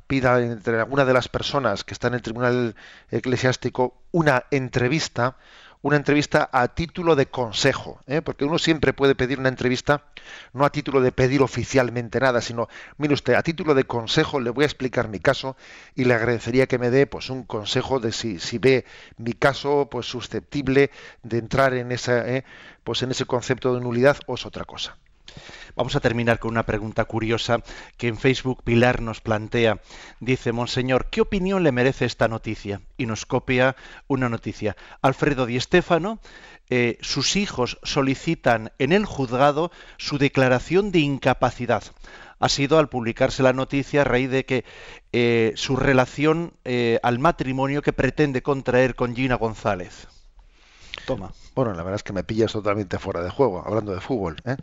pida 0.06 0.42
entre 0.42 0.78
alguna 0.80 1.04
de 1.04 1.12
las 1.12 1.28
personas 1.28 1.84
que 1.84 1.94
está 1.94 2.08
en 2.08 2.14
el 2.14 2.22
tribunal 2.22 2.74
eclesiástico 3.10 4.02
una 4.10 4.44
entrevista 4.50 5.36
una 5.82 5.96
entrevista 5.96 6.48
a 6.52 6.68
título 6.68 7.16
de 7.16 7.26
consejo, 7.26 8.00
¿eh? 8.06 8.20
porque 8.22 8.44
uno 8.44 8.58
siempre 8.58 8.92
puede 8.92 9.14
pedir 9.14 9.38
una 9.38 9.48
entrevista 9.48 10.04
no 10.52 10.64
a 10.64 10.70
título 10.70 11.00
de 11.00 11.12
pedir 11.12 11.42
oficialmente 11.42 12.20
nada, 12.20 12.40
sino, 12.40 12.68
mire 12.98 13.14
usted, 13.14 13.34
a 13.34 13.42
título 13.42 13.74
de 13.74 13.84
consejo 13.84 14.40
le 14.40 14.50
voy 14.50 14.64
a 14.64 14.66
explicar 14.66 15.08
mi 15.08 15.20
caso 15.20 15.56
y 15.94 16.04
le 16.04 16.14
agradecería 16.14 16.66
que 16.66 16.78
me 16.78 16.90
dé 16.90 17.06
pues 17.06 17.30
un 17.30 17.44
consejo 17.44 17.98
de 17.98 18.12
si, 18.12 18.38
si 18.38 18.58
ve 18.58 18.84
mi 19.16 19.32
caso 19.32 19.88
pues 19.90 20.06
susceptible 20.06 20.90
de 21.22 21.38
entrar 21.38 21.74
en 21.74 21.92
esa, 21.92 22.28
¿eh? 22.28 22.44
pues 22.84 23.02
en 23.02 23.10
ese 23.10 23.24
concepto 23.24 23.74
de 23.74 23.80
nulidad 23.80 24.18
o 24.26 24.34
es 24.34 24.44
otra 24.44 24.64
cosa. 24.64 24.96
Vamos 25.76 25.96
a 25.96 26.00
terminar 26.00 26.38
con 26.38 26.50
una 26.50 26.66
pregunta 26.66 27.04
curiosa 27.04 27.62
que 27.96 28.08
en 28.08 28.18
Facebook 28.18 28.62
Pilar 28.64 29.00
nos 29.00 29.20
plantea. 29.20 29.80
Dice, 30.20 30.52
Monseñor, 30.52 31.06
¿qué 31.10 31.20
opinión 31.20 31.62
le 31.62 31.72
merece 31.72 32.04
esta 32.04 32.28
noticia? 32.28 32.80
Y 32.96 33.06
nos 33.06 33.26
copia 33.26 33.76
una 34.08 34.28
noticia. 34.28 34.76
Alfredo 35.02 35.46
Di 35.46 35.60
Stéfano, 35.60 36.20
eh, 36.68 36.98
sus 37.00 37.36
hijos 37.36 37.78
solicitan 37.82 38.72
en 38.78 38.92
el 38.92 39.04
juzgado 39.04 39.72
su 39.96 40.18
declaración 40.18 40.92
de 40.92 41.00
incapacidad. 41.00 41.82
Ha 42.38 42.48
sido 42.48 42.78
al 42.78 42.88
publicarse 42.88 43.42
la 43.42 43.52
noticia 43.52 44.00
a 44.00 44.04
raíz 44.04 44.30
de 44.30 44.44
que 44.44 44.64
eh, 45.12 45.52
su 45.56 45.76
relación 45.76 46.54
eh, 46.64 46.98
al 47.02 47.18
matrimonio 47.18 47.82
que 47.82 47.92
pretende 47.92 48.42
contraer 48.42 48.94
con 48.94 49.14
Gina 49.14 49.34
González. 49.34 50.08
Toma. 51.10 51.32
Bueno, 51.56 51.72
la 51.72 51.82
verdad 51.82 51.96
es 51.96 52.02
que 52.04 52.12
me 52.12 52.22
pillas 52.22 52.52
totalmente 52.52 53.00
fuera 53.00 53.20
de 53.20 53.30
juego, 53.30 53.64
hablando 53.66 53.92
de 53.92 54.00
fútbol. 54.00 54.36
¿eh? 54.44 54.56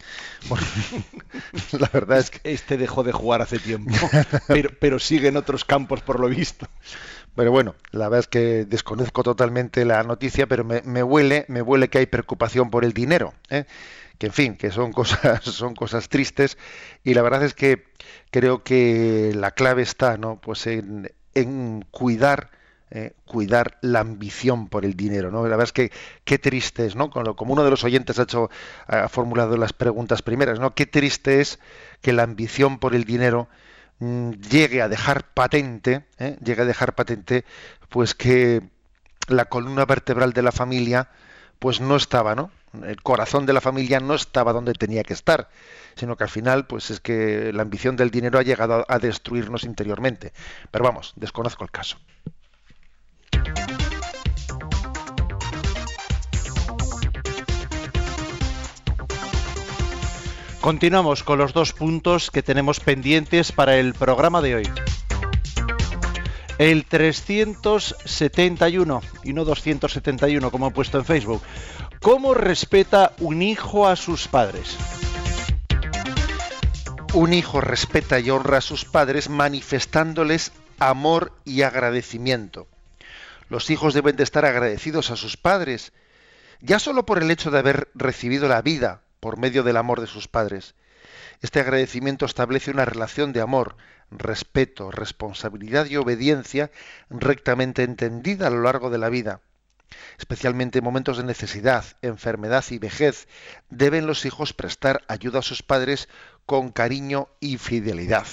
la 1.78 1.90
verdad 1.92 2.20
es 2.20 2.32
que... 2.32 2.40
Este 2.46 2.78
dejó 2.78 3.04
de 3.04 3.12
jugar 3.12 3.42
hace 3.42 3.60
tiempo, 3.60 3.92
pero, 4.48 4.70
pero 4.80 4.98
sigue 4.98 5.28
en 5.28 5.36
otros 5.36 5.66
campos 5.66 6.02
por 6.02 6.22
lo 6.22 6.30
visto. 6.30 6.66
Pero 7.36 7.52
bueno, 7.52 7.76
la 7.92 8.06
verdad 8.06 8.22
es 8.22 8.28
que 8.28 8.64
desconozco 8.64 9.24
totalmente 9.24 9.84
la 9.84 10.02
noticia, 10.04 10.48
pero 10.48 10.64
me, 10.64 10.82
me 10.84 11.04
huele, 11.04 11.44
me 11.50 11.62
huele 11.62 11.90
que 11.90 11.98
hay 11.98 12.06
preocupación 12.06 12.70
por 12.70 12.86
el 12.86 12.94
dinero. 12.94 13.34
¿eh? 13.50 13.66
que 14.18 14.28
en 14.28 14.34
fin, 14.34 14.56
que 14.56 14.72
son 14.72 14.94
cosas, 14.94 15.44
son 15.44 15.76
cosas 15.76 16.08
tristes, 16.08 16.58
y 17.04 17.14
la 17.14 17.24
verdad 17.24 17.44
es 17.44 17.54
que 17.54 17.84
creo 18.32 18.64
que 18.64 19.34
la 19.36 19.52
clave 19.52 19.82
está, 19.82 20.18
¿no? 20.18 20.40
Pues 20.40 20.66
en, 20.66 21.12
en 21.36 21.86
cuidar 21.92 22.50
eh, 22.90 23.14
cuidar 23.26 23.78
la 23.82 24.00
ambición 24.00 24.70
por 24.70 24.86
el 24.86 24.96
dinero, 24.96 25.30
¿no? 25.30 25.44
La 25.44 25.50
verdad 25.50 25.66
es 25.66 25.74
que 25.74 25.92
qué 26.24 26.40
triste 26.40 26.86
es, 26.86 26.96
¿no? 26.96 27.10
Como, 27.10 27.52
uno 27.52 27.66
de 27.66 27.70
los 27.70 27.84
oyentes 27.84 28.18
ha 28.18 28.24
hecho, 28.24 28.50
ha 28.88 29.10
formulado 29.10 29.58
las 29.58 29.74
preguntas 29.74 30.22
primeras, 30.22 30.60
¿no? 30.60 30.74
Qué 30.74 30.86
triste 30.86 31.42
es 31.42 31.60
que 32.02 32.14
la 32.14 32.24
ambición 32.24 32.80
por 32.80 32.96
el 32.96 33.04
dinero 33.04 33.50
mm, 34.00 34.32
llegue 34.50 34.82
a 34.82 34.88
dejar 34.88 35.26
patente, 35.34 36.06
¿eh? 36.18 36.38
llegue 36.42 36.62
a 36.62 36.66
dejar 36.66 36.96
patente, 36.96 37.44
pues 37.90 38.16
que 38.16 38.62
la 39.28 39.46
columna 39.46 39.86
vertebral 39.86 40.32
de 40.32 40.44
la 40.44 40.54
familia, 40.54 41.10
pues 41.60 41.82
no 41.82 41.98
estaba, 41.98 42.36
¿no? 42.36 42.52
El 42.86 43.02
corazón 43.02 43.46
de 43.46 43.54
la 43.54 43.60
familia 43.62 44.00
no 44.00 44.14
estaba 44.16 44.54
donde 44.54 44.72
tenía 44.74 45.04
que 45.04 45.14
estar, 45.14 45.50
sino 45.96 46.16
que 46.16 46.24
al 46.24 46.30
final, 46.30 46.68
pues 46.68 46.90
es 46.90 47.02
que 47.02 47.52
la 47.54 47.64
ambición 47.64 47.98
del 47.98 48.12
dinero 48.12 48.40
ha 48.40 48.44
llegado 48.44 48.86
a 48.88 49.00
destruirnos 49.00 49.64
interiormente. 49.66 50.32
Pero 50.72 50.86
vamos, 50.86 51.14
desconozco 51.18 51.66
el 51.66 51.72
caso. 51.72 51.98
Continuamos 60.62 61.24
con 61.24 61.38
los 61.38 61.54
dos 61.54 61.74
puntos 61.74 62.32
que 62.32 62.42
tenemos 62.44 62.80
pendientes 62.80 63.52
para 63.52 63.78
el 63.78 63.94
programa 63.94 64.42
de 64.42 64.56
hoy. 64.56 64.68
El 66.58 66.86
371 66.86 69.02
y 69.24 69.34
no 69.34 69.46
271 69.46 70.50
como 70.52 70.68
he 70.68 70.72
puesto 70.72 70.98
en 70.98 71.06
Facebook. 71.06 71.44
¿Cómo 72.02 72.34
respeta 72.34 73.14
un 73.20 73.44
hijo 73.44 73.88
a 73.88 73.96
sus 73.96 74.28
padres? 74.28 74.76
Un 77.14 77.34
hijo 77.34 77.62
respeta 77.62 78.20
y 78.20 78.32
honra 78.32 78.58
a 78.58 78.62
sus 78.62 78.86
padres 78.86 79.30
manifestándoles 79.30 80.52
amor 80.80 81.32
y 81.46 81.62
agradecimiento. 81.62 82.68
Los 83.50 83.70
hijos 83.70 83.94
deben 83.94 84.16
de 84.16 84.24
estar 84.24 84.46
agradecidos 84.46 85.12
a 85.12 85.16
sus 85.16 85.38
padres, 85.38 85.94
ya 86.60 86.80
solo 86.80 87.06
por 87.06 87.22
el 87.22 87.30
hecho 87.32 87.52
de 87.52 87.60
haber 87.60 87.90
recibido 87.94 88.48
la 88.48 88.62
vida, 88.62 89.02
por 89.28 89.38
medio 89.38 89.64
del 89.64 89.76
amor 89.76 90.00
de 90.00 90.08
sus 90.08 90.30
padres. 90.30 90.74
Este 91.42 91.60
agradecimiento 91.60 92.26
establece 92.26 92.72
una 92.72 92.86
relación 92.86 93.34
de 93.34 93.42
amor, 93.42 93.76
respeto, 94.10 94.90
responsabilidad 94.90 95.86
y 95.88 95.98
obediencia 95.98 96.72
rectamente 97.10 97.84
entendida 97.84 98.48
a 98.48 98.50
lo 98.50 98.62
largo 98.62 98.90
de 98.90 99.00
la 99.00 99.10
vida. 99.10 99.42
Especialmente 100.18 100.78
en 100.78 100.86
momentos 100.86 101.18
de 101.18 101.26
necesidad, 101.26 101.84
enfermedad 102.02 102.64
y 102.70 102.78
vejez, 102.78 103.28
deben 103.70 104.08
los 104.08 104.24
hijos 104.24 104.54
prestar 104.54 105.04
ayuda 105.10 105.40
a 105.40 105.42
sus 105.42 105.62
padres 105.62 106.08
con 106.46 106.72
cariño 106.72 107.28
y 107.42 107.58
fidelidad. 107.58 108.28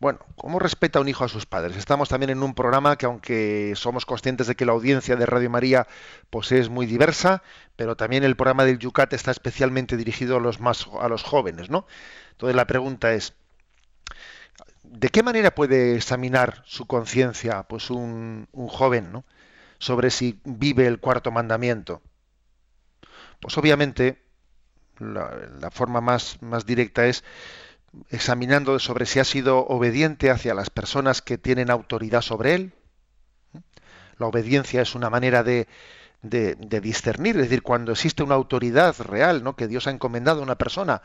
Bueno, 0.00 0.18
¿cómo 0.36 0.58
respeta 0.58 1.00
un 1.00 1.08
hijo 1.08 1.24
a 1.24 1.28
sus 1.28 1.46
padres? 1.46 1.76
Estamos 1.76 2.08
también 2.08 2.30
en 2.30 2.42
un 2.42 2.54
programa 2.54 2.96
que 2.96 3.06
aunque 3.06 3.72
somos 3.76 4.04
conscientes 4.04 4.46
de 4.46 4.54
que 4.54 4.66
la 4.66 4.72
audiencia 4.72 5.16
de 5.16 5.24
Radio 5.24 5.48
María 5.48 5.86
pues 6.30 6.52
es 6.52 6.68
muy 6.68 6.86
diversa, 6.86 7.42
pero 7.76 7.96
también 7.96 8.24
el 8.24 8.36
programa 8.36 8.64
del 8.64 8.78
Yucat 8.78 9.12
está 9.12 9.30
especialmente 9.30 9.96
dirigido 9.96 10.36
a 10.36 10.40
los 10.40 10.60
más 10.60 10.88
a 11.00 11.08
los 11.08 11.22
jóvenes, 11.22 11.70
¿no? 11.70 11.86
Entonces 12.32 12.56
la 12.56 12.66
pregunta 12.66 13.12
es 13.14 13.34
¿de 14.84 15.08
qué 15.08 15.22
manera 15.22 15.54
puede 15.54 15.96
examinar 15.96 16.62
su 16.66 16.86
conciencia 16.86 17.64
pues 17.64 17.90
un, 17.90 18.46
joven, 18.68 19.12
¿no? 19.12 19.24
sobre 19.78 20.10
si 20.10 20.40
vive 20.44 20.86
el 20.86 21.00
cuarto 21.00 21.30
mandamiento? 21.30 22.02
Pues 23.40 23.58
obviamente 23.58 24.22
la, 24.98 25.70
forma 25.70 26.00
más, 26.00 26.40
más 26.42 26.64
directa 26.66 27.06
es 27.06 27.24
examinando 28.10 28.78
sobre 28.78 29.06
si 29.06 29.20
ha 29.20 29.24
sido 29.24 29.66
obediente 29.66 30.30
hacia 30.30 30.54
las 30.54 30.70
personas 30.70 31.22
que 31.22 31.38
tienen 31.38 31.70
autoridad 31.70 32.22
sobre 32.22 32.54
él. 32.54 32.72
La 34.18 34.26
obediencia 34.26 34.82
es 34.82 34.94
una 34.94 35.10
manera 35.10 35.42
de, 35.42 35.66
de, 36.24 36.80
discernir, 36.80 37.36
es 37.36 37.42
decir, 37.42 37.62
cuando 37.62 37.92
existe 37.92 38.22
una 38.22 38.34
autoridad 38.34 38.94
real, 39.00 39.42
¿no? 39.42 39.56
que 39.56 39.68
Dios 39.68 39.86
ha 39.86 39.90
encomendado 39.90 40.40
a 40.40 40.42
una 40.42 40.56
persona 40.56 41.02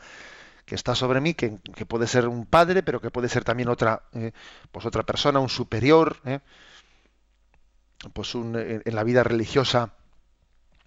que 0.64 0.74
está 0.74 0.94
sobre 0.94 1.20
mí, 1.20 1.34
que, 1.34 1.58
puede 1.86 2.06
ser 2.06 2.28
un 2.28 2.46
padre, 2.46 2.82
pero 2.82 3.00
que 3.00 3.10
puede 3.10 3.28
ser 3.28 3.44
también 3.44 3.68
otra, 3.68 4.02
eh, 4.12 4.32
pues 4.70 4.86
otra 4.86 5.02
persona, 5.02 5.40
un 5.40 5.48
superior, 5.48 6.18
¿eh? 6.24 6.40
pues 8.12 8.34
un, 8.34 8.56
en 8.56 8.94
la 8.94 9.04
vida 9.04 9.24
religiosa, 9.24 9.92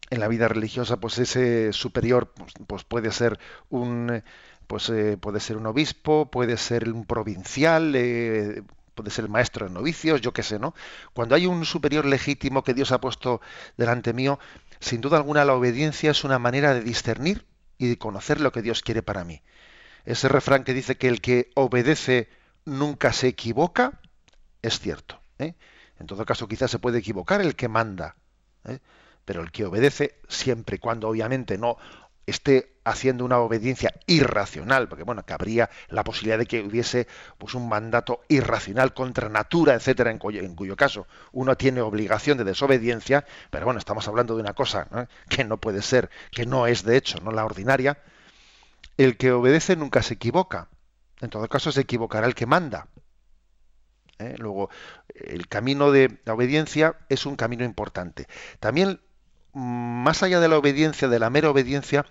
en 0.10 0.20
la 0.20 0.28
vida 0.28 0.48
religiosa, 0.48 0.98
pues 0.98 1.18
ese 1.20 1.74
superior 1.74 2.32
pues, 2.34 2.54
pues 2.66 2.84
puede 2.84 3.12
ser 3.12 3.40
un 3.70 4.24
pues 4.68 4.90
eh, 4.90 5.18
puede 5.18 5.40
ser 5.40 5.58
un 5.58 5.66
obispo, 5.66 6.30
puede 6.30 6.58
ser 6.58 6.90
un 6.90 7.06
provincial, 7.06 7.96
eh, 7.96 8.64
puede 8.96 9.10
ser 9.10 9.26
el 9.26 9.32
maestro 9.32 9.68
de 9.68 9.74
novicios, 9.74 10.22
yo 10.22 10.34
qué 10.34 10.44
sé, 10.44 10.60
¿no? 10.60 10.74
Cuando 11.14 11.36
hay 11.36 11.46
un 11.46 11.66
superior 11.66 12.06
legítimo 12.06 12.64
que 12.64 12.74
Dios 12.74 12.92
ha 12.92 13.02
puesto 13.02 13.42
delante 13.78 14.14
mío, 14.14 14.40
sin 14.80 15.02
duda 15.02 15.18
alguna 15.18 15.46
la 15.46 15.54
obediencia 15.54 16.12
es 16.12 16.24
una 16.24 16.40
manera 16.40 16.74
de 16.74 16.82
discernir 16.82 17.46
y 17.78 17.88
de 17.88 17.98
conocer 17.98 18.40
lo 18.40 18.52
que 18.52 18.62
Dios 18.62 18.82
quiere 18.82 19.02
para 19.02 19.24
mí. 19.24 19.42
Ese 20.06 20.28
refrán 20.28 20.64
que 20.64 20.74
dice 20.74 20.98
que 20.98 21.08
el 21.08 21.22
que 21.22 21.50
obedece 21.56 22.30
nunca 22.66 23.14
se 23.14 23.30
equivoca, 23.30 24.00
es 24.62 24.80
cierto. 24.80 25.22
¿eh? 25.40 25.56
En 26.00 26.08
todo 26.08 26.26
caso, 26.26 26.48
quizás 26.48 26.72
se 26.72 26.80
puede 26.80 27.00
equivocar 27.00 27.42
el 27.42 27.56
que 27.56 27.68
manda, 27.68 28.16
pero 29.26 29.42
el 29.42 29.52
que 29.52 29.66
obedece, 29.66 30.20
siempre 30.28 30.76
y 30.76 30.80
cuando 30.80 31.08
obviamente 31.08 31.58
no 31.58 31.78
esté 32.26 32.74
haciendo 32.86 33.26
una 33.26 33.40
obediencia 33.40 33.94
irracional, 34.08 34.88
porque 34.88 35.04
bueno, 35.04 35.26
que 35.26 35.34
habría 35.34 35.70
la 35.90 36.04
posibilidad 36.04 36.38
de 36.38 36.46
que 36.46 36.62
hubiese 36.62 37.08
pues 37.38 37.54
un 37.54 37.70
mandato 37.70 38.22
irracional 38.28 38.94
contra 38.94 39.30
natura, 39.30 39.74
etcétera, 39.74 40.12
en 40.12 40.18
cuyo, 40.18 40.42
en 40.42 40.56
cuyo 40.56 40.76
caso 40.76 41.08
uno 41.32 41.56
tiene 41.56 41.82
obligación 41.82 42.38
de 42.38 42.44
desobediencia, 42.44 43.26
pero 43.50 43.66
bueno, 43.66 43.80
estamos 43.80 44.08
hablando 44.08 44.36
de 44.36 44.42
una 44.42 44.54
cosa 44.54 44.88
que 45.30 45.44
no 45.44 45.58
puede 45.58 45.82
ser, 45.82 46.10
que 46.32 46.46
no 46.46 46.68
es 46.68 46.84
de 46.84 46.98
hecho, 46.98 47.20
no 47.22 47.32
la 47.32 47.46
ordinaria. 47.46 47.98
El 48.98 49.18
que 49.18 49.32
obedece 49.32 49.76
nunca 49.76 50.04
se 50.04 50.16
equivoca. 50.16 50.70
En 51.22 51.30
todo 51.30 51.48
caso 51.48 51.72
se 51.72 51.82
equivocará 51.82 52.28
el 52.28 52.36
que 52.36 52.46
manda. 52.46 52.88
¿eh? 54.20 54.36
Luego, 54.38 54.70
el 55.16 55.48
camino 55.48 55.92
de 55.92 56.20
la 56.26 56.34
obediencia 56.34 56.98
es 57.10 57.26
un 57.26 57.36
camino 57.36 57.64
importante. 57.64 58.28
También 58.60 59.00
más 59.54 60.24
allá 60.24 60.40
de 60.40 60.48
la 60.48 60.58
obediencia, 60.58 61.08
de 61.08 61.20
la 61.20 61.30
mera 61.30 61.50
obediencia, 61.50 62.06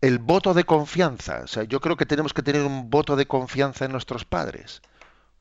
el 0.00 0.18
voto 0.18 0.54
de 0.54 0.64
confianza. 0.64 1.42
O 1.44 1.46
sea, 1.46 1.64
yo 1.64 1.80
creo 1.80 1.96
que 1.96 2.06
tenemos 2.06 2.34
que 2.34 2.42
tener 2.42 2.62
un 2.62 2.90
voto 2.90 3.16
de 3.16 3.26
confianza 3.26 3.84
en 3.84 3.92
nuestros 3.92 4.24
padres. 4.24 4.82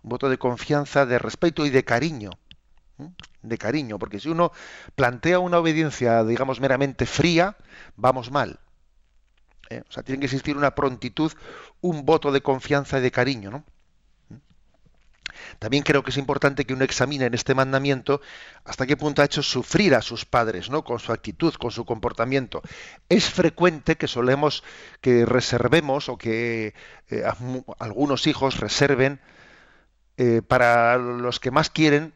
Un 0.04 0.10
voto 0.10 0.30
de 0.30 0.38
confianza, 0.38 1.06
de 1.06 1.20
respeto 1.20 1.66
y 1.66 1.70
de 1.70 1.84
cariño. 1.84 2.32
De 3.42 3.58
cariño, 3.58 4.00
porque 4.00 4.20
si 4.20 4.30
uno 4.30 4.52
plantea 4.96 5.40
una 5.40 5.60
obediencia, 5.60 6.24
digamos, 6.24 6.62
meramente 6.62 7.06
fría, 7.06 7.58
vamos 7.96 8.32
mal. 8.32 8.60
¿Eh? 9.70 9.84
O 9.90 9.92
sea, 9.92 10.04
tiene 10.04 10.20
que 10.20 10.26
existir 10.26 10.56
una 10.56 10.76
prontitud, 10.76 11.32
un 11.82 12.06
voto 12.06 12.32
de 12.32 12.42
confianza 12.42 13.00
y 13.00 13.02
de 13.02 13.12
cariño, 13.12 13.52
¿no? 13.52 13.66
También 15.60 15.84
creo 15.84 16.04
que 16.04 16.12
es 16.12 16.18
importante 16.18 16.66
que 16.66 16.74
uno 16.74 16.84
examine 16.84 17.26
en 17.26 17.34
este 17.34 17.56
mandamiento 17.56 18.22
hasta 18.64 18.86
qué 18.86 18.98
punto 18.98 19.22
ha 19.22 19.26
hecho 19.26 19.44
sufrir 19.44 19.96
a 19.96 20.02
sus 20.02 20.26
padres, 20.26 20.70
¿no? 20.70 20.84
Con 20.84 21.00
su 21.00 21.12
actitud, 21.12 21.54
con 21.56 21.72
su 21.72 21.86
comportamiento. 21.86 22.62
Es 23.10 23.30
frecuente 23.30 23.96
que 23.96 24.08
solemos 24.08 24.64
que 25.02 25.26
reservemos 25.26 26.10
o 26.10 26.18
que 26.18 26.74
eh, 27.10 27.24
algunos 27.80 28.28
hijos 28.28 28.60
reserven 28.60 29.20
eh, 30.18 30.42
para 30.48 30.98
los 30.98 31.40
que 31.40 31.52
más 31.52 31.70
quieren 31.70 32.14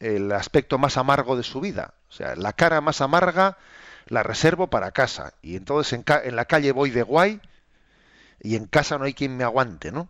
el 0.00 0.32
aspecto 0.32 0.78
más 0.78 0.96
amargo 0.96 1.36
de 1.36 1.42
su 1.42 1.60
vida. 1.60 1.94
O 2.08 2.12
sea, 2.12 2.36
la 2.36 2.52
cara 2.52 2.80
más 2.80 3.00
amarga 3.00 3.58
la 4.06 4.22
reservo 4.22 4.68
para 4.68 4.92
casa. 4.92 5.34
Y 5.42 5.56
entonces 5.56 5.92
en, 5.92 6.04
en 6.24 6.36
la 6.36 6.46
calle 6.46 6.72
voy 6.72 6.90
de 6.90 7.02
guay 7.02 7.40
y 8.40 8.56
en 8.56 8.66
casa 8.66 8.98
no 8.98 9.04
hay 9.04 9.14
quien 9.14 9.36
me 9.36 9.44
aguante, 9.44 9.92
¿no? 9.92 10.08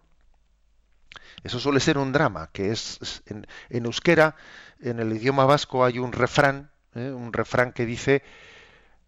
Eso 1.44 1.58
suele 1.58 1.80
ser 1.80 1.98
un 1.98 2.12
drama, 2.12 2.50
que 2.52 2.70
es 2.70 3.22
en, 3.26 3.46
euskera, 3.84 4.36
en 4.80 4.98
el 4.98 5.12
idioma 5.12 5.44
vasco 5.44 5.84
hay 5.84 5.98
un 5.98 6.12
refrán, 6.12 6.70
¿eh? 6.94 7.10
un 7.10 7.32
refrán 7.32 7.72
que 7.72 7.86
dice, 7.86 8.22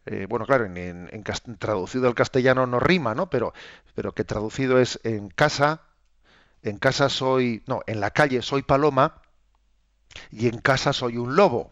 eh, 0.06 0.26
bueno, 0.28 0.46
claro, 0.46 0.64
en, 0.64 1.24
traducido 1.58 2.06
al 2.06 2.14
castellano 2.14 2.66
no 2.66 2.78
rima, 2.78 3.14
¿no? 3.14 3.28
Pero, 3.28 3.52
pero 3.94 4.12
que 4.12 4.24
traducido 4.24 4.78
es 4.78 5.00
en 5.02 5.28
casa, 5.28 5.82
en 6.62 6.78
casa 6.78 7.08
soy, 7.08 7.62
no, 7.66 7.82
en 7.86 8.00
la 8.00 8.10
calle 8.10 8.42
soy 8.42 8.62
paloma 8.62 9.22
y 10.30 10.48
en 10.48 10.58
casa 10.58 10.92
soy 10.92 11.16
un 11.16 11.36
lobo. 11.36 11.68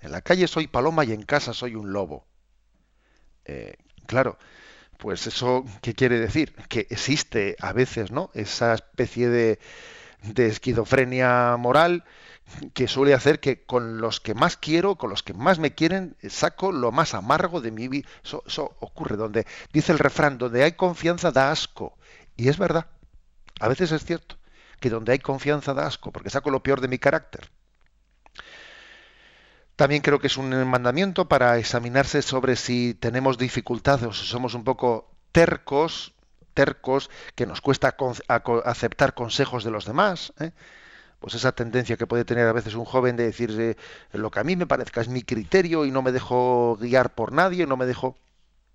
En 0.00 0.12
la 0.12 0.20
calle 0.20 0.46
soy 0.46 0.66
paloma 0.66 1.04
y 1.04 1.12
en 1.12 1.22
casa 1.22 1.54
soy 1.54 1.74
un 1.74 1.92
lobo. 1.92 2.26
Eh, 3.44 3.76
claro, 4.06 4.38
pues 4.98 5.26
eso, 5.26 5.64
¿qué 5.82 5.94
quiere 5.94 6.18
decir? 6.18 6.54
Que 6.68 6.86
existe 6.90 7.56
a 7.60 7.72
veces, 7.72 8.10
¿no? 8.10 8.30
Esa 8.34 8.74
especie 8.74 9.28
de, 9.28 9.58
esquizofrenia 10.36 11.56
moral 11.58 12.04
que 12.74 12.88
suele 12.88 13.14
hacer 13.14 13.40
que 13.40 13.64
con 13.64 14.00
los 14.00 14.20
que 14.20 14.34
más 14.34 14.56
quiero, 14.56 14.96
con 14.96 15.10
los 15.10 15.22
que 15.22 15.34
más 15.34 15.58
me 15.58 15.74
quieren, 15.74 16.16
saco 16.28 16.72
lo 16.72 16.92
más 16.92 17.14
amargo 17.14 17.60
de 17.60 17.70
mi 17.70 17.88
vida. 17.88 18.08
Eso, 18.22 18.42
eso, 18.46 18.76
ocurre 18.80 19.16
donde, 19.16 19.46
dice 19.72 19.92
el 19.92 19.98
refrán, 19.98 20.38
donde 20.38 20.64
hay 20.64 20.72
confianza 20.72 21.30
da 21.32 21.50
asco. 21.50 21.96
Y 22.36 22.48
es 22.48 22.58
verdad, 22.58 22.86
a 23.60 23.68
veces 23.68 23.92
es 23.92 24.04
cierto, 24.04 24.36
que 24.80 24.90
donde 24.90 25.12
hay 25.12 25.18
confianza 25.18 25.74
da 25.74 25.86
asco, 25.86 26.12
porque 26.12 26.30
saco 26.30 26.50
lo 26.50 26.62
peor 26.62 26.80
de 26.80 26.88
mi 26.88 26.98
carácter. 26.98 27.50
También 29.76 30.02
creo 30.02 30.20
que 30.20 30.28
es 30.28 30.36
un 30.36 30.50
mandamiento 30.68 31.26
para 31.26 31.58
examinarse 31.58 32.22
sobre 32.22 32.54
si 32.54 32.94
tenemos 32.94 33.38
dificultades 33.38 34.06
o 34.06 34.12
si 34.12 34.24
somos 34.24 34.54
un 34.54 34.62
poco 34.62 35.10
tercos, 35.32 36.14
tercos, 36.54 37.10
que 37.34 37.46
nos 37.46 37.60
cuesta 37.60 37.96
aceptar 38.64 39.14
consejos 39.14 39.64
de 39.64 39.72
los 39.72 39.84
demás. 39.84 40.32
¿eh? 40.38 40.52
Pues 41.18 41.34
esa 41.34 41.52
tendencia 41.52 41.96
que 41.96 42.06
puede 42.06 42.24
tener 42.24 42.46
a 42.46 42.52
veces 42.52 42.74
un 42.74 42.84
joven 42.84 43.16
de 43.16 43.24
decir 43.24 43.50
eh, 43.58 43.76
lo 44.12 44.30
que 44.30 44.38
a 44.38 44.44
mí 44.44 44.54
me 44.54 44.66
parezca 44.66 45.00
es 45.00 45.08
mi 45.08 45.22
criterio 45.22 45.84
y 45.84 45.90
no 45.90 46.02
me 46.02 46.12
dejo 46.12 46.76
guiar 46.80 47.14
por 47.14 47.32
nadie, 47.32 47.66
no 47.66 47.76
me 47.76 47.86
dejo. 47.86 48.16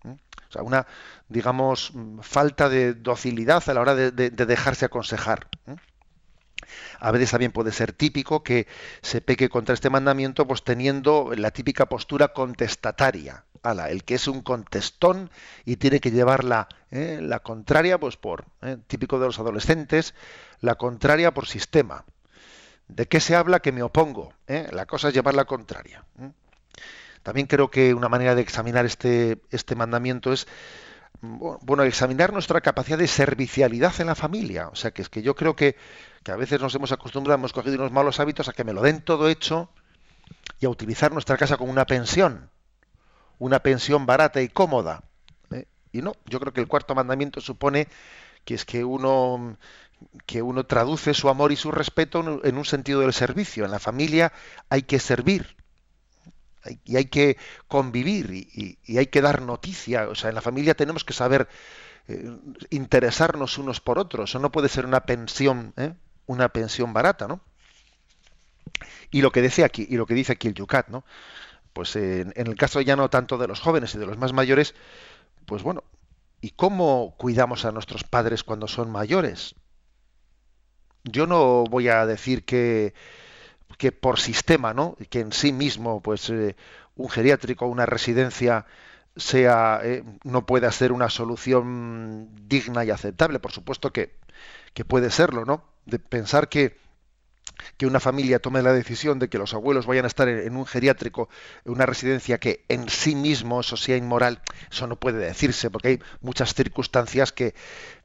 ¿eh? 0.04 0.18
O 0.50 0.52
sea, 0.52 0.64
una, 0.64 0.86
digamos, 1.30 1.94
falta 2.22 2.68
de 2.68 2.94
docilidad 2.94 3.64
a 3.70 3.74
la 3.74 3.80
hora 3.82 3.96
de, 3.96 4.12
de 4.12 4.46
dejarse 4.46 4.84
aconsejar. 4.84 5.48
A 7.00 7.12
veces 7.12 7.32
también 7.32 7.52
puede 7.52 7.72
ser 7.72 7.94
típico 7.94 8.44
que 8.44 8.68
se 9.02 9.22
peque 9.22 9.50
contra 9.50 9.74
este 9.74 9.90
mandamiento, 9.90 10.48
pues 10.48 10.64
teniendo 10.64 11.32
la 11.36 11.52
típica 11.52 11.88
postura 11.88 12.30
contestataria. 12.30 13.46
Ala, 13.62 13.90
el 13.90 14.06
que 14.06 14.16
es 14.16 14.28
un 14.28 14.42
contestón 14.42 15.30
y 15.66 15.76
tiene 15.76 16.00
que 16.00 16.12
llevar 16.12 16.44
la, 16.44 16.70
eh, 16.92 17.28
contraria, 17.44 18.00
pues 18.00 18.16
por, 18.16 18.46
eh, 18.62 18.78
típico 18.88 19.20
de 19.20 19.26
los 19.26 19.40
adolescentes, 19.40 20.14
la 20.62 20.76
contraria 20.76 21.34
por 21.34 21.48
sistema. 21.48 22.06
¿De 22.88 23.08
qué 23.08 23.20
se 23.20 23.36
habla 23.36 23.60
que 23.60 23.72
me 23.72 23.84
opongo? 23.84 24.34
Eh? 24.48 24.70
La 24.72 24.86
cosa 24.86 25.10
es 25.10 25.14
llevar 25.14 25.36
la 25.36 25.46
contraria. 25.46 26.06
También 27.22 27.48
creo 27.48 27.70
que 27.70 27.94
una 27.94 28.10
manera 28.10 28.34
de 28.34 28.42
examinar 28.42 28.86
este, 28.86 29.40
este 29.52 29.76
mandamiento 29.76 30.32
es 30.32 30.48
bueno, 31.22 31.84
examinar 31.84 32.32
nuestra 32.32 32.62
capacidad 32.62 32.98
de 32.98 33.08
servicialidad 33.08 33.94
en 34.00 34.08
la 34.08 34.16
familia. 34.16 34.70
O 34.70 34.76
sea, 34.76 34.92
que 34.92 35.02
es 35.02 35.10
que 35.10 35.22
yo 35.22 35.36
creo 35.36 35.56
que 35.56 35.76
que 36.24 36.32
a 36.32 36.36
veces 36.36 36.60
nos 36.62 36.74
hemos 36.76 36.92
acostumbrado, 36.92 37.36
hemos 37.38 37.54
cogido 37.54 37.76
unos 37.76 37.92
malos 37.92 38.20
hábitos 38.20 38.50
a 38.50 38.54
que 38.54 38.64
me 38.64 38.74
lo 38.74 38.82
den 38.82 39.02
todo 39.02 39.30
hecho 39.30 39.70
y 40.60 40.66
a 40.66 40.70
utilizar 40.70 41.12
nuestra 41.12 41.38
casa 41.38 41.58
como 41.58 41.72
una 41.72 41.86
pensión, 41.86 42.50
una 43.38 43.60
pensión 43.60 44.06
barata 44.06 44.42
y 44.42 44.50
cómoda. 44.50 45.04
¿eh? 45.52 45.66
Y 45.92 46.02
no, 46.02 46.14
yo 46.26 46.40
creo 46.40 46.54
que 46.54 46.62
el 46.62 46.68
cuarto 46.68 46.96
mandamiento 46.96 47.42
supone 47.42 47.88
que 48.46 48.56
es 48.56 48.66
que 48.66 48.84
uno 48.84 49.58
que 50.26 50.42
uno 50.42 50.66
traduce 50.66 51.14
su 51.14 51.28
amor 51.30 51.52
y 51.52 51.58
su 51.58 51.72
respeto 51.72 52.42
en 52.44 52.58
un 52.58 52.66
sentido 52.66 53.02
del 53.02 53.14
servicio. 53.14 53.66
En 53.66 53.72
la 53.72 53.80
familia 53.80 54.32
hay 54.70 54.84
que 54.84 54.98
servir 54.98 55.58
y 56.86 56.98
hay 56.98 57.06
que 57.06 57.38
convivir 57.68 58.32
y, 58.32 58.98
hay 58.98 59.08
que 59.08 59.22
dar 59.22 59.42
noticia. 59.42 60.08
O 60.10 60.16
sea, 60.16 60.30
en 60.30 60.36
la 60.36 60.42
familia 60.42 60.76
tenemos 60.76 61.04
que 61.04 61.14
saber 61.14 61.48
eh, 62.08 62.32
interesarnos 62.70 63.58
unos 63.58 63.82
por 63.82 64.00
otros. 64.00 64.30
Eso 64.30 64.40
no 64.40 64.52
puede 64.52 64.70
ser 64.70 64.86
una 64.86 65.02
pensión. 65.02 65.74
¿eh? 65.78 65.94
Una 66.30 66.50
pensión 66.50 66.94
barata, 66.94 67.28
¿no? 67.28 67.42
Y 69.10 69.24
lo 69.24 69.32
que 69.32 69.42
dice 69.42 69.64
aquí, 69.64 69.88
y 69.90 69.98
lo 69.98 70.06
que 70.06 70.14
dice 70.14 70.34
aquí 70.34 70.48
el 70.48 70.54
Yucat, 70.54 70.90
¿no? 70.90 71.04
Pues 71.74 71.96
en, 71.96 72.32
el 72.36 72.56
caso 72.56 72.82
ya 72.82 72.96
no 72.96 73.10
tanto 73.10 73.40
de 73.40 73.48
los 73.48 73.60
jóvenes 73.60 73.96
y 73.96 73.98
de 73.98 74.06
los 74.06 74.18
más 74.20 74.32
mayores, 74.32 74.76
pues 75.48 75.64
bueno, 75.64 75.84
¿y 76.40 76.52
cómo 76.52 77.16
cuidamos 77.18 77.66
a 77.66 77.72
nuestros 77.72 78.04
padres 78.04 78.44
cuando 78.44 78.68
son 78.68 78.92
mayores? 78.92 79.56
Yo 81.04 81.26
no 81.26 81.64
voy 81.64 81.88
a 81.88 82.06
decir 82.06 82.46
que, 82.46 82.94
que 83.80 83.92
por 83.92 84.20
sistema, 84.20 84.76
¿no? 84.76 84.98
Que 85.10 85.22
en 85.22 85.32
sí 85.32 85.52
mismo, 85.52 86.00
pues 86.00 86.30
eh, 86.30 86.56
un 86.96 87.10
geriátrico, 87.10 87.66
una 87.66 87.88
residencia 87.88 88.68
sea 89.16 89.82
eh, 89.84 90.04
no 90.24 90.46
pueda 90.46 90.72
ser 90.72 90.92
una 90.92 91.10
solución 91.10 92.30
digna 92.48 92.86
y 92.86 92.92
aceptable. 92.92 93.40
Por 93.40 93.52
supuesto 93.52 93.92
que, 93.92 94.16
que 94.76 94.86
puede 94.86 95.10
serlo, 95.10 95.44
¿no? 95.44 95.64
De 95.90 96.00
pensar 96.00 96.50
que, 96.50 96.78
que 97.78 97.86
una 97.86 98.00
familia 98.00 98.40
tome 98.40 98.62
la 98.62 98.74
decisión 98.74 99.20
de 99.20 99.30
que 99.30 99.38
los 99.38 99.54
abuelos 99.54 99.86
vayan 99.86 100.06
a 100.06 100.08
estar 100.08 100.28
en, 100.28 100.56
un 100.56 100.66
geriátrico, 100.66 101.30
en 101.66 101.74
una 101.74 101.86
residencia 101.86 102.40
que 102.40 102.66
en 102.70 102.90
sí 102.90 103.16
mismo 103.16 103.60
eso 103.60 103.78
sea 103.78 103.98
inmoral, 103.98 104.42
eso 104.72 104.88
no 104.88 104.96
puede 104.96 105.20
decirse, 105.20 105.70
porque 105.70 105.88
hay 105.90 106.00
muchas 106.22 106.54
circunstancias 106.54 107.32
que, 107.32 107.54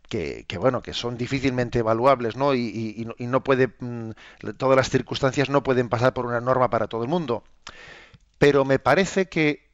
que, 0.08 0.58
bueno, 0.58 0.82
que 0.82 0.92
son 0.92 1.16
difícilmente 1.16 1.80
evaluables, 1.80 2.36
¿no? 2.36 2.54
Y, 2.54 3.06
y, 3.18 3.26
no 3.26 3.42
puede, 3.42 3.68
mm, 3.78 4.10
todas 4.56 4.76
las 4.76 4.90
circunstancias 4.90 5.50
no 5.50 5.62
pueden 5.62 5.88
pasar 5.88 6.14
por 6.14 6.26
una 6.26 6.40
norma 6.40 6.70
para 6.70 6.86
todo 6.86 7.02
el 7.02 7.08
mundo. 7.08 7.44
Pero 8.38 8.64
me 8.64 8.78
parece 8.78 9.28
que 9.28 9.64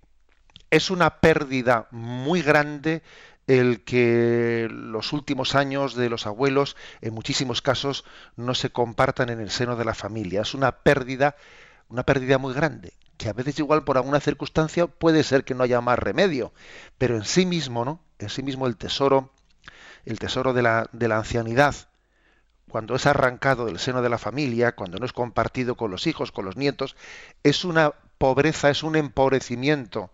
es 0.71 0.91
una 0.91 1.21
pérdida 1.21 1.89
muy 1.91 2.43
grande 2.43 3.03
el 3.51 3.83
que 3.83 4.69
los 4.71 5.13
últimos 5.13 5.57
años 5.57 5.97
de 5.97 6.09
los 6.09 6.25
abuelos 6.29 6.77
en 7.01 7.13
muchísimos 7.15 7.63
casos 7.63 8.05
no 8.37 8.55
se 8.55 8.71
compartan 8.71 9.29
en 9.29 9.41
el 9.41 9.51
seno 9.51 9.75
de 9.75 9.85
la 9.85 9.95
familia. 9.95 10.43
Es 10.43 10.55
una 10.55 10.71
pérdida, 10.71 11.35
una 11.89 12.05
pérdida 12.05 12.39
muy 12.39 12.55
grande, 12.55 12.93
que 13.17 13.29
a 13.29 13.33
veces 13.33 13.59
igual 13.59 13.83
por 13.83 13.97
alguna 13.97 14.21
circunstancia 14.21 14.87
puede 14.87 15.25
ser 15.25 15.43
que 15.43 15.57
no 15.57 15.65
haya 15.65 15.81
más 15.81 15.99
remedio, 15.99 16.53
pero 16.97 17.17
en 17.17 17.25
sí 17.25 17.45
mismo, 17.45 17.85
¿no? 17.85 18.01
En 18.21 18.29
sí 18.29 18.45
mismo 18.45 18.69
el 18.69 18.77
tesoro, 18.77 19.33
el 20.05 20.21
tesoro 20.21 20.53
de 20.53 20.63
la, 20.63 20.89
de 20.93 21.09
la 21.09 21.17
ancianidad, 21.17 21.75
cuando 22.71 22.95
es 22.95 23.05
arrancado 23.07 23.67
del 23.67 23.81
seno 23.81 24.01
de 24.01 24.11
la 24.11 24.19
familia, 24.19 24.77
cuando 24.77 24.99
no 24.99 25.07
es 25.07 25.13
compartido 25.13 25.75
con 25.75 25.91
los 25.91 26.07
hijos, 26.07 26.31
con 26.31 26.45
los 26.45 26.57
nietos, 26.57 26.95
es 27.43 27.65
una 27.65 27.95
pobreza, 28.17 28.71
es 28.71 28.85
un 28.85 28.95
empobrecimiento 28.95 30.13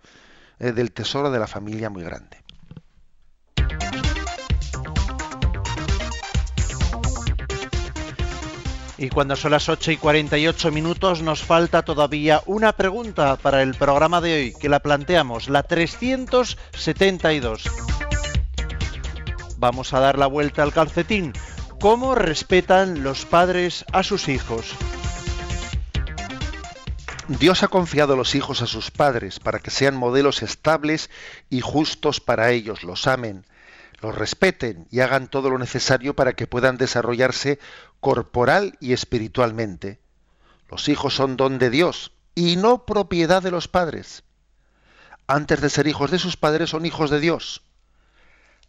eh, 0.59 0.72
del 0.72 0.93
tesoro 0.93 1.30
de 1.30 1.39
la 1.39 1.47
familia 1.47 1.91
muy 1.91 2.03
grande. 2.03 2.45
Y 8.99 9.11
cuando 9.11 9.36
son 9.36 9.51
las 9.51 9.68
8 9.68 9.92
y 9.92 9.97
48 9.99 10.72
minutos 10.72 11.20
nos 11.20 11.42
falta 11.42 11.84
todavía 11.84 12.40
una 12.47 12.72
pregunta 12.72 13.36
para 13.36 13.62
el 13.62 13.74
programa 13.74 14.22
de 14.22 14.34
hoy, 14.34 14.55
que 14.59 14.70
la 14.70 14.80
planteamos, 14.80 15.51
la 15.51 15.64
372. 15.64 17.64
Vamos 19.59 19.92
a 19.92 20.01
dar 20.01 20.18
la 20.18 20.26
vuelta 20.26 20.62
al 20.62 20.72
calcetín. 20.72 21.34
¿Cómo 21.78 22.14
respetan 22.14 23.03
los 23.03 23.26
padres 23.26 23.84
a 23.92 24.03
sus 24.03 24.28
hijos? 24.28 24.64
Dios 27.28 27.62
ha 27.62 27.68
confiado 27.68 28.14
a 28.14 28.16
los 28.16 28.34
hijos 28.34 28.62
a 28.62 28.66
sus 28.66 28.90
padres 28.90 29.40
para 29.40 29.59
que 29.59 29.70
sean 29.70 29.94
modelos 29.94 30.42
estables 30.42 31.11
y 31.51 31.61
justos 31.61 32.20
para 32.20 32.51
ellos, 32.51 32.82
los 32.82 33.07
amen 33.07 33.44
los 34.01 34.14
respeten 34.14 34.86
y 34.90 35.01
hagan 35.01 35.28
todo 35.28 35.51
lo 35.51 35.59
necesario 35.59 36.14
para 36.14 36.34
que 36.34 36.47
puedan 36.47 36.76
desarrollarse 36.76 37.59
corporal 38.01 38.76
y 38.80 38.92
espiritualmente. 38.92 39.99
Los 40.70 40.88
hijos 40.88 41.14
son 41.14 41.36
don 41.36 41.59
de 41.59 41.70
Dios 41.70 42.12
y 42.34 42.57
no 42.57 42.84
propiedad 42.84 43.42
de 43.42 43.51
los 43.51 43.68
padres. 43.68 44.24
Antes 45.26 45.61
de 45.61 45.70
ser 45.70 45.86
hijos 45.86 46.11
de 46.11 46.18
sus 46.18 46.36
padres 46.36 46.70
son 46.70 46.86
hijos 46.86 47.11
de 47.11 47.20
Dios. 47.20 47.62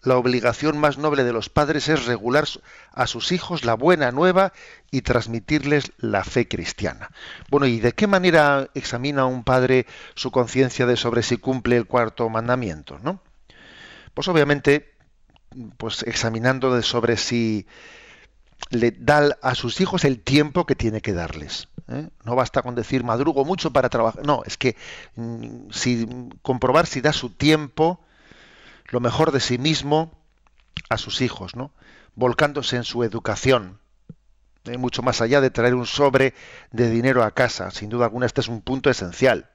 La 0.03 0.15
obligación 0.15 0.77
más 0.77 0.97
noble 0.97 1.23
de 1.23 1.33
los 1.33 1.49
padres 1.49 1.89
es 1.89 2.05
regular 2.05 2.45
a 2.93 3.07
sus 3.07 3.31
hijos 3.31 3.65
la 3.65 3.73
buena 3.73 4.11
nueva 4.11 4.53
y 4.91 5.01
transmitirles 5.01 5.91
la 5.97 6.23
fe 6.23 6.47
cristiana. 6.47 7.09
Bueno, 7.49 7.65
¿y 7.65 7.79
de 7.79 7.93
qué 7.93 8.05
manera 8.05 8.69
examina 8.75 9.25
un 9.25 9.43
padre 9.43 9.87
su 10.15 10.31
conciencia 10.31 10.85
de 10.85 10.97
sobre 10.97 11.23
si 11.23 11.37
cumple 11.37 11.77
el 11.77 11.87
cuarto 11.87 12.29
mandamiento? 12.29 12.99
¿no? 12.99 13.21
Pues 14.13 14.27
obviamente 14.27 14.93
pues 15.77 16.03
examinando 16.03 16.75
de 16.75 16.83
sobre 16.83 17.17
si 17.17 17.65
le 18.69 18.91
da 18.91 19.37
a 19.41 19.55
sus 19.55 19.79
hijos 19.81 20.03
el 20.05 20.19
tiempo 20.19 20.65
que 20.65 20.75
tiene 20.75 21.01
que 21.01 21.13
darles. 21.13 21.69
¿eh? 21.87 22.09
No 22.23 22.35
basta 22.35 22.61
con 22.61 22.75
decir 22.75 23.03
madrugo 23.03 23.45
mucho 23.45 23.71
para 23.71 23.89
trabajar. 23.89 24.25
No, 24.25 24.43
es 24.45 24.57
que 24.57 24.75
mm, 25.15 25.69
si 25.71 26.07
comprobar 26.41 26.85
si 26.87 27.01
da 27.01 27.13
su 27.13 27.29
tiempo, 27.29 27.99
lo 28.89 28.99
mejor 28.99 29.31
de 29.31 29.39
sí 29.39 29.57
mismo 29.57 30.11
a 30.89 30.97
sus 30.97 31.21
hijos, 31.21 31.55
¿no? 31.55 31.71
Volcándose 32.15 32.75
en 32.75 32.83
su 32.83 33.03
educación. 33.03 33.79
¿eh? 34.65 34.77
Mucho 34.77 35.01
más 35.01 35.21
allá 35.21 35.41
de 35.41 35.49
traer 35.49 35.75
un 35.75 35.85
sobre 35.85 36.33
de 36.71 36.89
dinero 36.89 37.23
a 37.23 37.31
casa. 37.31 37.71
Sin 37.71 37.89
duda 37.89 38.05
alguna, 38.05 38.25
este 38.25 38.41
es 38.41 38.47
un 38.47 38.61
punto 38.61 38.89
esencial. 38.89 39.49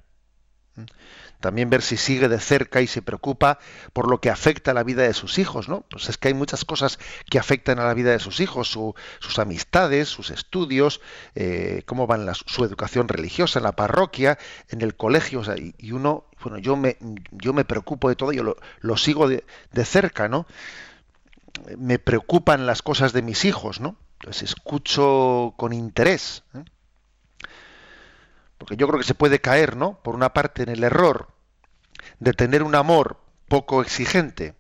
También 1.43 1.69
ver 1.69 1.83
si 1.83 1.99
sigue 1.99 2.29
de 2.29 2.41
cerca 2.41 2.81
y 2.81 2.87
se 2.87 3.03
preocupa 3.03 3.59
por 3.93 4.09
lo 4.09 4.21
que 4.23 4.31
afecta 4.31 4.71
a 4.71 4.75
la 4.75 4.85
vida 4.85 5.03
de 5.03 5.13
sus 5.13 5.39
hijos, 5.39 5.69
¿no? 5.69 5.85
Pues 5.91 6.09
es 6.09 6.17
que 6.17 6.29
hay 6.29 6.35
muchas 6.35 6.65
cosas 6.65 6.99
que 7.29 7.39
afectan 7.39 7.79
a 7.79 7.85
la 7.85 7.93
vida 7.93 8.13
de 8.13 8.19
sus 8.19 8.41
hijos, 8.41 8.69
sus 8.69 9.39
amistades, 9.39 10.09
sus 10.09 10.31
estudios, 10.31 11.03
eh, 11.35 11.83
cómo 11.85 12.07
van 12.07 12.27
su 12.35 12.65
educación 12.65 13.09
religiosa 13.09 13.59
en 13.59 13.65
la 13.65 13.73
parroquia, 13.73 14.39
en 14.71 14.81
el 14.81 14.97
colegio, 14.97 15.43
y, 15.79 15.93
uno, 15.93 16.25
bueno, 16.43 16.57
yo 16.59 16.77
me, 16.77 16.97
yo 17.33 17.53
me 17.53 17.67
preocupo 17.67 18.09
de 18.09 18.17
todo, 18.17 18.33
yo 18.33 18.57
lo, 18.81 18.97
sigo 18.97 19.29
de, 19.29 19.45
cerca, 19.85 20.29
¿no? 20.29 20.47
Me 21.77 21.99
preocupan 21.99 22.65
las 22.65 22.81
cosas 22.81 23.13
de 23.13 23.21
mis 23.21 23.45
hijos, 23.45 23.81
¿no? 23.81 23.97
Entonces 24.21 24.51
escucho 24.51 25.53
con 25.57 25.73
interés. 25.73 26.45
¿eh? 26.55 26.65
porque 28.63 28.77
yo 28.77 28.87
creo 28.87 29.01
que 29.01 29.07
se 29.07 29.17
puede 29.17 29.41
caer, 29.41 29.77
¿no? 29.77 29.99
Por 30.05 30.15
una 30.15 30.33
parte 30.33 30.63
en 30.63 30.69
el 30.69 30.85
error 30.85 31.32
de 32.23 32.33
tener 32.33 32.63
un 32.63 32.77
amor 32.77 33.17
poco 33.49 33.83
exigente, 33.83 34.55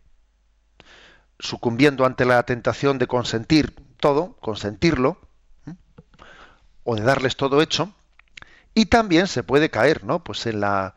sucumbiendo 1.38 2.04
ante 2.04 2.24
la 2.24 2.42
tentación 2.42 2.98
de 2.98 3.06
consentir 3.06 3.76
todo, 4.00 4.36
consentirlo, 4.40 5.20
o 6.82 6.96
de 6.96 7.02
darles 7.02 7.36
todo 7.36 7.62
hecho, 7.62 7.94
y 8.74 8.86
también 8.86 9.28
se 9.28 9.44
puede 9.44 9.70
caer, 9.70 10.02
¿no? 10.02 10.24
Pues 10.24 10.44
en 10.46 10.60
la 10.60 10.96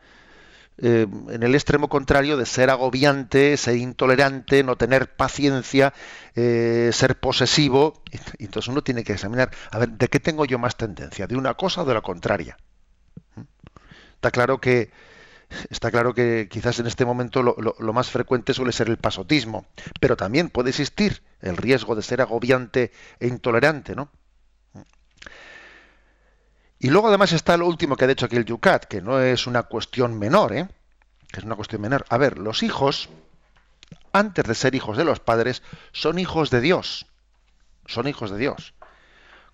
eh, 0.78 1.06
en 1.28 1.42
el 1.44 1.54
extremo 1.54 1.88
contrario 1.88 2.36
de 2.36 2.46
ser 2.46 2.68
agobiante, 2.68 3.56
ser 3.56 3.76
intolerante, 3.76 4.64
no 4.64 4.76
tener 4.76 5.14
paciencia, 5.14 5.94
eh, 6.34 6.90
ser 6.92 7.18
posesivo. 7.20 8.02
Y 8.38 8.44
entonces 8.44 8.68
uno 8.68 8.82
tiene 8.82 9.04
que 9.04 9.12
examinar, 9.12 9.52
a 9.70 9.78
ver, 9.78 9.90
¿de 9.90 10.08
qué 10.08 10.18
tengo 10.18 10.44
yo 10.44 10.58
más 10.58 10.76
tendencia? 10.76 11.28
¿De 11.28 11.36
una 11.36 11.54
cosa 11.54 11.82
o 11.82 11.84
de 11.84 11.94
la 11.94 12.00
contraria? 12.00 12.56
Está 14.16 14.32
claro 14.32 14.60
que 14.60 14.90
está 15.70 15.90
claro 15.90 16.14
que 16.14 16.48
quizás 16.50 16.78
en 16.78 16.86
este 16.86 17.04
momento 17.04 17.42
lo, 17.42 17.92
más 17.92 18.10
frecuente 18.10 18.54
suele 18.54 18.72
ser 18.72 18.88
el 18.88 18.98
pasotismo, 18.98 19.66
pero 20.00 20.16
también 20.16 20.50
puede 20.50 20.70
existir 20.70 21.22
el 21.40 21.56
riesgo 21.56 21.94
de 21.94 22.02
ser 22.02 22.20
agobiante 22.20 22.92
e 23.20 23.28
intolerante, 23.28 23.94
¿no? 23.94 24.10
Y 26.78 26.90
luego 26.90 27.08
además 27.08 27.32
está 27.32 27.56
lo 27.56 27.66
último 27.66 27.96
que 27.96 28.04
ha 28.04 28.08
dicho 28.08 28.26
aquí 28.26 28.36
el 28.36 28.44
Yucat, 28.44 28.84
que 28.84 29.00
no 29.00 29.20
es 29.20 29.46
una 29.46 29.62
cuestión 29.62 30.18
menor, 30.18 30.52
¿eh? 30.52 30.68
Que 31.32 31.40
es 31.40 31.44
una 31.44 31.56
cuestión 31.56 31.80
menor. 31.80 32.04
A 32.10 32.18
ver, 32.18 32.38
los 32.38 32.62
hijos, 32.62 33.08
antes 34.12 34.44
de 34.44 34.54
ser 34.54 34.74
hijos 34.74 34.96
de 34.98 35.04
los 35.04 35.18
padres, 35.18 35.62
son 35.92 36.18
hijos 36.18 36.50
de 36.50 36.60
Dios. 36.60 37.06
Son 37.86 38.06
hijos 38.06 38.30
de 38.30 38.36
Dios. 38.36 38.74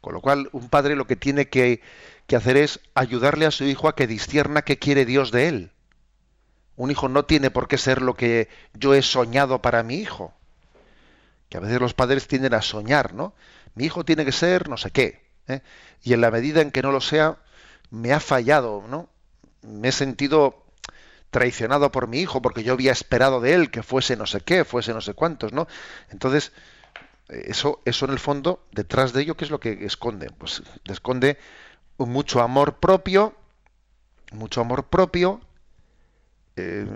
Con 0.01 0.14
lo 0.14 0.20
cual, 0.20 0.49
un 0.53 0.68
padre 0.68 0.97
lo 0.97 1.07
que 1.07 1.14
tiene 1.14 1.49
que, 1.49 1.80
que 2.26 2.34
hacer 2.34 2.57
es 2.57 2.80
ayudarle 2.95 3.47
a 3.47 3.53
su 3.53 3.64
hijo 3.64 3.88
a 3.88 3.95
que 3.95 4.09
discierna 4.09 4.62
qué 4.62 4.78
quiere 4.78 5.07
Dios 5.07 5.30
de 5.30 5.49
él. 5.49 5.72
Un 6.77 6.91
hijo 6.91 7.09
no 7.09 7.25
tiene 7.25 7.51
por 7.51 7.68
qué 7.68 7.79
ser 7.79 8.03
lo 8.03 8.14
que 8.14 8.49
yo 8.75 8.95
he 8.95 9.03
soñado 9.03 9.61
para 9.61 9.83
mi 9.83 9.97
hijo. 9.97 10.33
Que 11.49 11.59
a 11.59 11.61
veces 11.61 11.81
los 11.81 11.95
padres 11.95 12.27
tienden 12.27 12.55
a 12.55 12.62
soñar, 12.62 13.14
¿no? 13.14 13.35
Mi 13.75 13.85
hijo 13.85 14.05
tiene 14.05 14.25
que 14.25 14.33
ser 14.33 14.68
no 14.68 14.77
sé 14.77 14.91
qué. 14.91 15.23
¿eh? 15.49 15.61
Y 16.03 16.12
en 16.12 16.20
la 16.20 16.31
medida 16.31 16.61
en 16.61 16.70
que 16.70 16.83
no 16.83 16.93
lo 16.93 17.01
sea, 17.01 17.39
me 17.91 18.12
ha 18.12 18.20
fallado, 18.20 18.85
¿no? 18.89 19.09
Me 19.62 19.89
he 19.89 19.93
sentido 19.93 20.64
traicionado 21.31 21.91
por 21.93 22.09
mi 22.09 22.20
hijo 22.20 22.43
porque 22.43 22.62
yo 22.62 22.75
había 22.75 22.93
esperado 22.93 23.41
de 23.41 23.55
él 23.55 23.70
que 23.70 23.83
fuese 23.83 24.16
no 24.16 24.27
sé 24.27 24.41
qué, 24.41 24.64
fuese 24.64 24.93
no 24.93 25.01
sé 25.01 25.14
cuántos, 25.14 25.53
¿no? 25.53 25.66
Entonces, 26.11 26.53
eso, 27.29 27.81
eso 27.85 28.05
en 28.05 28.12
el 28.12 28.18
fondo, 28.18 28.64
detrás 28.73 29.12
de 29.12 29.23
ello, 29.23 29.37
¿qué 29.37 29.45
es 29.45 29.51
lo 29.51 29.61
que 29.61 29.85
esconde? 29.85 30.31
Pues 30.31 30.62
esconde 30.85 31.39
mucho 31.99 32.43
amor 32.43 32.77
propio, 32.79 33.35
mucho 34.33 34.61
amor 34.61 34.85
propio, 34.85 35.41
eh, 36.57 36.86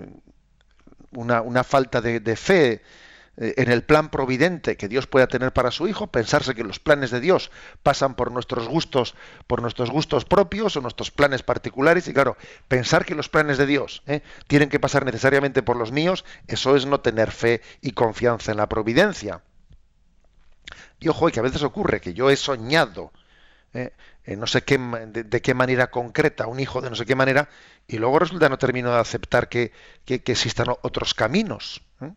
una, 1.11 1.63
falta 1.63 2.01
de, 2.01 2.35
fe 2.35 2.81
eh, 3.37 3.53
en 3.57 3.71
el 3.71 3.83
plan 3.83 4.09
providente 4.09 4.77
que 4.77 4.87
Dios 4.87 5.07
pueda 5.07 5.27
tener 5.27 5.53
para 5.53 5.71
su 5.71 5.87
hijo, 5.87 6.07
pensarse 6.07 6.53
que 6.53 6.63
los 6.63 6.79
planes 6.79 7.11
de 7.11 7.19
Dios 7.19 7.51
pasan 7.83 8.15
por 8.15 8.31
nuestros 8.31 8.67
gustos, 8.67 9.15
por 9.47 9.61
nuestros 9.61 9.89
gustos 9.89 10.25
propios 10.25 10.75
o 10.75 10.81
nuestros 10.81 11.11
planes 11.11 11.43
particulares, 11.43 12.07
y 12.07 12.13
claro, 12.13 12.37
pensar 12.67 13.05
que 13.05 13.15
los 13.15 13.29
planes 13.29 13.57
de 13.57 13.65
Dios 13.65 14.03
eh, 14.05 14.21
tienen 14.47 14.69
que 14.69 14.79
pasar 14.79 15.05
necesariamente 15.05 15.63
por 15.63 15.77
los 15.77 15.91
míos, 15.91 16.25
eso 16.47 16.75
es 16.75 16.85
no 16.85 16.99
tener 16.99 17.31
fe 17.31 17.61
y 17.81 17.91
confianza 17.91 18.51
en 18.51 18.57
la 18.57 18.69
providencia. 18.69 19.41
Y 20.99 21.07
ojo, 21.07 21.27
que 21.29 21.39
a 21.39 21.43
veces 21.43 21.63
ocurre 21.63 22.01
que 22.01 22.13
yo 22.13 22.29
he 22.29 22.35
soñado 22.35 23.11
no 24.35 24.45
sé 24.45 24.63
qué, 24.63 24.77
de, 24.77 25.41
qué 25.41 25.53
manera 25.53 25.89
concreta, 25.89 26.47
un 26.47 26.59
hijo 26.59 26.81
de 26.81 26.89
no 26.89 26.95
sé 26.95 27.05
qué 27.05 27.15
manera, 27.15 27.49
y 27.87 27.97
luego 27.97 28.19
resulta 28.19 28.49
no 28.49 28.57
termino 28.57 28.91
de 28.91 28.99
aceptar 28.99 29.47
que, 29.47 29.71
existan 30.05 30.67
otros 30.81 31.13
caminos. 31.13 31.81
¿eh? 32.01 32.11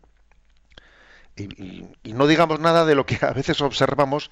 Y, 2.03 2.13
no 2.13 2.27
digamos 2.27 2.59
nada 2.59 2.83
de 2.85 2.95
lo 2.95 3.05
que 3.05 3.17
a 3.25 3.31
veces 3.31 3.61
observamos 3.61 4.29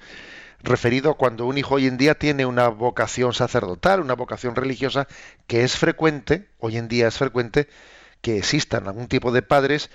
referido 0.62 1.14
cuando 1.14 1.46
un 1.46 1.56
hijo 1.56 1.76
hoy 1.76 1.86
en 1.86 1.96
día 1.96 2.16
tiene 2.16 2.44
una 2.44 2.68
vocación 2.68 3.32
sacerdotal, 3.32 4.00
una 4.00 4.14
vocación 4.14 4.54
religiosa, 4.54 5.08
que 5.46 5.64
es 5.64 5.78
frecuente, 5.78 6.48
hoy 6.58 6.76
en 6.76 6.88
día 6.88 7.08
es 7.08 7.16
frecuente, 7.16 7.66
que 8.20 8.36
existan 8.36 8.86
algún 8.86 9.08
tipo 9.08 9.32
de 9.32 9.40
padres 9.40 9.90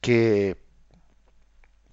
que 0.00 0.56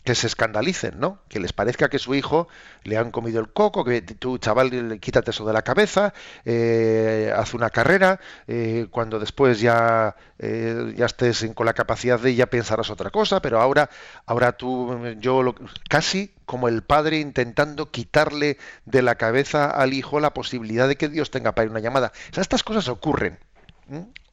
que 0.05 0.13
se 0.13 0.27
escandalicen, 0.27 0.99
¿no? 0.99 1.19
Que 1.27 1.39
les 1.39 1.51
parezca 1.51 1.89
que 1.89 1.97
su 1.97 2.13
hijo 2.13 2.47
le 2.83 2.95
han 2.95 3.09
comido 3.09 3.41
el 3.41 3.51
coco, 3.51 3.83
que 3.83 4.03
tú, 4.03 4.37
chaval, 4.37 4.99
quítate 4.99 5.31
eso 5.31 5.45
de 5.45 5.51
la 5.51 5.63
cabeza, 5.63 6.13
eh, 6.45 7.33
haz 7.35 7.55
una 7.55 7.71
carrera, 7.71 8.19
eh, 8.47 8.85
cuando 8.91 9.19
después 9.19 9.59
ya, 9.59 10.15
eh, 10.37 10.93
ya 10.95 11.07
estés 11.07 11.47
con 11.55 11.65
la 11.65 11.73
capacidad 11.73 12.19
de 12.19 12.35
ya 12.35 12.45
pensarás 12.45 12.91
otra 12.91 13.09
cosa, 13.09 13.41
pero 13.41 13.59
ahora, 13.59 13.89
ahora 14.27 14.51
tú, 14.51 14.95
yo, 15.17 15.41
lo, 15.41 15.55
casi 15.89 16.31
como 16.45 16.67
el 16.67 16.83
padre 16.83 17.17
intentando 17.17 17.89
quitarle 17.89 18.59
de 18.85 19.01
la 19.01 19.15
cabeza 19.15 19.71
al 19.71 19.93
hijo 19.93 20.19
la 20.19 20.35
posibilidad 20.35 20.87
de 20.87 20.97
que 20.97 21.09
Dios 21.09 21.31
tenga 21.31 21.53
para 21.55 21.71
una 21.71 21.79
llamada. 21.79 22.11
estas 22.29 22.61
cosas 22.61 22.87
ocurren, 22.89 23.39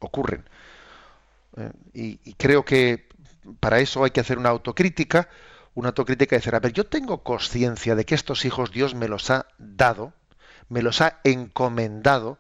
ocurren. 0.01 0.45
Y, 1.95 2.21
y 2.25 2.35
creo 2.35 2.63
que 2.63 3.09
para 3.61 3.81
eso 3.81 4.05
hay 4.05 4.11
que 4.11 4.21
hacer 4.21 4.39
una 4.39 4.51
autocrítica, 4.51 5.29
una 5.75 5.89
autocrítica 5.89 6.37
y 6.37 6.39
decir, 6.39 6.55
a 6.55 6.61
ver, 6.61 6.73
yo 6.73 6.85
tengo 6.87 7.23
conciencia 7.23 7.95
de 7.95 8.05
que 8.05 8.15
estos 8.15 8.45
hijos 8.45 8.73
Dios 8.73 8.95
me 8.95 9.09
los 9.09 9.31
ha 9.31 9.47
dado, 9.59 10.13
me 10.69 10.83
los 10.83 11.01
ha 11.01 11.21
encomendado. 11.25 12.39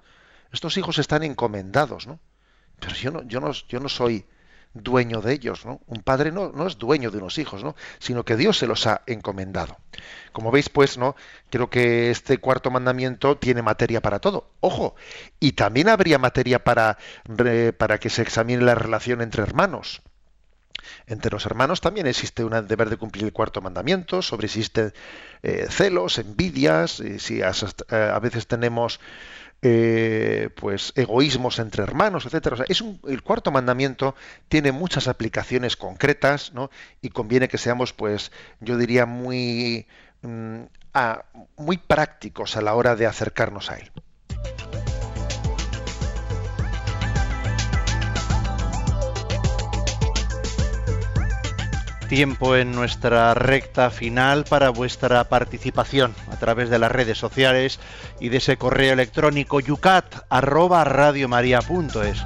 Estos 0.52 0.76
hijos 0.76 0.98
están 0.98 1.22
encomendados, 1.22 2.06
¿no? 2.06 2.18
Pero 2.80 2.94
yo 2.94 3.10
no, 3.10 3.22
yo 3.22 3.40
no, 3.40 3.52
yo 3.52 3.80
no 3.80 3.88
soy 3.88 4.26
dueño 4.74 5.20
de 5.20 5.34
ellos, 5.34 5.64
¿no? 5.64 5.80
Un 5.86 6.02
padre 6.02 6.32
no, 6.32 6.50
no 6.52 6.66
es 6.66 6.78
dueño 6.78 7.10
de 7.10 7.18
unos 7.18 7.38
hijos, 7.38 7.62
¿no? 7.62 7.74
Sino 7.98 8.24
que 8.24 8.36
Dios 8.36 8.58
se 8.58 8.66
los 8.66 8.86
ha 8.86 9.02
encomendado. 9.06 9.76
Como 10.32 10.50
veis, 10.50 10.68
pues, 10.68 10.98
¿no? 10.98 11.14
Creo 11.50 11.70
que 11.70 12.10
este 12.10 12.38
cuarto 12.38 12.70
mandamiento 12.70 13.36
tiene 13.36 13.62
materia 13.62 14.00
para 14.00 14.18
todo. 14.18 14.50
Ojo, 14.60 14.94
y 15.40 15.52
también 15.52 15.88
habría 15.88 16.18
materia 16.18 16.64
para, 16.64 16.98
para 17.78 17.98
que 17.98 18.10
se 18.10 18.22
examine 18.22 18.62
la 18.62 18.74
relación 18.74 19.20
entre 19.20 19.42
hermanos. 19.42 20.02
Entre 21.06 21.30
los 21.30 21.46
hermanos 21.46 21.80
también 21.80 22.06
existe 22.06 22.44
un 22.44 22.66
deber 22.66 22.90
de 22.90 22.96
cumplir 22.96 23.24
el 23.24 23.32
cuarto 23.32 23.60
mandamiento, 23.60 24.22
sobre 24.22 24.46
existen 24.46 24.92
eh, 25.42 25.66
celos, 25.68 26.18
envidias, 26.18 27.00
y 27.00 27.18
si 27.18 27.40
eh, 27.40 27.44
a, 27.90 28.18
veces 28.20 28.46
tenemos 28.46 29.00
eh, 29.62 30.50
pues 30.56 30.92
egoísmos 30.96 31.58
entre 31.58 31.82
hermanos, 31.82 32.26
etcétera. 32.26 32.64
es 32.68 32.84
el 33.06 33.22
cuarto 33.22 33.50
mandamiento 33.50 34.14
tiene 34.48 34.72
muchas 34.72 35.08
aplicaciones 35.08 35.76
concretas, 35.76 36.52
¿no? 36.52 36.70
Y 37.00 37.10
conviene 37.10 37.48
que 37.48 37.58
seamos, 37.58 37.92
pues, 37.92 38.32
yo 38.60 38.76
diría 38.76 39.06
muy, 39.06 39.86
mm, 40.22 40.62
muy 41.56 41.78
prácticos 41.78 42.56
a 42.56 42.62
la 42.62 42.74
hora 42.74 42.96
de 42.96 43.06
acercarnos 43.06 43.70
a 43.70 43.76
él. 43.76 43.92
Tiempo 52.12 52.54
en 52.56 52.72
nuestra 52.72 53.32
recta 53.32 53.88
final 53.88 54.44
para 54.44 54.68
vuestra 54.68 55.24
participación 55.30 56.14
a 56.30 56.36
través 56.36 56.68
de 56.68 56.78
las 56.78 56.92
redes 56.92 57.16
sociales 57.16 57.80
y 58.20 58.28
de 58.28 58.36
ese 58.36 58.58
correo 58.58 58.92
electrónico 58.92 59.60
yucat@radiomaria.es. 59.60 62.22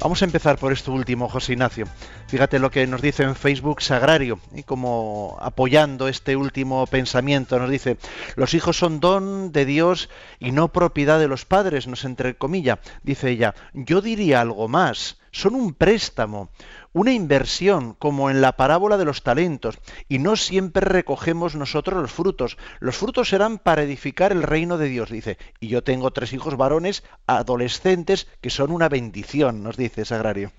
Vamos 0.00 0.20
a 0.20 0.24
empezar 0.24 0.58
por 0.58 0.72
esto 0.72 0.90
último, 0.90 1.28
José 1.28 1.52
Ignacio. 1.52 1.86
Fíjate 2.26 2.58
lo 2.58 2.72
que 2.72 2.88
nos 2.88 3.00
dice 3.00 3.22
en 3.22 3.36
Facebook 3.36 3.82
Sagrario, 3.82 4.40
y 4.52 4.64
como 4.64 5.38
apoyando 5.40 6.08
este 6.08 6.34
último 6.34 6.88
pensamiento, 6.88 7.56
nos 7.60 7.70
dice, 7.70 7.98
los 8.34 8.52
hijos 8.54 8.76
son 8.76 8.98
don 8.98 9.52
de 9.52 9.64
Dios 9.64 10.08
y 10.40 10.50
no 10.50 10.72
propiedad 10.72 11.20
de 11.20 11.28
los 11.28 11.44
padres, 11.44 11.86
nos 11.86 12.04
entre 12.04 12.34
comillas. 12.34 12.80
Dice 13.04 13.30
ella, 13.30 13.54
yo 13.74 14.00
diría 14.00 14.40
algo 14.40 14.66
más, 14.66 15.19
son 15.32 15.54
un 15.54 15.74
préstamo, 15.74 16.50
una 16.92 17.12
inversión, 17.12 17.94
como 17.94 18.30
en 18.30 18.40
la 18.40 18.56
parábola 18.56 18.96
de 18.96 19.04
los 19.04 19.22
talentos, 19.22 19.78
y 20.08 20.18
no 20.18 20.36
siempre 20.36 20.84
recogemos 20.84 21.54
nosotros 21.54 22.00
los 22.00 22.12
frutos. 22.12 22.56
Los 22.80 22.96
frutos 22.96 23.28
serán 23.28 23.58
para 23.58 23.82
edificar 23.82 24.32
el 24.32 24.42
reino 24.42 24.76
de 24.76 24.88
Dios, 24.88 25.10
dice. 25.10 25.38
Y 25.60 25.68
yo 25.68 25.84
tengo 25.84 26.10
tres 26.10 26.32
hijos 26.32 26.56
varones 26.56 27.04
adolescentes 27.26 28.26
que 28.40 28.50
son 28.50 28.72
una 28.72 28.88
bendición, 28.88 29.62
nos 29.62 29.76
dice 29.76 30.04
Sagrario. 30.04 30.52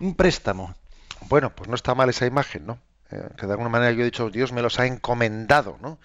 Un 0.00 0.14
préstamo. 0.14 0.74
Bueno, 1.28 1.54
pues 1.54 1.68
no 1.68 1.74
está 1.74 1.94
mal 1.94 2.08
esa 2.08 2.26
imagen, 2.26 2.66
¿no? 2.66 2.78
Eh, 3.10 3.28
que 3.36 3.46
de 3.46 3.52
alguna 3.52 3.68
manera 3.68 3.92
yo 3.92 4.02
he 4.02 4.06
dicho, 4.06 4.30
Dios 4.30 4.52
me 4.52 4.62
los 4.62 4.78
ha 4.78 4.86
encomendado, 4.86 5.78
¿no? 5.80 5.98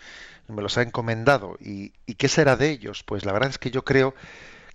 Me 0.48 0.64
los 0.64 0.78
ha 0.80 0.82
encomendado. 0.82 1.58
¿Y, 1.60 1.94
¿Y 2.08 2.16
qué 2.16 2.28
será 2.28 2.56
de 2.56 2.72
ellos? 2.72 3.04
Pues 3.04 3.24
la 3.24 3.34
verdad 3.34 3.50
es 3.50 3.60
que 3.60 3.70
yo 3.70 3.84
creo 3.84 4.16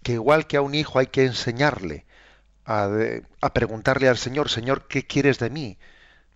que 0.05 0.13
igual 0.13 0.47
que 0.47 0.57
a 0.57 0.63
un 0.63 0.75
hijo 0.75 1.01
hay 1.01 1.09
que 1.09 1.25
enseñarle 1.25 2.05
a, 2.67 3.51
preguntarle 3.53 4.09
al 4.09 4.19
Señor, 4.19 4.49
Señor, 4.49 4.87
¿qué 4.89 5.07
quieres 5.07 5.39
de 5.39 5.51
mí? 5.51 5.79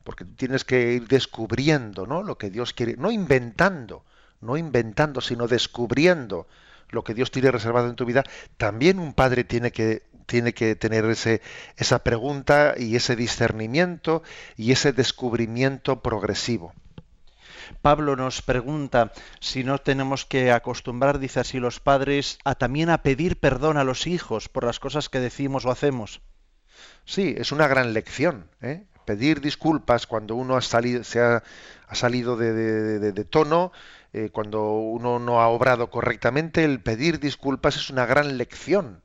Porque 0.04 0.24
tienes 0.24 0.64
que 0.64 0.92
ir 0.92 1.08
descubriendo, 1.08 2.06
¿no? 2.06 2.22
Lo 2.22 2.38
que 2.38 2.50
Dios 2.50 2.72
quiere, 2.72 2.96
no 2.96 3.10
inventando, 3.10 4.04
no 4.40 4.56
inventando, 4.56 5.20
sino 5.20 5.48
descubriendo 5.48 6.46
lo 6.90 7.04
que 7.04 7.14
Dios 7.14 7.30
tiene 7.30 7.50
reservado 7.50 7.88
en 7.88 7.96
tu 7.96 8.04
vida. 8.04 8.24
También 8.56 8.98
un 8.98 9.12
padre 9.12 9.44
tiene 9.44 9.72
que 9.72 10.02
tiene 10.26 10.52
que 10.52 10.76
tener 10.76 11.06
ese, 11.06 11.40
esa 11.78 12.04
pregunta 12.04 12.74
y 12.76 12.96
ese 12.96 13.16
discernimiento 13.16 14.22
y 14.58 14.72
ese 14.72 14.92
descubrimiento 14.92 16.02
progresivo. 16.02 16.74
Pablo 17.82 18.16
nos 18.16 18.42
pregunta 18.42 19.12
si 19.40 19.64
no 19.64 19.78
tenemos 19.78 20.24
que 20.24 20.52
acostumbrar, 20.52 21.18
dice 21.18 21.40
así 21.40 21.58
los 21.58 21.80
padres, 21.80 22.38
a 22.44 22.54
también 22.54 22.90
a 22.90 23.02
pedir 23.02 23.38
perdón 23.38 23.76
a 23.76 23.84
los 23.84 24.06
hijos 24.06 24.48
por 24.48 24.64
las 24.64 24.80
cosas 24.80 25.08
que 25.08 25.20
decimos 25.20 25.64
o 25.64 25.70
hacemos. 25.70 26.20
Sí, 27.04 27.34
es 27.36 27.52
una 27.52 27.66
gran 27.66 27.92
lección. 27.92 28.48
¿eh? 28.60 28.84
Pedir 29.04 29.40
disculpas 29.40 30.06
cuando 30.06 30.34
uno 30.34 30.56
ha 30.56 30.60
salido, 30.60 31.02
se 31.02 31.20
ha, 31.20 31.42
salido 31.92 32.36
de 32.36 33.24
tono, 33.24 33.72
eh, 34.12 34.30
cuando 34.30 34.72
uno 34.72 35.18
no 35.18 35.40
ha 35.40 35.48
obrado 35.48 35.90
correctamente, 35.90 36.64
el 36.64 36.80
pedir 36.80 37.20
disculpas 37.20 37.76
es 37.76 37.90
una 37.90 38.06
gran 38.06 38.38
lección. 38.38 39.02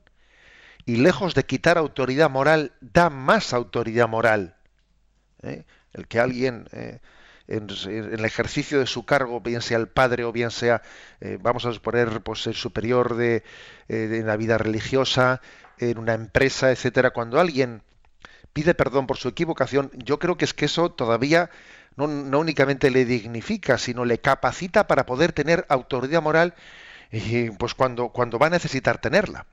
Y 0.86 0.96
lejos 0.96 1.34
de 1.34 1.44
quitar 1.44 1.78
autoridad 1.78 2.30
moral, 2.30 2.72
da 2.80 3.10
más 3.10 3.52
autoridad 3.52 4.08
moral. 4.08 4.56
¿eh? 5.42 5.64
El 5.92 6.08
que 6.08 6.20
alguien 6.20 6.68
eh, 6.72 7.00
en, 7.48 7.68
el 7.86 8.24
ejercicio 8.24 8.78
de 8.80 8.86
su 8.86 9.04
cargo, 9.04 9.40
bien 9.40 9.60
sea 9.60 9.78
el 9.78 9.88
padre 9.88 10.24
o 10.24 10.32
bien 10.32 10.50
sea, 10.50 10.82
eh, 11.20 11.38
vamos 11.40 11.66
a 11.66 11.72
suponer, 11.72 12.22
pues 12.22 12.46
el 12.46 12.54
superior 12.54 13.16
de, 13.16 13.42
eh, 13.88 13.94
de, 13.96 14.22
la 14.22 14.36
vida 14.36 14.58
religiosa, 14.58 15.40
en 15.78 15.98
una 15.98 16.14
empresa, 16.14 16.70
etcétera, 16.70 17.10
cuando 17.10 17.40
alguien 17.40 17.82
pide 18.52 18.74
perdón 18.74 19.06
por 19.06 19.16
su 19.16 19.28
equivocación, 19.28 19.90
yo 19.94 20.18
creo 20.18 20.36
que 20.36 20.44
es 20.44 20.54
que 20.54 20.66
eso 20.66 20.90
todavía 20.90 21.50
no, 21.96 22.06
no 22.06 22.38
únicamente 22.40 22.90
le 22.90 23.04
dignifica, 23.04 23.78
sino 23.78 24.04
le 24.04 24.18
capacita 24.18 24.86
para 24.86 25.06
poder 25.06 25.32
tener 25.32 25.66
autoridad 25.68 26.22
moral, 26.22 26.54
eh, 27.10 27.50
pues 27.58 27.74
cuando, 27.74 28.08
cuando 28.08 28.38
va 28.38 28.46
a 28.46 28.50
necesitar 28.50 28.98
tenerla. 29.00 29.46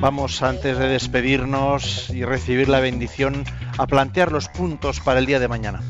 Vamos, 0.00 0.42
antes 0.42 0.78
de 0.78 0.88
despedirnos 0.88 2.10
y 2.10 2.24
recibir 2.24 2.68
la 2.68 2.80
bendición, 2.80 3.44
a 3.78 3.86
plantear 3.86 4.30
los 4.30 4.48
puntos 4.48 5.00
para 5.00 5.18
el 5.18 5.26
día 5.26 5.40
de 5.40 5.48
mañana. 5.48 5.80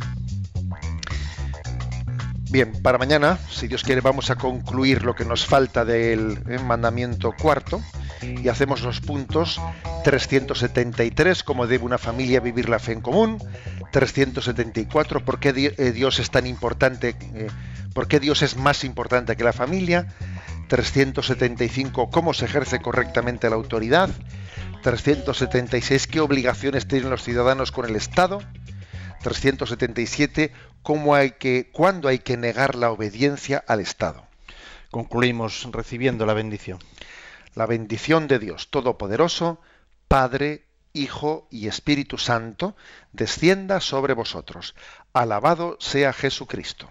Bien, 2.48 2.72
para 2.80 2.98
mañana, 2.98 3.38
si 3.50 3.66
Dios 3.66 3.82
quiere, 3.82 4.00
vamos 4.00 4.30
a 4.30 4.36
concluir 4.36 5.02
lo 5.02 5.16
que 5.16 5.24
nos 5.24 5.44
falta 5.44 5.84
del 5.84 6.38
eh, 6.48 6.58
mandamiento 6.60 7.32
cuarto 7.32 7.82
y 8.22 8.48
hacemos 8.48 8.82
los 8.82 9.00
puntos 9.00 9.60
373, 10.04 11.42
cómo 11.42 11.66
debe 11.66 11.84
una 11.84 11.98
familia 11.98 12.38
vivir 12.38 12.68
la 12.68 12.78
fe 12.78 12.92
en 12.92 13.00
común, 13.00 13.42
374, 13.90 15.24
por 15.24 15.40
qué 15.40 15.74
eh, 15.76 15.92
Dios 15.92 16.20
es 16.20 16.30
tan 16.30 16.46
importante, 16.46 17.16
eh, 17.34 17.48
por 17.92 18.06
qué 18.06 18.20
Dios 18.20 18.42
es 18.42 18.56
más 18.56 18.84
importante 18.84 19.36
que 19.36 19.44
la 19.44 19.52
familia, 19.52 20.06
375 20.68 22.10
cómo 22.10 22.34
se 22.34 22.46
ejerce 22.46 22.80
correctamente 22.80 23.48
la 23.48 23.56
autoridad, 23.56 24.10
376 24.82 26.06
qué 26.06 26.20
obligaciones 26.20 26.88
tienen 26.88 27.10
los 27.10 27.22
ciudadanos 27.22 27.72
con 27.72 27.86
el 27.86 27.96
Estado, 27.96 28.40
377 29.22 30.52
cómo 30.82 31.14
hay 31.14 31.32
que 31.32 31.70
cuándo 31.72 32.08
hay 32.08 32.18
que 32.18 32.36
negar 32.36 32.74
la 32.74 32.90
obediencia 32.90 33.62
al 33.66 33.80
Estado. 33.80 34.26
Concluimos 34.90 35.68
recibiendo 35.72 36.26
la 36.26 36.34
bendición. 36.34 36.78
La 37.54 37.66
bendición 37.66 38.28
de 38.28 38.38
Dios 38.38 38.68
Todopoderoso, 38.70 39.60
Padre, 40.08 40.66
Hijo 40.92 41.48
y 41.50 41.68
Espíritu 41.68 42.18
Santo, 42.18 42.76
descienda 43.12 43.80
sobre 43.80 44.14
vosotros. 44.14 44.74
Alabado 45.12 45.76
sea 45.80 46.12
Jesucristo. 46.12 46.90